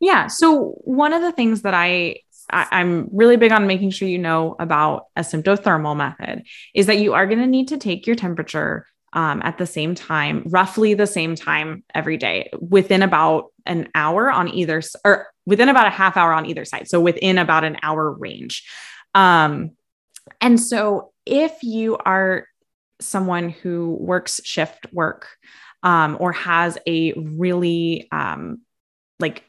Yeah. 0.00 0.26
So 0.26 0.74
one 0.82 1.14
of 1.14 1.22
the 1.22 1.32
things 1.32 1.62
that 1.62 1.74
I 1.74 2.16
I, 2.52 2.80
am 2.80 3.08
really 3.12 3.36
big 3.36 3.52
on 3.52 3.66
making 3.66 3.90
sure 3.90 4.08
you 4.08 4.18
know 4.18 4.56
about 4.58 5.06
a 5.16 5.22
symptothermal 5.22 5.96
method 5.96 6.44
is 6.74 6.86
that 6.86 6.98
you 6.98 7.14
are 7.14 7.26
going 7.26 7.38
to 7.38 7.46
need 7.46 7.68
to 7.68 7.78
take 7.78 8.06
your 8.06 8.16
temperature 8.16 8.86
um, 9.12 9.42
at 9.42 9.58
the 9.58 9.66
same 9.66 9.94
time, 9.94 10.44
roughly 10.46 10.94
the 10.94 11.06
same 11.06 11.34
time 11.34 11.82
every 11.94 12.16
day, 12.16 12.50
within 12.60 13.02
about 13.02 13.46
an 13.66 13.88
hour 13.94 14.30
on 14.30 14.48
either, 14.48 14.82
or 15.04 15.26
within 15.46 15.68
about 15.68 15.86
a 15.86 15.90
half 15.90 16.16
hour 16.16 16.32
on 16.32 16.46
either 16.46 16.64
side. 16.64 16.88
So 16.88 17.00
within 17.00 17.38
about 17.38 17.64
an 17.64 17.76
hour 17.82 18.12
range. 18.12 18.68
Um, 19.14 19.72
and 20.40 20.60
so 20.60 21.12
if 21.26 21.62
you 21.62 21.96
are 21.96 22.46
someone 23.00 23.48
who 23.48 23.96
works 23.98 24.40
shift 24.44 24.86
work 24.92 25.28
um, 25.82 26.16
or 26.20 26.32
has 26.32 26.78
a 26.86 27.12
really 27.14 28.08
um, 28.12 28.60
like 29.18 29.44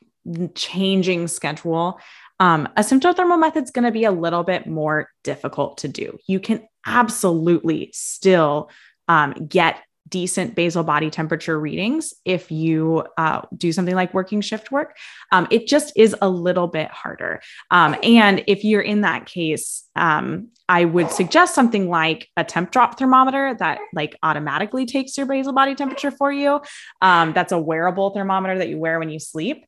changing 0.55 1.27
schedule, 1.27 1.99
um, 2.41 2.67
a 2.75 2.81
symptothermal 2.81 3.39
method 3.39 3.63
is 3.63 3.69
going 3.69 3.85
to 3.85 3.91
be 3.91 4.03
a 4.03 4.11
little 4.11 4.41
bit 4.41 4.65
more 4.65 5.09
difficult 5.23 5.77
to 5.77 5.87
do. 5.87 6.17
You 6.25 6.39
can 6.39 6.67
absolutely 6.87 7.91
still 7.93 8.71
um, 9.07 9.33
get 9.47 9.77
decent 10.09 10.55
basal 10.55 10.83
body 10.83 11.11
temperature 11.11 11.57
readings 11.59 12.15
if 12.25 12.51
you 12.51 13.05
uh, 13.15 13.41
do 13.55 13.71
something 13.71 13.93
like 13.93 14.15
working 14.15 14.41
shift 14.41 14.71
work. 14.71 14.97
Um, 15.31 15.47
it 15.51 15.67
just 15.67 15.93
is 15.95 16.15
a 16.19 16.27
little 16.27 16.67
bit 16.67 16.89
harder. 16.89 17.41
Um, 17.69 17.95
and 18.01 18.43
if 18.47 18.63
you're 18.63 18.81
in 18.81 19.01
that 19.01 19.27
case, 19.27 19.87
um, 19.95 20.49
I 20.67 20.85
would 20.85 21.11
suggest 21.11 21.53
something 21.53 21.89
like 21.89 22.27
a 22.35 22.43
Tempdrop 22.43 22.97
thermometer 22.97 23.55
that 23.59 23.77
like 23.93 24.15
automatically 24.23 24.87
takes 24.87 25.15
your 25.15 25.27
basal 25.27 25.53
body 25.53 25.75
temperature 25.75 26.11
for 26.11 26.31
you. 26.31 26.59
Um, 27.03 27.33
that's 27.33 27.51
a 27.51 27.59
wearable 27.59 28.09
thermometer 28.09 28.57
that 28.57 28.69
you 28.69 28.79
wear 28.79 28.97
when 28.97 29.11
you 29.11 29.19
sleep. 29.19 29.63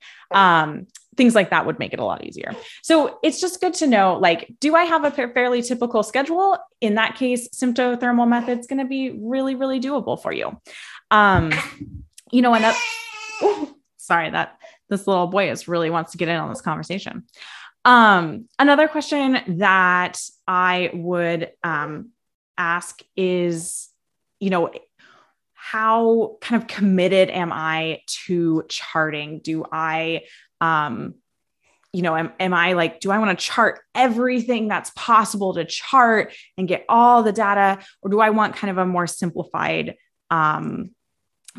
Things 1.16 1.36
like 1.36 1.50
that 1.50 1.66
would 1.66 1.80
make 1.80 1.94
it 1.94 2.00
a 2.00 2.06
lot 2.06 2.26
easier. 2.26 2.56
So 2.82 3.20
it's 3.24 3.40
just 3.40 3.62
good 3.62 3.74
to 3.76 3.88
know 3.88 4.18
like, 4.18 4.54
do 4.60 4.76
I 4.76 4.84
have 4.84 5.04
a 5.04 5.12
fairly 5.12 5.62
typical 5.62 6.04
schedule? 6.04 6.58
In 6.82 6.96
that 6.96 7.16
case, 7.16 7.50
symptothermal 7.50 8.28
method 8.28 8.60
is 8.60 8.68
going 8.68 8.80
to 8.80 8.86
be 8.86 9.18
really, 9.22 9.56
really 9.56 9.80
doable 9.80 10.22
for 10.22 10.32
you. 10.32 10.60
Um, 11.12 11.52
you 12.32 12.42
know, 12.42 12.54
and 12.54 12.64
that, 12.64 13.72
sorry, 13.98 14.30
that 14.32 14.58
this 14.90 15.08
little 15.08 15.28
boy 15.28 15.52
is 15.52 15.68
really 15.68 15.90
wants 15.90 16.12
to 16.12 16.18
get 16.18 16.30
in 16.30 16.36
on 16.36 16.50
this 16.50 16.62
conversation. 16.62 17.24
Um, 17.86 18.48
another 18.58 18.88
question 18.88 19.58
that 19.60 20.20
I 20.48 20.90
would 20.94 21.52
um, 21.64 22.10
ask 22.58 23.02
is, 23.16 23.90
you 24.40 24.50
know, 24.50 24.72
how 25.54 26.38
kind 26.42 26.62
of 26.62 26.68
committed 26.68 27.30
am 27.30 27.52
I 27.54 28.02
to 28.26 28.66
charting? 28.68 29.40
Do 29.40 29.66
I 29.72 30.24
um, 30.62 31.16
you 31.94 32.02
know, 32.02 32.16
am, 32.16 32.32
am 32.40 32.54
I 32.54 32.74
like, 32.74 33.00
do 33.00 33.12
I 33.12 33.20
want 33.20 33.38
to 33.38 33.46
chart 33.46 33.82
everything 33.94 34.68
that's 34.68 34.92
possible 34.96 35.54
to 35.54 35.64
chart 35.64 36.34
and 36.58 36.68
get 36.68 36.86
all 36.90 37.22
the 37.22 37.32
data? 37.32 37.84
Or 38.02 38.10
do 38.10 38.20
I 38.20 38.32
want 38.32 38.56
kind 38.56 38.72
of 38.72 38.80
a 38.80 38.86
more 38.86 39.06
simplified 39.06 39.96
um, 40.32 40.90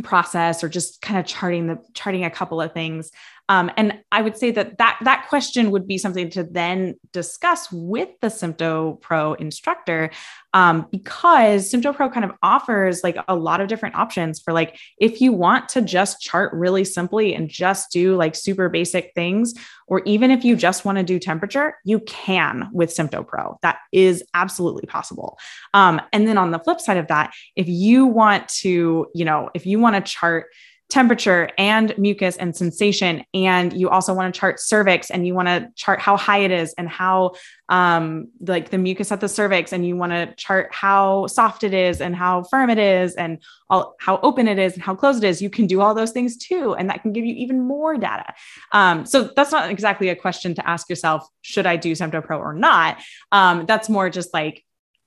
process 0.02 0.64
or 0.64 0.68
just 0.68 1.00
kind 1.00 1.20
of 1.20 1.26
charting 1.26 1.68
the 1.68 1.78
charting 1.94 2.24
a 2.24 2.30
couple 2.30 2.60
of 2.60 2.72
things 2.72 3.12
um, 3.48 3.70
and 3.76 3.98
I 4.10 4.22
would 4.22 4.38
say 4.38 4.50
that 4.52 4.78
that 4.78 4.98
that 5.02 5.26
question 5.28 5.70
would 5.70 5.86
be 5.86 5.98
something 5.98 6.30
to 6.30 6.44
then 6.44 6.94
discuss 7.12 7.70
with 7.70 8.08
the 8.20 8.28
Sympto 8.28 9.00
Pro 9.00 9.34
instructor, 9.34 10.10
um, 10.54 10.86
because 10.90 11.70
Sympto 11.70 11.94
Pro 11.94 12.08
kind 12.08 12.24
of 12.24 12.32
offers 12.42 13.04
like 13.04 13.18
a 13.28 13.36
lot 13.36 13.60
of 13.60 13.68
different 13.68 13.96
options 13.96 14.40
for 14.40 14.52
like 14.54 14.78
if 14.98 15.20
you 15.20 15.32
want 15.32 15.68
to 15.70 15.82
just 15.82 16.22
chart 16.22 16.54
really 16.54 16.84
simply 16.84 17.34
and 17.34 17.50
just 17.50 17.92
do 17.92 18.16
like 18.16 18.34
super 18.34 18.70
basic 18.70 19.12
things, 19.14 19.52
or 19.86 20.00
even 20.06 20.30
if 20.30 20.42
you 20.42 20.56
just 20.56 20.86
want 20.86 20.96
to 20.96 21.04
do 21.04 21.18
temperature, 21.18 21.76
you 21.84 22.00
can 22.00 22.70
with 22.72 22.88
Sympto 22.88 23.26
Pro. 23.26 23.58
That 23.60 23.78
is 23.92 24.24
absolutely 24.32 24.86
possible. 24.86 25.38
Um, 25.74 26.00
and 26.12 26.26
then 26.26 26.38
on 26.38 26.50
the 26.50 26.58
flip 26.58 26.80
side 26.80 26.96
of 26.96 27.08
that, 27.08 27.34
if 27.56 27.68
you 27.68 28.06
want 28.06 28.48
to, 28.48 29.06
you 29.14 29.24
know, 29.26 29.50
if 29.52 29.66
you 29.66 29.78
want 29.78 29.96
to 29.96 30.12
chart 30.12 30.46
temperature 30.90 31.50
and 31.58 31.96
mucus 31.98 32.36
and 32.36 32.54
sensation. 32.54 33.24
And 33.32 33.72
you 33.72 33.88
also 33.88 34.14
want 34.14 34.32
to 34.32 34.38
chart 34.38 34.60
cervix 34.60 35.10
and 35.10 35.26
you 35.26 35.34
want 35.34 35.48
to 35.48 35.68
chart 35.74 35.98
how 35.98 36.16
high 36.16 36.38
it 36.38 36.50
is 36.50 36.74
and 36.74 36.88
how 36.88 37.32
um, 37.68 38.28
like 38.40 38.70
the 38.70 38.78
mucus 38.78 39.10
at 39.10 39.20
the 39.20 39.28
cervix. 39.28 39.72
And 39.72 39.86
you 39.86 39.96
want 39.96 40.12
to 40.12 40.34
chart 40.36 40.68
how 40.72 41.26
soft 41.26 41.64
it 41.64 41.74
is 41.74 42.00
and 42.00 42.14
how 42.14 42.44
firm 42.44 42.70
it 42.70 42.78
is 42.78 43.14
and 43.14 43.42
all, 43.70 43.96
how 43.98 44.20
open 44.22 44.46
it 44.46 44.58
is 44.58 44.74
and 44.74 44.82
how 44.82 44.94
closed 44.94 45.24
it 45.24 45.26
is. 45.26 45.42
You 45.42 45.50
can 45.50 45.66
do 45.66 45.80
all 45.80 45.94
those 45.94 46.12
things 46.12 46.36
too. 46.36 46.74
And 46.74 46.90
that 46.90 47.02
can 47.02 47.12
give 47.12 47.24
you 47.24 47.34
even 47.34 47.60
more 47.60 47.96
data. 47.96 48.34
Um, 48.72 49.06
so 49.06 49.30
that's 49.34 49.52
not 49.52 49.70
exactly 49.70 50.10
a 50.10 50.16
question 50.16 50.54
to 50.54 50.68
ask 50.68 50.88
yourself, 50.88 51.26
should 51.42 51.66
I 51.66 51.76
do 51.76 51.92
SymptoPro 51.92 52.38
or 52.38 52.52
not? 52.52 52.98
Um, 53.32 53.66
that's 53.66 53.88
more 53.88 54.10
just 54.10 54.34
like, 54.34 54.64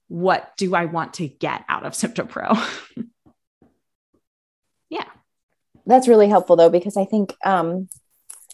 what 0.10 0.56
do 0.58 0.74
I 0.74 0.86
want 0.86 1.16
to 1.16 1.28
get 1.28 1.66
out 1.70 1.86
of 1.86 1.94
Sympto 1.94 2.28
Pro? 2.28 2.54
yeah 2.56 3.04
that's 5.88 6.08
really 6.08 6.30
helpful 6.30 6.56
though 6.56 6.70
because 6.70 6.98
i 6.98 7.06
think 7.06 7.36
um 7.44 7.88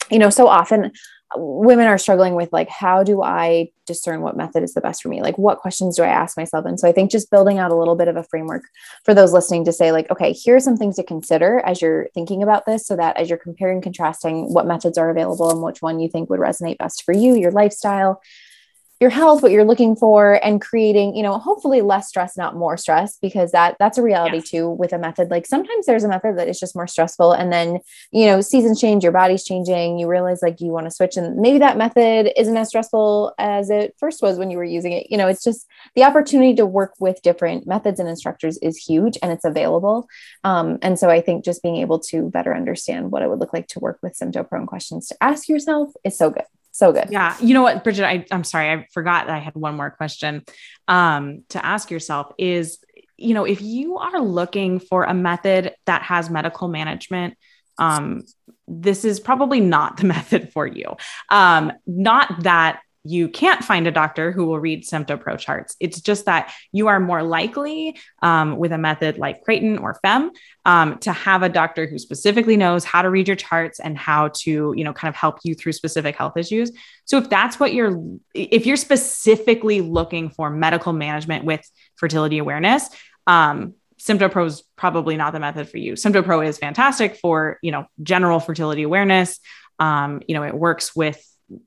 you 0.09 0.19
know 0.19 0.29
so 0.29 0.47
often 0.47 0.91
women 1.35 1.87
are 1.87 1.97
struggling 1.97 2.35
with 2.35 2.51
like 2.53 2.69
how 2.69 3.03
do 3.03 3.21
i 3.23 3.67
discern 3.85 4.21
what 4.21 4.37
method 4.37 4.63
is 4.63 4.73
the 4.73 4.81
best 4.81 5.01
for 5.01 5.09
me? 5.09 5.21
Like 5.21 5.37
what 5.37 5.59
questions 5.59 5.97
do 5.97 6.03
i 6.03 6.07
ask 6.07 6.37
myself? 6.37 6.65
And 6.65 6.79
so 6.79 6.87
i 6.87 6.91
think 6.91 7.11
just 7.11 7.31
building 7.31 7.59
out 7.59 7.71
a 7.71 7.75
little 7.75 7.95
bit 7.95 8.07
of 8.07 8.15
a 8.15 8.23
framework 8.23 8.63
for 9.03 9.13
those 9.13 9.33
listening 9.33 9.65
to 9.65 9.73
say 9.73 9.91
like 9.91 10.09
okay 10.11 10.31
here 10.31 10.55
are 10.55 10.59
some 10.59 10.77
things 10.77 10.95
to 10.95 11.03
consider 11.03 11.59
as 11.65 11.81
you're 11.81 12.07
thinking 12.13 12.43
about 12.43 12.65
this 12.65 12.85
so 12.85 12.95
that 12.95 13.17
as 13.17 13.29
you're 13.29 13.37
comparing 13.37 13.81
contrasting 13.81 14.53
what 14.53 14.67
methods 14.67 14.97
are 14.97 15.09
available 15.09 15.49
and 15.49 15.61
which 15.61 15.81
one 15.81 15.99
you 15.99 16.09
think 16.09 16.29
would 16.29 16.39
resonate 16.39 16.77
best 16.77 17.03
for 17.03 17.13
you 17.13 17.35
your 17.35 17.51
lifestyle 17.51 18.21
your 18.99 19.09
health 19.09 19.41
what 19.41 19.51
you're 19.51 19.65
looking 19.65 19.95
for 19.95 20.39
and 20.45 20.61
creating 20.61 21.15
you 21.15 21.23
know 21.23 21.37
hopefully 21.37 21.81
less 21.81 22.07
stress 22.07 22.37
not 22.37 22.55
more 22.55 22.77
stress 22.77 23.17
because 23.21 23.51
that 23.51 23.75
that's 23.79 23.97
a 23.97 24.01
reality 24.01 24.37
yes. 24.37 24.49
too 24.49 24.69
with 24.69 24.93
a 24.93 24.97
method. 24.97 25.29
Like 25.29 25.45
sometimes 25.45 25.85
there's 25.85 26.03
a 26.03 26.07
method 26.07 26.37
that 26.37 26.47
is 26.47 26.59
just 26.59 26.75
more 26.75 26.87
stressful 26.87 27.33
and 27.33 27.51
then 27.51 27.79
you 28.11 28.25
know 28.25 28.41
seasons 28.41 28.79
change 28.79 29.03
your 29.03 29.11
body's 29.11 29.43
changing 29.43 29.99
you 29.99 30.07
realize 30.07 30.41
like 30.41 30.61
you 30.61 30.71
want 30.71 30.85
to 30.85 30.91
switch 30.91 31.17
and 31.17 31.35
maybe 31.37 31.59
that 31.59 31.77
method 31.77 32.31
isn't 32.39 32.55
as 32.55 32.69
stressful 32.69 33.33
as 33.37 33.69
it 33.69 33.95
first 33.97 34.21
was 34.21 34.37
when 34.37 34.49
you 34.49 34.57
were 34.57 34.63
using 34.63 34.91
it. 34.93 35.07
You 35.09 35.17
know 35.17 35.27
it's 35.27 35.43
just 35.43 35.67
the 35.95 36.03
opportunity 36.03 36.55
to 36.55 36.65
work 36.65 36.93
with 36.99 37.21
different 37.21 37.67
methods 37.67 37.99
and 37.99 38.07
instructors 38.07 38.57
is 38.59 38.77
huge 38.77 39.17
and 39.21 39.31
it's 39.31 39.45
available. 39.45 40.07
Um, 40.43 40.77
and 40.81 40.97
so 40.97 41.09
i 41.09 41.21
think 41.21 41.43
just 41.43 41.63
being 41.63 41.77
able 41.77 41.99
to 41.99 42.29
better 42.29 42.53
understand 42.55 43.11
what 43.11 43.21
it 43.21 43.29
would 43.29 43.39
look 43.39 43.53
like 43.53 43.67
to 43.67 43.79
work 43.79 43.99
with 44.01 44.17
sympto 44.17 44.47
prone 44.47 44.65
questions 44.65 45.07
to 45.07 45.15
ask 45.21 45.49
yourself 45.49 45.91
is 46.03 46.17
so 46.17 46.29
good 46.29 46.45
so 46.73 46.91
good. 46.91 47.09
Yeah. 47.11 47.37
You 47.39 47.53
know 47.53 47.61
what, 47.61 47.83
Bridget, 47.83 48.03
I, 48.03 48.25
I'm 48.31 48.43
sorry. 48.43 48.71
I 48.71 48.87
forgot 48.91 49.27
that 49.27 49.35
I 49.35 49.39
had 49.39 49.53
one 49.53 49.77
more 49.77 49.91
question 49.91 50.43
um, 50.87 51.43
to 51.49 51.63
ask 51.63 51.91
yourself 51.91 52.33
is, 52.39 52.79
you 53.15 53.35
know, 53.35 53.45
if 53.45 53.61
you 53.61 53.97
are 53.99 54.19
looking 54.19 54.79
for 54.79 55.03
a 55.03 55.13
method 55.13 55.75
that 55.85 56.01
has 56.01 56.31
medical 56.31 56.67
management, 56.67 57.37
um, 57.77 58.23
this 58.67 59.05
is 59.05 59.19
probably 59.19 59.59
not 59.59 59.97
the 59.97 60.05
method 60.07 60.51
for 60.51 60.65
you. 60.65 60.95
Um, 61.29 61.71
not 61.85 62.41
that 62.41 62.81
you 63.05 63.27
can't 63.27 63.63
find 63.63 63.85
a 63.85 63.91
doctor 63.91 64.31
who 64.31 64.45
will 64.45 64.59
read 64.59 64.83
SymptoPro 64.83 65.37
charts. 65.37 65.75
It's 65.79 65.99
just 65.99 66.25
that 66.25 66.53
you 66.71 66.87
are 66.87 66.99
more 66.99 67.21
likely 67.21 67.97
um, 68.21 68.57
with 68.57 68.71
a 68.71 68.77
method 68.77 69.17
like 69.17 69.43
Creighton 69.43 69.77
or 69.77 69.99
FEMM 70.05 70.29
um, 70.65 70.97
to 70.99 71.11
have 71.11 71.43
a 71.43 71.49
doctor 71.49 71.85
who 71.85 71.99
specifically 71.99 72.55
knows 72.55 72.85
how 72.85 73.01
to 73.01 73.09
read 73.09 73.27
your 73.27 73.35
charts 73.35 73.79
and 73.79 73.97
how 73.97 74.29
to, 74.39 74.73
you 74.75 74.83
know, 74.83 74.93
kind 74.93 75.09
of 75.09 75.15
help 75.15 75.39
you 75.43 75.53
through 75.53 75.73
specific 75.73 76.15
health 76.15 76.37
issues. 76.37 76.71
So 77.03 77.17
if 77.17 77.29
that's 77.29 77.59
what 77.59 77.73
you're, 77.73 78.01
if 78.33 78.65
you're 78.65 78.77
specifically 78.77 79.81
looking 79.81 80.29
for 80.29 80.49
medical 80.49 80.93
management 80.93 81.43
with 81.43 81.69
fertility 81.95 82.37
awareness, 82.37 82.89
um, 83.27 83.73
SymptoPro 83.99 84.45
is 84.45 84.63
probably 84.75 85.17
not 85.17 85.33
the 85.33 85.39
method 85.39 85.69
for 85.69 85.77
you. 85.77 85.93
SymptoPro 85.93 86.45
is 86.45 86.57
fantastic 86.57 87.17
for, 87.17 87.57
you 87.61 87.71
know, 87.71 87.85
general 88.01 88.39
fertility 88.39 88.83
awareness. 88.83 89.39
Um, 89.79 90.21
you 90.27 90.35
know, 90.35 90.43
it 90.43 90.53
works 90.53 90.95
with 90.95 91.21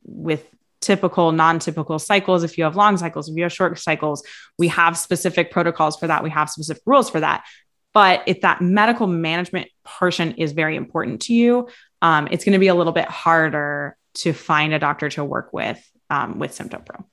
with 0.05 0.45
typical, 0.87 1.32
non 1.32 1.59
typical 1.59 1.99
cycles. 1.99 2.45
If 2.45 2.57
you 2.57 2.64
have 2.64 2.76
long 2.76 2.97
cycles, 2.97 3.28
if 3.28 3.37
you 3.37 3.43
have 3.43 3.53
short 3.53 3.78
cycles, 3.78 4.22
we 4.57 4.68
have 4.68 4.97
specific 4.97 5.51
protocols 5.51 5.97
for 5.97 6.07
that. 6.07 6.22
We 6.22 6.30
have 6.30 6.49
specific 6.49 6.82
rules 6.87 7.11
for 7.11 7.20
that. 7.20 7.45
But 7.93 8.22
if 8.26 8.43
that 8.43 8.61
medical 8.61 9.07
management 9.07 9.68
portion 9.84 10.32
is 10.32 10.53
very 10.53 10.76
important 10.76 11.22
to 11.22 11.34
you, 11.34 11.68
um, 12.03 12.28
it's 12.30 12.45
going 12.45 12.53
to 12.53 12.59
be 12.59 12.68
a 12.68 12.74
little 12.74 12.93
bit 12.93 13.09
harder 13.09 13.97
to 14.16 14.32
find 14.32 14.72
a 14.72 14.78
doctor 14.78 15.09
to 15.11 15.24
work 15.24 15.53
with 15.53 15.82
um, 16.09 16.39
with 16.39 16.57
SymptoPro. 16.57 17.05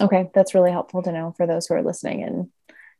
Okay, 0.00 0.30
that's 0.34 0.54
really 0.54 0.70
helpful 0.70 1.02
to 1.02 1.12
know 1.12 1.32
for 1.36 1.46
those 1.46 1.66
who 1.66 1.74
are 1.74 1.82
listening, 1.82 2.22
and 2.22 2.50